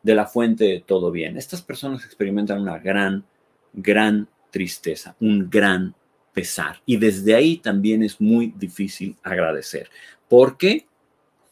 de 0.02 0.16
la 0.16 0.26
fuente 0.26 0.64
de 0.66 0.80
todo 0.80 1.12
bien. 1.12 1.38
Estas 1.38 1.62
personas 1.62 2.06
experimentan 2.06 2.62
una 2.62 2.80
gran 2.80 3.26
gran 3.74 4.28
tristeza, 4.52 5.16
un 5.20 5.50
gran 5.50 5.96
pesar. 6.34 6.82
Y 6.86 6.98
desde 6.98 7.36
ahí 7.36 7.58
también 7.58 8.04
es 8.04 8.20
muy 8.20 8.54
difícil 8.58 9.16
agradecer, 9.24 9.90
porque 10.28 10.88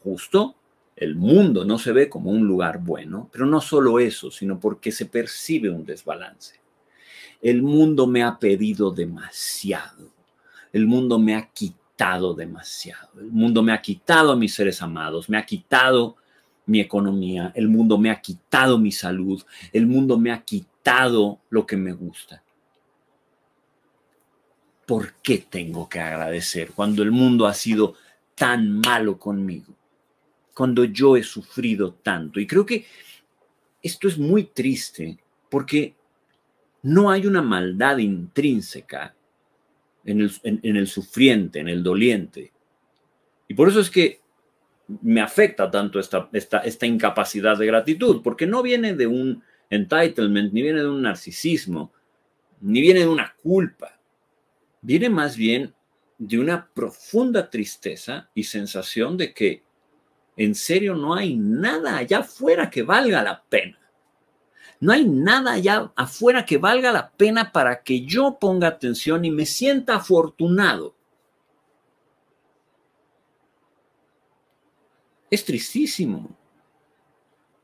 justo 0.02 0.56
el 0.96 1.16
mundo 1.16 1.64
no 1.64 1.78
se 1.78 1.92
ve 1.92 2.08
como 2.08 2.30
un 2.30 2.46
lugar 2.46 2.78
bueno, 2.78 3.28
pero 3.32 3.46
no 3.46 3.60
solo 3.60 3.98
eso, 3.98 4.30
sino 4.30 4.60
porque 4.60 4.92
se 4.92 5.06
percibe 5.06 5.70
un 5.70 5.84
desbalance. 5.84 6.60
El 7.40 7.62
mundo 7.62 8.06
me 8.06 8.22
ha 8.22 8.38
pedido 8.38 8.90
demasiado. 8.90 10.10
El 10.72 10.86
mundo 10.86 11.18
me 11.18 11.34
ha 11.34 11.50
quitado 11.50 12.34
demasiado. 12.34 13.10
El 13.18 13.32
mundo 13.32 13.62
me 13.62 13.72
ha 13.72 13.82
quitado 13.82 14.32
a 14.32 14.36
mis 14.36 14.54
seres 14.54 14.80
amados, 14.82 15.28
me 15.28 15.38
ha 15.38 15.44
quitado 15.44 16.16
mi 16.66 16.80
economía, 16.80 17.52
el 17.54 17.68
mundo 17.68 17.98
me 17.98 18.10
ha 18.10 18.20
quitado 18.20 18.78
mi 18.78 18.92
salud, 18.92 19.42
el 19.72 19.86
mundo 19.86 20.18
me 20.18 20.30
ha 20.30 20.42
quitado 20.42 21.40
lo 21.50 21.66
que 21.66 21.76
me 21.76 21.92
gusta. 21.92 22.42
¿Por 24.92 25.14
qué 25.22 25.46
tengo 25.48 25.88
que 25.88 26.00
agradecer 26.00 26.72
cuando 26.72 27.02
el 27.02 27.12
mundo 27.12 27.46
ha 27.46 27.54
sido 27.54 27.94
tan 28.34 28.78
malo 28.80 29.18
conmigo? 29.18 29.72
Cuando 30.52 30.84
yo 30.84 31.16
he 31.16 31.22
sufrido 31.22 31.94
tanto. 31.94 32.38
Y 32.38 32.46
creo 32.46 32.66
que 32.66 32.84
esto 33.82 34.06
es 34.06 34.18
muy 34.18 34.44
triste 34.44 35.16
porque 35.48 35.94
no 36.82 37.10
hay 37.10 37.26
una 37.26 37.40
maldad 37.40 37.96
intrínseca 37.96 39.14
en 40.04 40.20
el, 40.20 40.30
en 40.42 40.76
el 40.76 40.86
sufriente, 40.86 41.60
en 41.60 41.70
el 41.70 41.82
doliente. 41.82 42.52
Y 43.48 43.54
por 43.54 43.70
eso 43.70 43.80
es 43.80 43.88
que 43.88 44.20
me 45.00 45.22
afecta 45.22 45.70
tanto 45.70 46.00
esta 46.00 46.86
incapacidad 46.86 47.56
de 47.56 47.64
gratitud, 47.64 48.20
porque 48.22 48.46
no 48.46 48.62
viene 48.62 48.94
de 48.94 49.06
un 49.06 49.42
entitlement, 49.70 50.52
ni 50.52 50.60
viene 50.60 50.80
de 50.80 50.88
un 50.88 51.00
narcisismo, 51.00 51.94
ni 52.60 52.82
viene 52.82 53.00
de 53.00 53.08
una 53.08 53.34
culpa. 53.42 53.98
Viene 54.82 55.08
más 55.08 55.36
bien 55.36 55.74
de 56.18 56.38
una 56.38 56.68
profunda 56.74 57.48
tristeza 57.48 58.28
y 58.34 58.44
sensación 58.44 59.16
de 59.16 59.32
que 59.32 59.62
en 60.36 60.54
serio 60.54 60.94
no 60.94 61.14
hay 61.14 61.36
nada 61.36 61.96
allá 61.96 62.18
afuera 62.18 62.68
que 62.68 62.82
valga 62.82 63.22
la 63.22 63.42
pena. 63.44 63.78
No 64.80 64.92
hay 64.92 65.04
nada 65.04 65.52
allá 65.52 65.92
afuera 65.94 66.44
que 66.44 66.58
valga 66.58 66.90
la 66.90 67.10
pena 67.12 67.52
para 67.52 67.82
que 67.84 68.04
yo 68.04 68.38
ponga 68.40 68.66
atención 68.66 69.24
y 69.24 69.30
me 69.30 69.46
sienta 69.46 69.94
afortunado. 69.94 70.96
Es 75.30 75.44
tristísimo. 75.44 76.36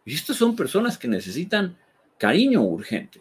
Y 0.05 0.15
estas 0.15 0.37
son 0.37 0.55
personas 0.55 0.97
que 0.97 1.09
necesitan 1.09 1.77
cariño 2.17 2.63
urgente. 2.63 3.21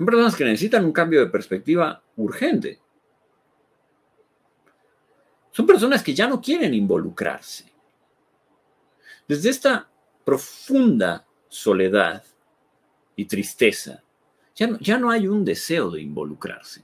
Son 0.00 0.06
personas 0.06 0.34
que 0.34 0.44
necesitan 0.44 0.86
un 0.86 0.92
cambio 0.92 1.20
de 1.20 1.26
perspectiva 1.26 2.02
urgente. 2.16 2.80
Son 5.50 5.66
personas 5.66 6.02
que 6.02 6.14
ya 6.14 6.26
no 6.26 6.40
quieren 6.40 6.72
involucrarse. 6.72 7.70
Desde 9.28 9.50
esta 9.50 9.90
profunda 10.24 11.26
soledad 11.50 12.24
y 13.14 13.26
tristeza, 13.26 14.02
ya 14.54 14.68
no, 14.68 14.78
ya 14.78 14.96
no 14.96 15.10
hay 15.10 15.28
un 15.28 15.44
deseo 15.44 15.90
de 15.90 16.00
involucrarse. 16.00 16.82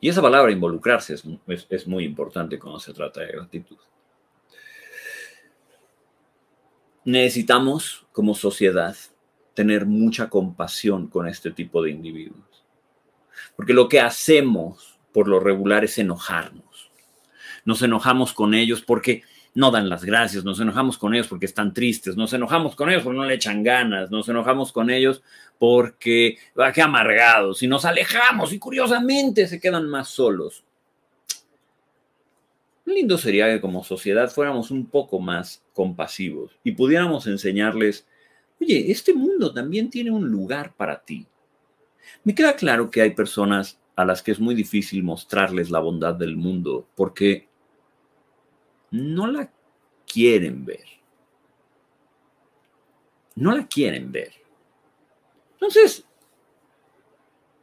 Y 0.00 0.08
esa 0.08 0.22
palabra 0.22 0.52
involucrarse 0.52 1.14
es, 1.14 1.24
es 1.68 1.88
muy 1.88 2.04
importante 2.04 2.56
cuando 2.56 2.78
se 2.78 2.94
trata 2.94 3.22
de 3.22 3.32
gratitud. 3.32 3.78
Necesitamos 7.08 8.06
como 8.12 8.34
sociedad 8.34 8.94
tener 9.54 9.86
mucha 9.86 10.28
compasión 10.28 11.08
con 11.08 11.26
este 11.26 11.50
tipo 11.50 11.82
de 11.82 11.90
individuos. 11.90 12.66
Porque 13.56 13.72
lo 13.72 13.88
que 13.88 13.98
hacemos 13.98 15.00
por 15.12 15.26
lo 15.26 15.40
regular 15.40 15.84
es 15.84 15.96
enojarnos. 15.96 16.90
Nos 17.64 17.80
enojamos 17.80 18.34
con 18.34 18.52
ellos 18.52 18.82
porque 18.82 19.22
no 19.54 19.70
dan 19.70 19.88
las 19.88 20.04
gracias, 20.04 20.44
nos 20.44 20.60
enojamos 20.60 20.98
con 20.98 21.14
ellos 21.14 21.28
porque 21.28 21.46
están 21.46 21.72
tristes, 21.72 22.14
nos 22.14 22.34
enojamos 22.34 22.76
con 22.76 22.90
ellos 22.90 23.02
porque 23.02 23.18
no 23.18 23.24
le 23.24 23.34
echan 23.34 23.62
ganas, 23.62 24.10
nos 24.10 24.28
enojamos 24.28 24.70
con 24.70 24.90
ellos 24.90 25.22
porque, 25.58 26.36
ah, 26.56 26.72
qué 26.72 26.82
amargados, 26.82 27.62
y 27.62 27.68
nos 27.68 27.86
alejamos 27.86 28.52
y 28.52 28.58
curiosamente 28.58 29.48
se 29.48 29.58
quedan 29.58 29.88
más 29.88 30.08
solos 30.08 30.62
lindo 32.88 33.18
sería 33.18 33.46
que 33.46 33.60
como 33.60 33.84
sociedad 33.84 34.30
fuéramos 34.30 34.70
un 34.70 34.86
poco 34.86 35.20
más 35.20 35.62
compasivos 35.78 36.58
y 36.64 36.72
pudiéramos 36.72 37.28
enseñarles, 37.28 38.04
oye, 38.60 38.90
este 38.90 39.14
mundo 39.14 39.54
también 39.54 39.90
tiene 39.90 40.10
un 40.10 40.28
lugar 40.28 40.74
para 40.74 41.04
ti. 41.04 41.24
Me 42.24 42.34
queda 42.34 42.56
claro 42.56 42.90
que 42.90 43.00
hay 43.00 43.12
personas 43.14 43.78
a 43.94 44.04
las 44.04 44.20
que 44.20 44.32
es 44.32 44.40
muy 44.40 44.56
difícil 44.56 45.04
mostrarles 45.04 45.70
la 45.70 45.78
bondad 45.78 46.16
del 46.16 46.36
mundo 46.36 46.88
porque 46.96 47.46
no 48.90 49.28
la 49.28 49.52
quieren 50.04 50.64
ver. 50.64 50.84
No 53.36 53.56
la 53.56 53.68
quieren 53.68 54.10
ver. 54.10 54.32
Entonces, 55.52 56.04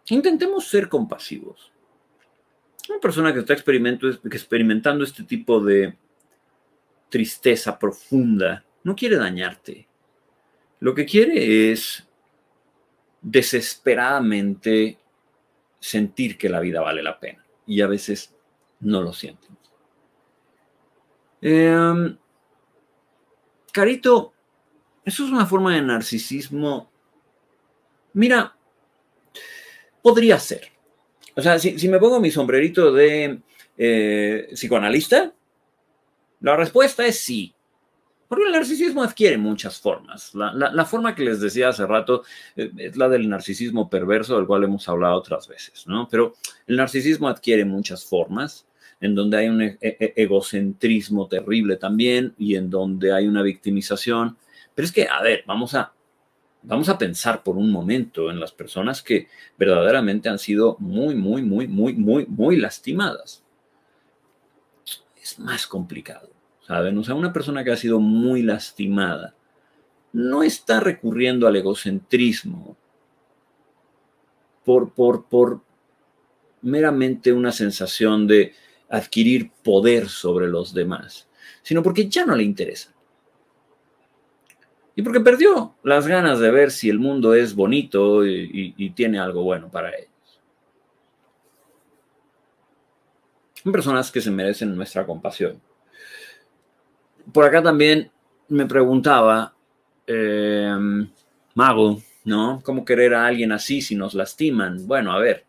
intentemos 0.07 0.69
ser 0.69 0.87
compasivos. 0.87 1.69
Una 2.87 2.99
persona 3.01 3.33
que 3.33 3.39
está 3.39 3.51
experimentando 3.51 5.03
este 5.03 5.23
tipo 5.23 5.59
de 5.59 5.97
tristeza 7.09 7.77
profunda 7.77 8.65
no 8.83 8.95
quiere 8.95 9.17
dañarte. 9.17 9.87
Lo 10.79 10.93
que 10.93 11.05
quiere 11.05 11.71
es 11.71 12.07
desesperadamente 13.21 14.99
sentir 15.79 16.37
que 16.37 16.49
la 16.49 16.59
vida 16.59 16.81
vale 16.81 17.01
la 17.01 17.19
pena. 17.19 17.45
Y 17.65 17.81
a 17.81 17.87
veces 17.87 18.35
no 18.81 19.01
lo 19.01 19.13
sienten. 19.13 19.57
Em, 21.41 22.17
Carito, 23.71 24.33
eso 25.03 25.25
es 25.25 25.31
una 25.31 25.45
forma 25.45 25.75
de 25.75 25.81
narcisismo. 25.81 26.91
Mira, 28.13 28.55
podría 30.01 30.39
ser. 30.39 30.71
O 31.35 31.41
sea, 31.41 31.59
si, 31.59 31.89
me 31.89 31.99
pongo 31.99 32.19
mi 32.19 32.31
sombrerito 32.31 32.93
de 32.93 33.41
eh, 33.77 34.47
psicoanalista, 34.53 35.33
La 36.39 36.55
respuesta 36.55 37.05
es 37.05 37.19
sí. 37.19 37.55
Porque 38.27 38.45
el 38.45 38.53
narcisismo 38.53 39.03
adquiere 39.03 39.37
muchas 39.37 39.79
formas. 39.79 40.33
La, 40.33 40.85
forma 40.85 41.13
que 41.13 41.23
les 41.23 41.39
decía 41.39 41.69
hace 41.69 41.85
rato 41.85 42.23
eh, 42.55 42.71
es 42.77 42.97
la 42.97 43.07
del 43.07 43.29
narcisismo 43.29 43.89
perverso, 43.89 44.35
del 44.35 44.47
cual 44.47 44.63
hemos 44.63 44.89
hablado 44.89 45.15
otras 45.15 45.47
veces, 45.47 45.85
¿no? 45.87 46.07
Pero 46.09 46.33
el 46.65 46.75
narcisismo 46.75 47.27
adquiere 47.27 47.65
muchas 47.65 48.03
formas, 48.03 48.67
en 48.99 49.13
donde 49.13 49.37
hay 49.37 49.47
un 49.47 49.61
e, 49.61 49.77
e, 49.79 50.13
egocentrismo 50.15 51.27
terrible 51.27 51.77
también 51.77 52.33
y 52.37 52.55
en 52.55 52.69
donde 52.71 53.13
hay 53.13 53.27
una 53.27 53.43
victimización. 53.43 54.37
Pero 54.73 54.85
es 54.85 54.91
que, 54.91 55.07
a 55.07 55.21
ver, 55.21 55.43
vamos 55.45 55.75
a, 55.75 55.93
vamos 56.63 56.89
a 56.89 56.97
pensar 56.97 57.43
por 57.43 57.57
un 57.57 57.71
momento 57.71 58.31
en 58.31 58.39
las 58.39 58.51
personas 58.51 59.03
que 59.03 59.27
verdaderamente 59.57 60.29
han 60.29 60.39
sido 60.39 60.77
muy, 60.79 61.13
muy, 61.13 61.43
muy, 61.43 61.67
muy, 61.67 61.93
muy, 61.93 62.25
muy 62.25 62.57
lastimadas. 62.57 63.44
Es 65.25 65.39
más 65.39 65.65
complicado 65.65 66.29
¿saben? 66.67 66.97
O 66.97 67.03
sea, 67.03 67.15
una 67.15 67.33
persona 67.33 67.63
que 67.63 67.71
ha 67.71 67.77
sido 67.77 67.99
muy 67.99 68.41
lastimada 68.41 69.35
no 70.13 70.43
está 70.43 70.79
recurriendo 70.79 71.47
al 71.47 71.55
egocentrismo 71.55 72.77
por, 74.63 75.61
meramente 76.61 77.31
una 77.31 77.51
sensación 77.51 78.25
de 78.25 78.53
adquirir 78.89 79.51
poder 79.63 80.09
sobre 80.09 80.47
los 80.47 80.73
demás, 80.73 81.27
sino 81.61 81.83
porque 81.83 82.07
ya 82.07 82.25
no 82.25 82.35
le 82.35 82.43
interesa. 82.43 82.93
Y 84.95 85.01
porque 85.01 85.19
perdió 85.19 85.75
las 85.83 86.07
ganas 86.07 86.39
de 86.39 86.49
ver 86.49 86.71
si 86.71 86.89
el 86.89 86.99
mundo 86.99 87.35
es 87.35 87.53
bonito 87.53 88.25
y, 88.25 88.93
tiene 88.95 89.19
algo 89.19 89.43
bueno 89.43 89.69
para 89.69 89.89
ellos. 89.89 90.14
Son 93.65 93.73
personas 93.73 94.09
que 94.11 94.21
se 94.21 94.31
merecen 94.31 94.73
nuestra 94.77 95.05
compasión 95.05 95.59
por 97.31 97.45
acá 97.45 97.61
también 97.61 98.11
me 98.49 98.65
preguntaba, 98.65 99.53
eh, 100.07 100.75
Mago, 101.53 102.01
¿no? 102.25 102.61
¿Cómo 102.63 102.85
querer 102.85 103.13
a 103.13 103.25
alguien 103.25 103.51
así 103.51 103.81
si 103.81 103.95
nos 103.95 104.13
lastiman? 104.13 104.85
Bueno, 104.87 105.11
a 105.11 105.19
ver, 105.19 105.45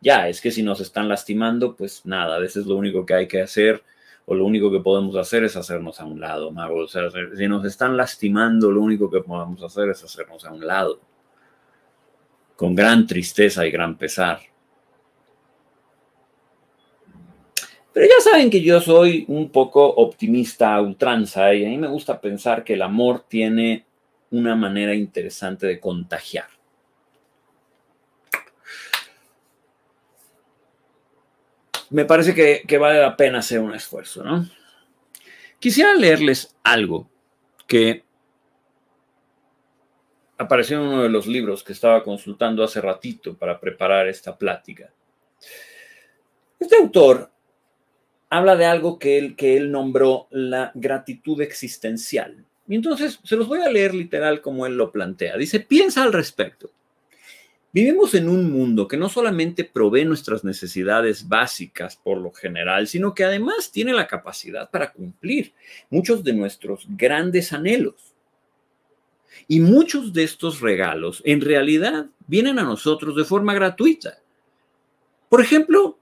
ya, 0.00 0.28
es 0.28 0.40
que 0.40 0.50
si 0.50 0.62
nos 0.62 0.80
están 0.80 1.08
lastimando, 1.08 1.76
pues 1.76 2.04
nada, 2.06 2.36
a 2.36 2.38
veces 2.38 2.66
lo 2.66 2.76
único 2.76 3.04
que 3.06 3.14
hay 3.14 3.28
que 3.28 3.42
hacer 3.42 3.82
o 4.26 4.34
lo 4.34 4.44
único 4.44 4.70
que 4.70 4.80
podemos 4.80 5.16
hacer 5.16 5.44
es 5.44 5.56
hacernos 5.56 6.00
a 6.00 6.04
un 6.04 6.20
lado, 6.20 6.50
Mago. 6.52 6.84
O 6.84 6.88
sea, 6.88 7.08
si 7.36 7.48
nos 7.48 7.64
están 7.64 7.96
lastimando, 7.96 8.70
lo 8.70 8.80
único 8.80 9.10
que 9.10 9.20
podemos 9.20 9.62
hacer 9.62 9.90
es 9.90 10.02
hacernos 10.04 10.44
a 10.44 10.52
un 10.52 10.66
lado. 10.66 11.00
Con 12.56 12.74
gran 12.74 13.06
tristeza 13.06 13.66
y 13.66 13.70
gran 13.70 13.96
pesar. 13.96 14.40
Pero 18.00 18.14
ya 18.16 18.30
saben 18.30 18.48
que 18.48 18.62
yo 18.62 18.80
soy 18.80 19.26
un 19.28 19.50
poco 19.50 19.84
optimista 19.84 20.74
a 20.74 20.80
ultranza 20.80 21.52
y 21.52 21.66
a 21.66 21.68
mí 21.68 21.76
me 21.76 21.86
gusta 21.86 22.18
pensar 22.18 22.64
que 22.64 22.72
el 22.72 22.80
amor 22.80 23.26
tiene 23.28 23.84
una 24.30 24.56
manera 24.56 24.94
interesante 24.94 25.66
de 25.66 25.78
contagiar. 25.78 26.46
Me 31.90 32.06
parece 32.06 32.34
que, 32.66 32.78
vale 32.78 33.02
la 33.02 33.14
pena 33.14 33.40
hacer 33.40 33.60
un 33.60 33.74
esfuerzo, 33.74 34.24
¿no? 34.24 34.48
Quisiera 35.58 35.92
leerles 35.92 36.56
algo 36.64 37.06
que 37.66 38.02
apareció 40.38 40.78
en 40.78 40.86
uno 40.86 41.02
de 41.02 41.10
los 41.10 41.26
libros 41.26 41.62
que 41.62 41.74
estaba 41.74 42.02
consultando 42.02 42.64
hace 42.64 42.80
ratito 42.80 43.36
para 43.36 43.60
preparar 43.60 44.08
esta 44.08 44.38
plática. 44.38 44.90
Este 46.58 46.76
autor 46.78 47.30
habla 48.30 48.56
de 48.56 48.64
algo 48.64 48.98
que 48.98 49.18
él, 49.18 49.36
que 49.36 49.56
él 49.56 49.70
nombró 49.70 50.28
la 50.30 50.70
gratitud 50.74 51.42
existencial. 51.42 52.44
Y 52.68 52.76
entonces 52.76 53.18
se 53.24 53.36
los 53.36 53.48
voy 53.48 53.60
a 53.60 53.70
leer 53.70 53.94
literal 53.94 54.40
como 54.40 54.64
él 54.64 54.76
lo 54.76 54.92
plantea. 54.92 55.36
Dice, 55.36 55.60
piensa 55.60 56.04
al 56.04 56.12
respecto. 56.12 56.70
Vivimos 57.72 58.14
en 58.14 58.28
un 58.28 58.50
mundo 58.50 58.88
que 58.88 58.96
no 58.96 59.08
solamente 59.08 59.64
provee 59.64 60.04
nuestras 60.04 60.42
necesidades 60.42 61.28
básicas 61.28 61.96
por 61.96 62.18
lo 62.18 62.32
general, 62.32 62.88
sino 62.88 63.14
que 63.14 63.24
además 63.24 63.70
tiene 63.70 63.92
la 63.92 64.08
capacidad 64.08 64.70
para 64.70 64.92
cumplir 64.92 65.52
muchos 65.88 66.24
de 66.24 66.32
nuestros 66.32 66.86
grandes 66.88 67.52
anhelos. 67.52 68.14
Y 69.46 69.60
muchos 69.60 70.12
de 70.12 70.24
estos 70.24 70.60
regalos 70.60 71.22
en 71.24 71.40
realidad 71.40 72.06
vienen 72.26 72.58
a 72.58 72.64
nosotros 72.64 73.14
de 73.14 73.24
forma 73.24 73.54
gratuita. 73.54 74.18
Por 75.28 75.40
ejemplo, 75.40 75.99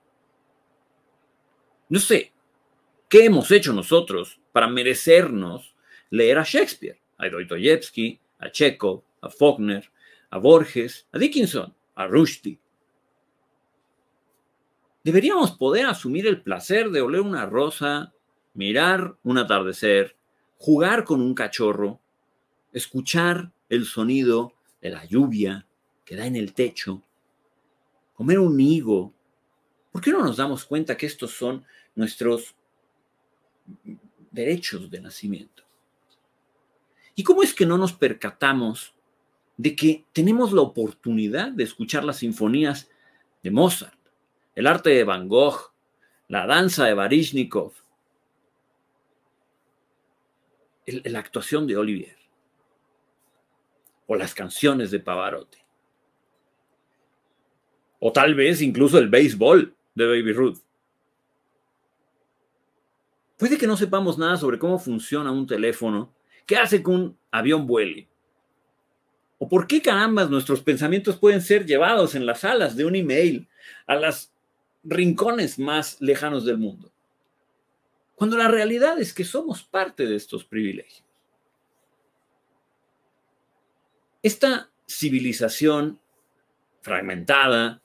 no 1.88 1.98
sé, 1.98 2.32
¿qué 3.08 3.24
hemos 3.24 3.50
hecho 3.50 3.72
nosotros 3.72 4.40
para 4.52 4.68
merecernos 4.68 5.74
leer 6.10 6.38
a 6.38 6.44
Shakespeare, 6.44 6.98
a 7.16 7.28
Dostoyevsky, 7.28 8.20
a 8.38 8.50
Chekhov, 8.50 9.02
a 9.20 9.30
Faulkner, 9.30 9.90
a 10.30 10.38
Borges, 10.38 11.06
a 11.12 11.18
Dickinson, 11.18 11.74
a 11.94 12.06
Rushdie? 12.06 12.58
Deberíamos 15.04 15.52
poder 15.52 15.86
asumir 15.86 16.26
el 16.26 16.42
placer 16.42 16.90
de 16.90 17.00
oler 17.00 17.22
una 17.22 17.46
rosa, 17.46 18.12
mirar 18.52 19.16
un 19.22 19.38
atardecer, 19.38 20.16
jugar 20.58 21.04
con 21.04 21.22
un 21.22 21.34
cachorro, 21.34 22.00
escuchar 22.72 23.52
el 23.68 23.86
sonido 23.86 24.52
de 24.82 24.90
la 24.90 25.04
lluvia 25.04 25.66
que 26.04 26.16
da 26.16 26.26
en 26.26 26.36
el 26.36 26.52
techo, 26.52 27.02
comer 28.14 28.38
un 28.38 28.58
higo. 28.60 29.14
¿Por 29.92 30.02
qué 30.02 30.10
no 30.10 30.24
nos 30.24 30.36
damos 30.36 30.64
cuenta 30.64 30.96
que 30.96 31.06
estos 31.06 31.30
son 31.30 31.64
nuestros 31.98 32.54
derechos 34.30 34.88
de 34.88 35.00
nacimiento. 35.00 35.64
¿Y 37.16 37.24
cómo 37.24 37.42
es 37.42 37.52
que 37.52 37.66
no 37.66 37.76
nos 37.76 37.92
percatamos 37.92 38.94
de 39.56 39.74
que 39.74 40.04
tenemos 40.12 40.52
la 40.52 40.62
oportunidad 40.62 41.50
de 41.50 41.64
escuchar 41.64 42.04
las 42.04 42.18
sinfonías 42.18 42.88
de 43.42 43.50
Mozart, 43.50 43.98
el 44.54 44.68
arte 44.68 44.90
de 44.90 45.02
Van 45.02 45.28
Gogh, 45.28 45.72
la 46.28 46.46
danza 46.46 46.84
de 46.84 46.94
Baryshnikov, 46.94 47.72
la 50.86 51.18
actuación 51.18 51.66
de 51.66 51.76
Olivier 51.76 52.16
o 54.06 54.14
las 54.14 54.34
canciones 54.34 54.92
de 54.92 55.00
Pavarotti? 55.00 55.58
O 57.98 58.12
tal 58.12 58.36
vez 58.36 58.62
incluso 58.62 58.98
el 58.98 59.08
béisbol 59.08 59.74
de 59.96 60.06
Baby 60.06 60.32
Ruth. 60.32 60.67
Puede 63.38 63.56
que 63.56 63.68
no 63.68 63.76
sepamos 63.76 64.18
nada 64.18 64.36
sobre 64.36 64.58
cómo 64.58 64.80
funciona 64.80 65.30
un 65.30 65.46
teléfono, 65.46 66.12
qué 66.44 66.56
hace 66.56 66.82
que 66.82 66.90
un 66.90 67.16
avión 67.30 67.68
vuele. 67.68 68.08
¿O 69.38 69.48
por 69.48 69.68
qué 69.68 69.80
carambas 69.80 70.28
nuestros 70.28 70.60
pensamientos 70.60 71.16
pueden 71.16 71.40
ser 71.40 71.64
llevados 71.64 72.16
en 72.16 72.26
las 72.26 72.42
alas 72.42 72.76
de 72.76 72.84
un 72.84 72.96
email 72.96 73.48
a 73.86 73.94
los 73.94 74.32
rincones 74.82 75.56
más 75.60 76.00
lejanos 76.00 76.44
del 76.44 76.58
mundo? 76.58 76.90
Cuando 78.16 78.36
la 78.36 78.48
realidad 78.48 79.00
es 79.00 79.14
que 79.14 79.24
somos 79.24 79.62
parte 79.62 80.04
de 80.06 80.16
estos 80.16 80.44
privilegios. 80.44 81.04
Esta 84.20 84.68
civilización 84.88 86.00
fragmentada, 86.80 87.80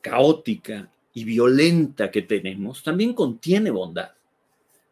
caótica 0.00 0.88
y 1.12 1.24
violenta 1.24 2.12
que 2.12 2.22
tenemos 2.22 2.84
también 2.84 3.14
contiene 3.14 3.72
bondad 3.72 4.15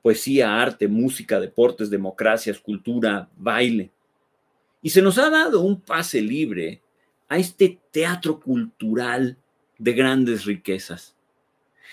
poesía, 0.04 0.60
arte, 0.60 0.86
música, 0.86 1.40
deportes, 1.40 1.88
democracia, 1.88 2.52
escultura, 2.52 3.30
baile. 3.38 3.90
Y 4.82 4.90
se 4.90 5.00
nos 5.00 5.16
ha 5.16 5.30
dado 5.30 5.62
un 5.62 5.80
pase 5.80 6.20
libre 6.20 6.82
a 7.26 7.38
este 7.38 7.80
teatro 7.90 8.38
cultural 8.38 9.38
de 9.78 9.92
grandes 9.94 10.44
riquezas. 10.44 11.16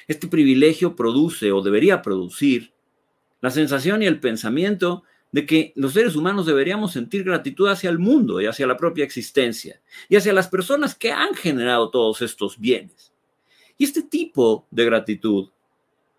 Este 0.09 0.27
privilegio 0.27 0.93
produce 0.93 1.53
o 1.53 1.61
debería 1.61 2.01
producir 2.01 2.73
la 3.39 3.49
sensación 3.49 4.03
y 4.03 4.07
el 4.07 4.19
pensamiento 4.19 5.03
de 5.31 5.45
que 5.45 5.71
los 5.77 5.93
seres 5.93 6.17
humanos 6.17 6.45
deberíamos 6.45 6.91
sentir 6.91 7.23
gratitud 7.23 7.69
hacia 7.69 7.89
el 7.89 7.97
mundo 7.97 8.41
y 8.41 8.45
hacia 8.45 8.67
la 8.67 8.75
propia 8.75 9.05
existencia 9.05 9.79
y 10.09 10.17
hacia 10.17 10.33
las 10.33 10.49
personas 10.49 10.95
que 10.95 11.13
han 11.13 11.33
generado 11.33 11.89
todos 11.89 12.21
estos 12.21 12.59
bienes. 12.59 13.13
Y 13.77 13.85
este 13.85 14.01
tipo 14.01 14.67
de 14.69 14.83
gratitud 14.83 15.49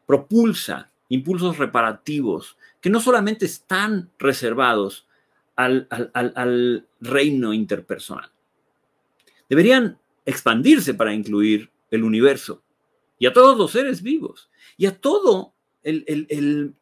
propulsa 0.06 0.91
impulsos 1.12 1.58
reparativos 1.58 2.56
que 2.80 2.88
no 2.88 2.98
solamente 2.98 3.44
están 3.44 4.10
reservados 4.18 5.06
al, 5.56 6.88
reino 7.02 7.52
interpersonal. 7.52 8.30
Deberían 9.46 9.98
expandirse 10.24 10.94
para 10.94 11.12
incluir 11.12 11.70
el 11.90 12.02
universo 12.02 12.62
y 13.18 13.26
a 13.26 13.32
todos 13.34 13.58
los 13.58 13.72
seres 13.72 14.00
vivos 14.00 14.48
y 14.78 14.86
a 14.86 14.98
todo 14.98 15.52
el, 15.82 16.02
el, 16.06 16.74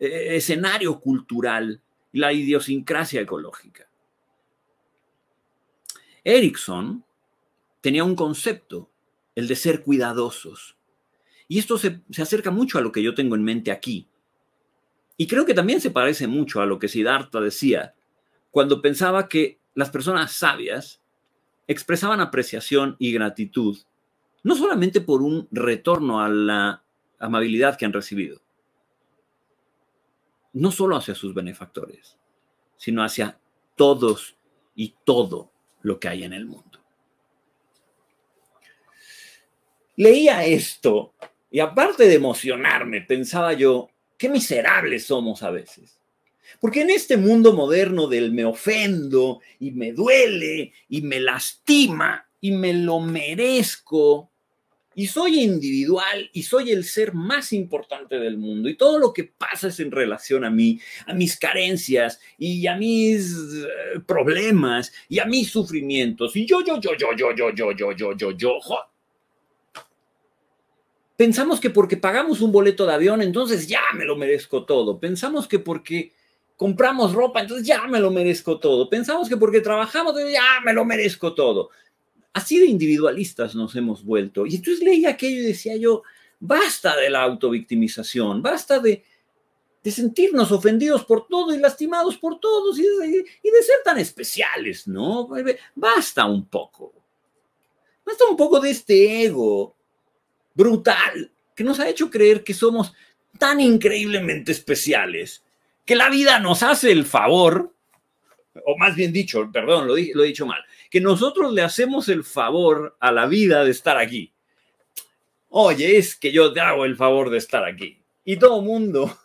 eh, 0.00 0.36
escenario 0.36 0.98
cultural 0.98 1.80
y 2.12 2.18
la 2.18 2.32
idiosincrasia 2.32 3.20
ecológica. 3.20 3.88
Erickson 6.24 7.04
tenía 7.80 8.02
un 8.02 8.16
concepto, 8.16 8.90
el 9.36 9.46
de 9.46 9.54
ser 9.54 9.84
cuidadosos, 9.84 10.75
y 11.48 11.58
esto 11.58 11.78
se, 11.78 12.00
acerca 12.20 12.50
mucho 12.50 12.78
a 12.78 12.80
lo 12.80 12.92
que 12.92 13.02
yo 13.02 13.14
tengo 13.14 13.34
en 13.34 13.44
mente 13.44 13.70
aquí. 13.70 14.08
Y 15.16 15.26
creo 15.26 15.46
que 15.46 15.54
también 15.54 15.80
se 15.80 15.90
parece 15.90 16.26
mucho 16.26 16.60
a 16.60 16.66
lo 16.66 16.78
que 16.78 16.88
Siddhartha 16.88 17.40
decía 17.40 17.94
cuando 18.50 18.80
pensaba 18.80 19.28
que 19.28 19.58
las 19.74 19.90
personas 19.90 20.32
sabias 20.32 21.02
expresaban 21.66 22.20
apreciación 22.20 22.96
y 22.98 23.12
gratitud, 23.12 23.78
no 24.42 24.54
solamente 24.54 25.00
por 25.00 25.20
un 25.20 25.48
retorno 25.50 26.22
a 26.22 26.28
la 26.28 26.82
amabilidad 27.18 27.76
que 27.76 27.84
han 27.84 27.92
recibido, 27.92 28.40
no 30.54 30.70
solo 30.70 30.96
hacia 30.96 31.14
sus 31.14 31.34
benefactores, 31.34 32.16
sino 32.76 33.02
hacia 33.02 33.38
todos 33.74 34.36
y 34.74 34.94
todo 35.04 35.52
lo 35.82 36.00
que 36.00 36.08
hay 36.08 36.24
en 36.24 36.32
el 36.32 36.46
mundo. 36.46 36.80
Leía 39.96 40.44
esto 40.44 41.14
y 41.56 41.60
aparte 41.60 42.06
de 42.06 42.16
emocionarme, 42.16 43.00
pensaba 43.00 43.54
yo, 43.54 43.88
qué 44.18 44.28
miserables 44.28 45.06
somos 45.06 45.42
a 45.42 45.50
veces. 45.50 45.98
Porque 46.60 46.82
en 46.82 46.90
este 46.90 47.16
mundo 47.16 47.54
moderno 47.54 48.08
del 48.08 48.30
me 48.30 48.44
ofendo 48.44 49.40
y 49.58 49.70
me 49.70 49.92
duele 49.92 50.74
y 50.90 51.00
me 51.00 51.18
lastima 51.18 52.28
y 52.42 52.50
me 52.50 52.74
lo 52.74 53.00
merezco, 53.00 54.30
y 54.94 55.06
soy 55.06 55.40
individual 55.40 56.28
y 56.34 56.42
soy 56.42 56.72
el 56.72 56.84
ser 56.84 57.14
más 57.14 57.54
importante 57.54 58.18
del 58.18 58.36
mundo 58.36 58.68
y 58.68 58.76
todo 58.76 58.98
lo 58.98 59.14
que 59.14 59.24
pasa 59.24 59.68
es 59.68 59.80
en 59.80 59.92
relación 59.92 60.44
a 60.44 60.50
mí, 60.50 60.78
a 61.06 61.14
mis 61.14 61.38
carencias 61.38 62.20
y 62.36 62.66
a 62.66 62.76
mis 62.76 63.32
eh, 63.32 64.00
problemas 64.06 64.92
y 65.08 65.20
a 65.20 65.24
mis 65.24 65.50
sufrimientos 65.50 66.36
y 66.36 66.44
yo, 66.44 66.62
yo, 66.62 66.78
yo, 66.78 66.90
yo, 66.98 67.14
yo, 67.16 67.32
yo, 67.32 67.50
yo, 67.50 67.72
yo, 67.72 67.92
yo, 67.92 68.12
yo, 68.14 68.30
yo. 68.32 68.58
Pensamos 71.16 71.60
que 71.60 71.70
porque 71.70 71.96
pagamos 71.96 72.42
un 72.42 72.52
boleto 72.52 72.84
de 72.84 72.92
avión, 72.92 73.22
entonces 73.22 73.66
ya 73.66 73.80
me 73.94 74.04
lo 74.04 74.16
merezco 74.16 74.64
todo. 74.64 75.00
Pensamos 75.00 75.48
que 75.48 75.58
porque 75.58 76.12
compramos 76.56 77.12
ropa, 77.12 77.40
entonces 77.40 77.66
ya 77.66 77.86
me 77.86 78.00
lo 78.00 78.10
merezco 78.10 78.58
todo. 78.58 78.90
Pensamos 78.90 79.28
que 79.28 79.36
porque 79.36 79.60
trabajamos, 79.60 80.14
ya 80.30 80.60
me 80.64 80.74
lo 80.74 80.84
merezco 80.84 81.34
todo. 81.34 81.70
Así 82.34 82.58
de 82.58 82.66
individualistas 82.66 83.54
nos 83.54 83.74
hemos 83.76 84.04
vuelto. 84.04 84.44
Y 84.46 84.56
entonces 84.56 84.84
leía 84.84 85.10
aquello 85.10 85.38
y 85.38 85.46
decía 85.46 85.76
yo, 85.76 86.02
basta 86.38 86.94
de 86.96 87.08
la 87.08 87.22
autovictimización, 87.22 88.42
basta 88.42 88.78
de, 88.78 89.02
de 89.82 89.90
sentirnos 89.90 90.52
ofendidos 90.52 91.04
por 91.06 91.28
todo 91.28 91.54
y 91.54 91.58
lastimados 91.58 92.18
por 92.18 92.40
todos 92.40 92.78
y 92.78 92.82
de, 92.82 93.24
y 93.42 93.50
de 93.50 93.62
ser 93.62 93.76
tan 93.82 93.98
especiales, 93.98 94.86
¿no? 94.86 95.30
Basta 95.74 96.26
un 96.26 96.46
poco. 96.46 96.92
Basta 98.04 98.26
un 98.28 98.36
poco 98.36 98.60
de 98.60 98.70
este 98.70 99.24
ego 99.24 99.75
brutal 100.56 101.30
que 101.54 101.62
nos 101.62 101.78
ha 101.78 101.88
hecho 101.88 102.10
creer 102.10 102.42
que 102.42 102.54
somos 102.54 102.92
tan 103.38 103.60
increíblemente 103.60 104.50
especiales 104.50 105.44
que 105.84 105.94
la 105.94 106.10
vida 106.10 106.40
nos 106.40 106.64
hace 106.64 106.90
el 106.90 107.04
favor, 107.04 107.72
o 108.64 108.76
más 108.76 108.96
bien 108.96 109.12
dicho, 109.12 109.48
perdón, 109.52 109.86
lo, 109.86 109.94
lo 109.94 110.24
he 110.24 110.26
dicho 110.26 110.46
mal, 110.46 110.60
que 110.90 111.00
nosotros 111.00 111.52
le 111.52 111.62
hacemos 111.62 112.08
el 112.08 112.24
favor 112.24 112.96
a 112.98 113.12
la 113.12 113.26
vida 113.26 113.64
de 113.64 113.70
estar 113.70 113.96
aquí. 113.96 114.32
Oye, 115.48 115.96
es 115.96 116.16
que 116.16 116.32
yo 116.32 116.52
te 116.52 116.60
hago 116.60 116.84
el 116.84 116.96
favor 116.96 117.30
de 117.30 117.38
estar 117.38 117.64
aquí. 117.64 118.02
Y 118.24 118.36
todo 118.36 118.60
mundo 118.62 119.16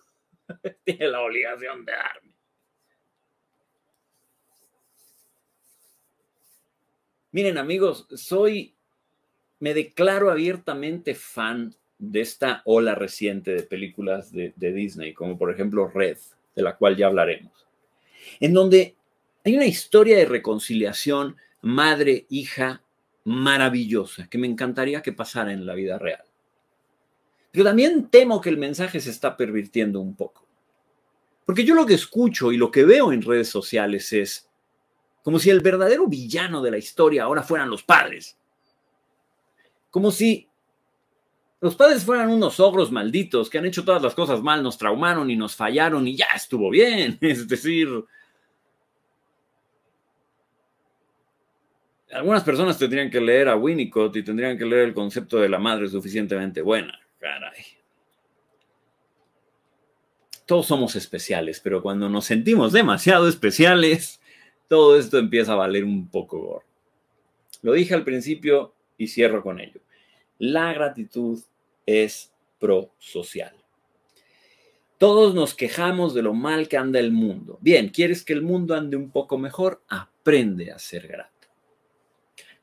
tiene 0.85 1.07
la 1.07 1.21
obligación 1.21 1.83
de 1.83 1.91
darme. 1.93 2.31
Miren 7.31 7.57
amigos, 7.57 8.07
soy, 8.15 8.75
me 9.61 9.73
declaro 9.73 10.29
abiertamente 10.29 11.15
fan 11.15 11.73
de 11.97 12.21
esta 12.21 12.63
ola 12.65 12.95
reciente 12.95 13.51
de 13.51 13.61
películas 13.61 14.31
de, 14.31 14.53
Disney, 14.57 15.13
como 15.13 15.37
por 15.37 15.51
ejemplo 15.51 15.87
Red, 15.87 16.17
de 16.55 16.63
la 16.63 16.75
cual 16.75 16.97
ya 16.97 17.05
hablaremos, 17.07 17.67
en 18.39 18.53
donde 18.53 18.95
hay 19.45 19.55
una 19.55 19.67
historia 19.67 20.17
de 20.17 20.25
reconciliación 20.25 21.37
madre, 21.61 22.25
hija 22.29 22.81
maravillosa, 23.23 24.27
que 24.27 24.39
me 24.39 24.47
encantaría 24.47 25.03
que 25.03 25.13
pasara 25.13 25.53
en 25.53 25.65
la 25.65 25.75
vida 25.75 25.99
real. 25.99 26.23
Pero 27.51 27.65
también 27.65 28.07
temo 28.09 28.41
que 28.41 28.49
el 28.49 28.57
mensaje 28.57 28.99
se 28.99 29.11
está 29.11 29.37
pervirtiendo 29.37 29.99
un 29.99 30.15
poco. 30.15 30.47
Porque 31.45 31.63
yo 31.63 31.75
lo 31.75 31.85
que 31.85 31.93
escucho 31.93 32.51
y 32.51 32.57
lo 32.57 32.71
que 32.71 32.83
veo 32.83 33.11
en 33.11 33.21
redes 33.21 33.49
sociales 33.49 34.11
es 34.13 34.49
como 35.21 35.37
si 35.37 35.51
el 35.51 35.59
verdadero 35.59 36.07
villano 36.07 36.63
de 36.63 36.71
la 36.71 36.77
historia 36.79 37.23
ahora 37.23 37.43
fueran 37.43 37.69
los 37.69 37.83
padres. 37.83 38.37
Como 39.91 40.09
si 40.09 40.47
los 41.59 41.75
padres 41.75 42.03
fueran 42.03 42.29
unos 42.29 42.59
ogros 42.59 42.91
malditos 42.91 43.49
que 43.49 43.59
han 43.59 43.65
hecho 43.65 43.85
todas 43.85 44.01
las 44.01 44.15
cosas 44.15 44.41
mal, 44.41 44.63
nos 44.63 44.79
traumaron 44.79 45.29
y 45.29 45.35
nos 45.35 45.55
fallaron 45.55 46.07
y 46.07 46.15
ya 46.15 46.27
estuvo 46.35 46.71
bien. 46.71 47.17
Es 47.21 47.47
decir, 47.47 47.87
algunas 52.11 52.43
personas 52.43 52.79
tendrían 52.79 53.11
que 53.11 53.21
leer 53.21 53.47
a 53.47 53.55
Winnicott 53.55 54.15
y 54.15 54.23
tendrían 54.23 54.57
que 54.57 54.65
leer 54.65 54.87
el 54.87 54.93
concepto 54.93 55.37
de 55.37 55.49
la 55.49 55.59
madre 55.59 55.87
suficientemente 55.87 56.61
buena. 56.61 56.99
Caray. 57.19 57.63
Todos 60.47 60.65
somos 60.65 60.95
especiales, 60.95 61.59
pero 61.59 61.81
cuando 61.81 62.09
nos 62.09 62.25
sentimos 62.25 62.73
demasiado 62.73 63.27
especiales, 63.27 64.19
todo 64.67 64.97
esto 64.97 65.19
empieza 65.19 65.53
a 65.53 65.57
valer 65.57 65.83
un 65.83 66.07
poco 66.09 66.39
gorro. 66.39 66.65
Lo 67.61 67.73
dije 67.73 67.93
al 67.93 68.03
principio 68.03 68.73
y 69.03 69.07
cierro 69.07 69.41
con 69.41 69.59
ello. 69.59 69.81
La 70.37 70.73
gratitud 70.73 71.39
es 71.85 72.33
prosocial. 72.59 73.55
Todos 74.97 75.33
nos 75.33 75.55
quejamos 75.55 76.13
de 76.13 76.21
lo 76.21 76.33
mal 76.33 76.67
que 76.67 76.77
anda 76.77 76.99
el 76.99 77.11
mundo. 77.11 77.57
Bien, 77.61 77.89
¿quieres 77.89 78.23
que 78.23 78.33
el 78.33 78.41
mundo 78.41 78.75
ande 78.75 78.97
un 78.97 79.09
poco 79.09 79.37
mejor? 79.37 79.81
Aprende 79.87 80.71
a 80.71 80.79
ser 80.79 81.07
grato 81.07 81.41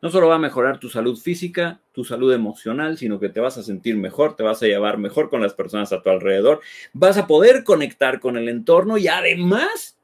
no 0.01 0.11
solo 0.11 0.28
va 0.28 0.36
a 0.36 0.41
mejorar 0.41 0.78
tu 0.78 0.89
salud 0.89 1.16
física, 1.16 1.80
tu 1.93 2.05
salud 2.05 2.32
emocional, 2.32 2.97
sino 2.99 3.18
que 3.18 3.28
te 3.28 3.41
vas 3.41 3.59
a 3.59 3.62
sentir 3.62 3.97
mejor, 3.97 4.36
te 4.36 4.45
vas 4.45 4.62
a 4.62 4.66
llevar 4.66 4.99
mejor 4.99 5.28
con 5.28 5.43
las 5.43 5.55
personas 5.55 5.93
a 5.93 6.03
tu 6.03 6.11
alrededor, 6.11 6.61
vas 6.93 7.18
a 7.18 7.26
poder 7.26 7.64
conectar 7.64 8.20
con 8.20 8.36
el 8.36 8.49
entorno 8.49 8.97
y 8.97 9.09
además 9.09 9.99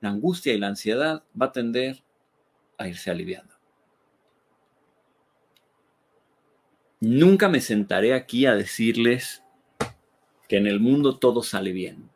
la 0.00 0.10
angustia 0.10 0.52
y 0.52 0.58
la 0.58 0.68
ansiedad 0.68 1.22
va 1.40 1.46
a 1.46 1.52
tender 1.52 2.02
a 2.78 2.88
irse 2.88 3.10
aliviando. 3.10 3.49
Nunca 7.00 7.48
me 7.48 7.60
sentaré 7.60 8.12
aquí 8.12 8.44
a 8.44 8.54
decirles 8.54 9.42
que 10.48 10.58
en 10.58 10.66
el 10.66 10.80
mundo 10.80 11.18
todo 11.18 11.42
sale 11.42 11.72
bien. 11.72 12.10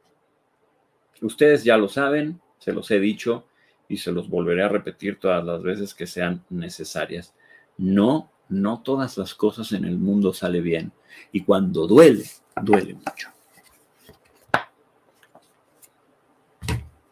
Ustedes 1.23 1.65
ya 1.65 1.79
lo 1.79 1.89
saben, 1.89 2.41
se 2.59 2.73
los 2.73 2.91
he 2.91 3.01
dicho, 3.01 3.47
y 3.89 3.97
se 3.97 4.13
los 4.13 4.29
volveré 4.29 4.63
a 4.63 4.69
repetir 4.69 5.19
todas 5.19 5.43
las 5.43 5.63
veces 5.63 5.95
que 5.95 6.07
sean 6.07 6.45
necesarias. 6.51 7.35
No, 7.79 8.31
no 8.51 8.83
todas 8.83 9.17
las 9.17 9.35
cosas 9.35 9.73
en 9.73 9.85
el 9.85 9.97
mundo 9.97 10.35
sale 10.35 10.61
bien. 10.61 10.93
Y 11.33 11.45
cuando 11.45 11.87
duele, 11.87 12.25
duele 12.63 12.95
mucho. 12.95 13.31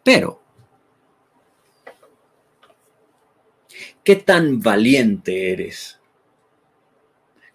Pero, 0.03 0.43
¿qué 4.05 4.17
tan 4.17 4.61
valiente 4.61 5.53
eres? 5.53 6.02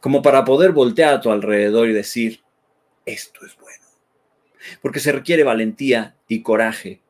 Como 0.08 0.22
para 0.22 0.45
poder 0.45 0.72
voltear 0.72 1.16
a 1.16 1.20
tu 1.20 1.30
alrededor 1.30 1.89
y 1.89 1.91
decir, 1.91 2.39
esto 3.05 3.45
es 3.45 3.58
bueno. 3.58 3.84
Porque 4.82 5.01
se 5.01 5.12
requiere 5.12 5.43
valentía 5.43 6.16
y 6.30 6.41
coraje 6.41 7.01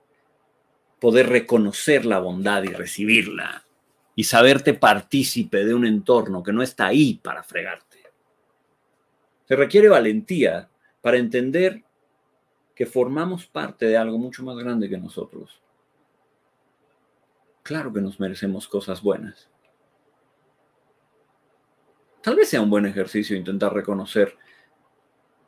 poder 0.99 1.29
reconocer 1.29 2.07
la 2.07 2.17
bondad 2.17 2.63
y 2.63 2.69
recibirla 2.69 3.67
y 4.15 4.23
saberte 4.23 4.73
partícipe 4.73 5.63
de 5.63 5.75
un 5.75 5.85
entorno 5.85 6.41
que 6.41 6.51
no 6.51 6.63
está 6.63 6.87
ahí 6.87 7.19
para 7.21 7.43
fregarte. 7.43 7.99
Se 9.47 9.55
requiere 9.55 9.89
valentía 9.89 10.67
para 10.99 11.17
entender 11.17 11.83
que 12.73 12.87
formamos 12.87 13.45
parte 13.45 13.85
de 13.85 13.95
algo 13.95 14.17
mucho 14.17 14.43
más 14.43 14.57
grande 14.57 14.89
que 14.89 14.97
nosotros. 14.97 15.61
Claro 17.61 17.93
que 17.93 18.01
nos 18.01 18.19
merecemos 18.19 18.67
cosas 18.67 19.03
buenas. 19.03 19.51
Tal 22.27 22.35
vez 22.35 22.49
sea 22.49 22.59
un 22.59 22.69
buen 22.69 22.85
ejercicio 22.85 23.37
intentar 23.37 23.73
reconocer 23.73 24.37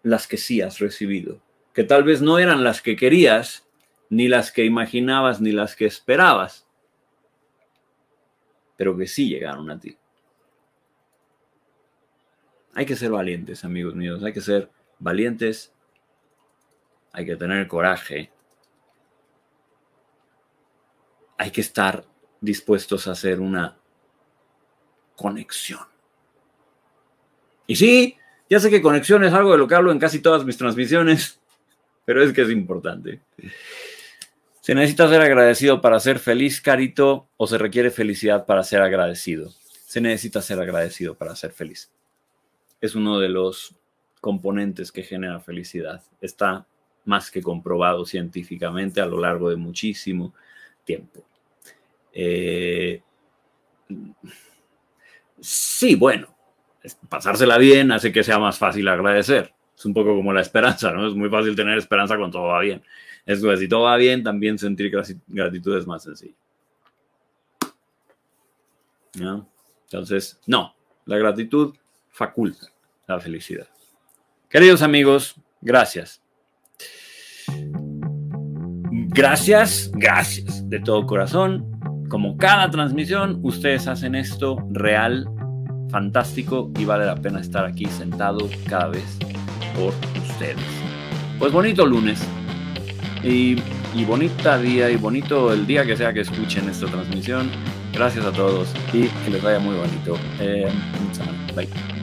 las 0.02 0.28
que 0.28 0.38
sí 0.38 0.62
has 0.62 0.80
recibido, 0.80 1.42
que 1.74 1.84
tal 1.84 2.06
vez 2.06 2.22
no 2.22 2.40
eran 2.40 2.64
las 2.64 2.82
que 2.82 2.96
querías, 2.96 3.68
ni 4.10 4.30
las 4.30 4.54
que 4.54 4.64
imaginabas, 4.64 5.42
ni 5.42 5.52
las 5.52 5.76
que 5.76 5.86
esperabas, 5.86 6.66
pero 8.78 8.96
que 8.96 9.08
sí 9.08 9.28
llegaron 9.28 9.70
a 9.70 9.78
ti. 9.78 9.98
Hay 12.76 12.86
que 12.86 12.96
ser 12.96 13.12
valientes, 13.12 13.66
amigos 13.66 13.94
míos, 13.94 14.24
hay 14.24 14.32
que 14.32 14.40
ser 14.40 14.72
valientes, 15.00 15.74
hay 17.12 17.26
que 17.26 17.36
tener 17.36 17.68
coraje, 17.68 18.32
hay 21.38 21.52
que 21.52 21.60
estar 21.60 22.06
dispuestos 22.40 23.06
a 23.10 23.12
hacer 23.12 23.42
una 23.42 23.78
conexión. 25.18 25.89
Y 27.70 27.76
sí, 27.76 28.18
ya 28.50 28.60
sé 28.60 28.72
que 28.72 28.82
conexión 28.82 29.24
es 29.24 29.32
algo 29.32 29.52
de 29.52 29.60
lo 29.60 29.68
que 29.68 29.76
hablo 29.76 29.92
en 29.92 30.00
casi 30.00 30.24
todas 30.24 30.44
mis 30.44 30.58
transmisiones, 30.58 31.40
pero 32.06 32.24
es 32.24 32.34
que 32.34 32.42
es 32.42 32.50
importante. 32.50 33.22
¿Se 34.60 34.74
necesita 34.74 35.08
ser 35.08 35.22
agradecido 35.22 35.80
para 35.80 36.00
ser 36.00 36.18
feliz, 36.18 36.62
Carito, 36.62 37.28
o 37.38 37.46
se 37.46 37.60
requiere 37.60 37.92
felicidad 37.92 38.48
para 38.48 38.64
ser 38.64 38.82
agradecido? 38.82 39.52
Se 39.86 40.02
necesita 40.02 40.42
ser 40.42 40.60
agradecido 40.60 41.14
para 41.14 41.36
ser 41.36 41.52
feliz. 41.52 41.92
Es 42.82 42.96
uno 42.96 43.20
de 43.20 43.30
los 43.30 43.76
componentes 44.20 44.92
que 44.92 45.04
genera 45.04 45.40
felicidad. 45.40 46.02
Está 46.22 46.66
más 47.06 47.30
que 47.30 47.44
comprobado 47.44 48.04
científicamente 48.04 49.00
a 49.00 49.06
lo 49.06 49.20
largo 49.20 49.48
de 49.48 49.58
muchísimo 49.58 50.34
tiempo. 50.86 51.24
Eh, 52.14 53.04
sí, 55.40 55.94
bueno, 55.94 56.36
pasársela 57.10 57.58
bien 57.58 57.92
hace 57.92 58.12
que 58.12 58.24
sea 58.24 58.40
más 58.40 58.58
fácil 58.58 58.88
agradecer. 58.88 59.54
Es 59.78 59.86
un 59.86 59.94
poco 59.94 60.16
como 60.16 60.34
la 60.34 60.42
esperanza, 60.42 60.92
¿no? 60.92 61.08
Es 61.08 61.14
muy 61.14 61.30
fácil 61.30 61.56
tener 61.56 61.78
esperanza 61.78 62.18
cuando 62.18 62.40
todo 62.40 62.48
va 62.48 62.60
bien. 62.60 62.82
Es 63.26 63.42
que 63.42 63.58
si 63.58 63.68
todo 63.68 63.84
va 63.84 63.96
bien, 63.98 64.24
también 64.24 64.58
sentir 64.58 64.92
gratitud 65.28 65.78
es 65.78 65.88
más 65.88 66.04
sencillo. 66.04 66.36
Entonces, 69.84 70.40
no, 70.48 70.76
la 71.06 71.18
gratitud 71.18 71.76
faculta 72.10 72.68
la 73.08 73.20
felicidad. 73.20 73.68
Queridos 74.50 74.82
amigos, 74.82 75.36
gracias. 75.62 76.22
Gracias, 79.12 79.92
gracias 79.94 80.70
de 80.70 80.80
todo 80.80 81.06
corazón. 81.06 81.80
Como 82.10 82.38
cada 82.38 82.70
transmisión, 82.70 83.40
ustedes 83.44 83.88
hacen 83.88 84.16
esto 84.16 84.58
real, 84.72 85.28
fantástico 85.90 86.72
y 86.78 86.86
vale 86.86 87.06
la 87.06 87.16
pena 87.16 87.40
estar 87.40 87.66
aquí 87.66 87.86
sentado 87.86 88.50
cada 88.68 88.88
vez 88.88 89.18
por 89.76 89.94
ustedes. 90.22 90.58
Pues 91.38 91.52
bonito 91.52 91.86
lunes. 91.86 92.22
Y, 93.24 93.56
bonita 94.06 94.58
día 94.58 94.90
y 94.90 94.96
bonito 94.96 95.52
el 95.52 95.68
día 95.68 95.86
que 95.86 95.98
sea 95.98 96.14
que 96.14 96.22
escuchen 96.22 96.70
esta 96.70 96.88
transmisión. 96.88 97.50
Gracias 97.94 98.26
a 98.26 98.32
todos 98.32 98.74
y 98.94 99.08
que 99.08 99.32
les 99.32 99.42
vaya 99.42 99.60
muy 99.60 99.76
bonito. 99.76 100.16
Eh, 100.40 100.72
Bye. 101.56 101.99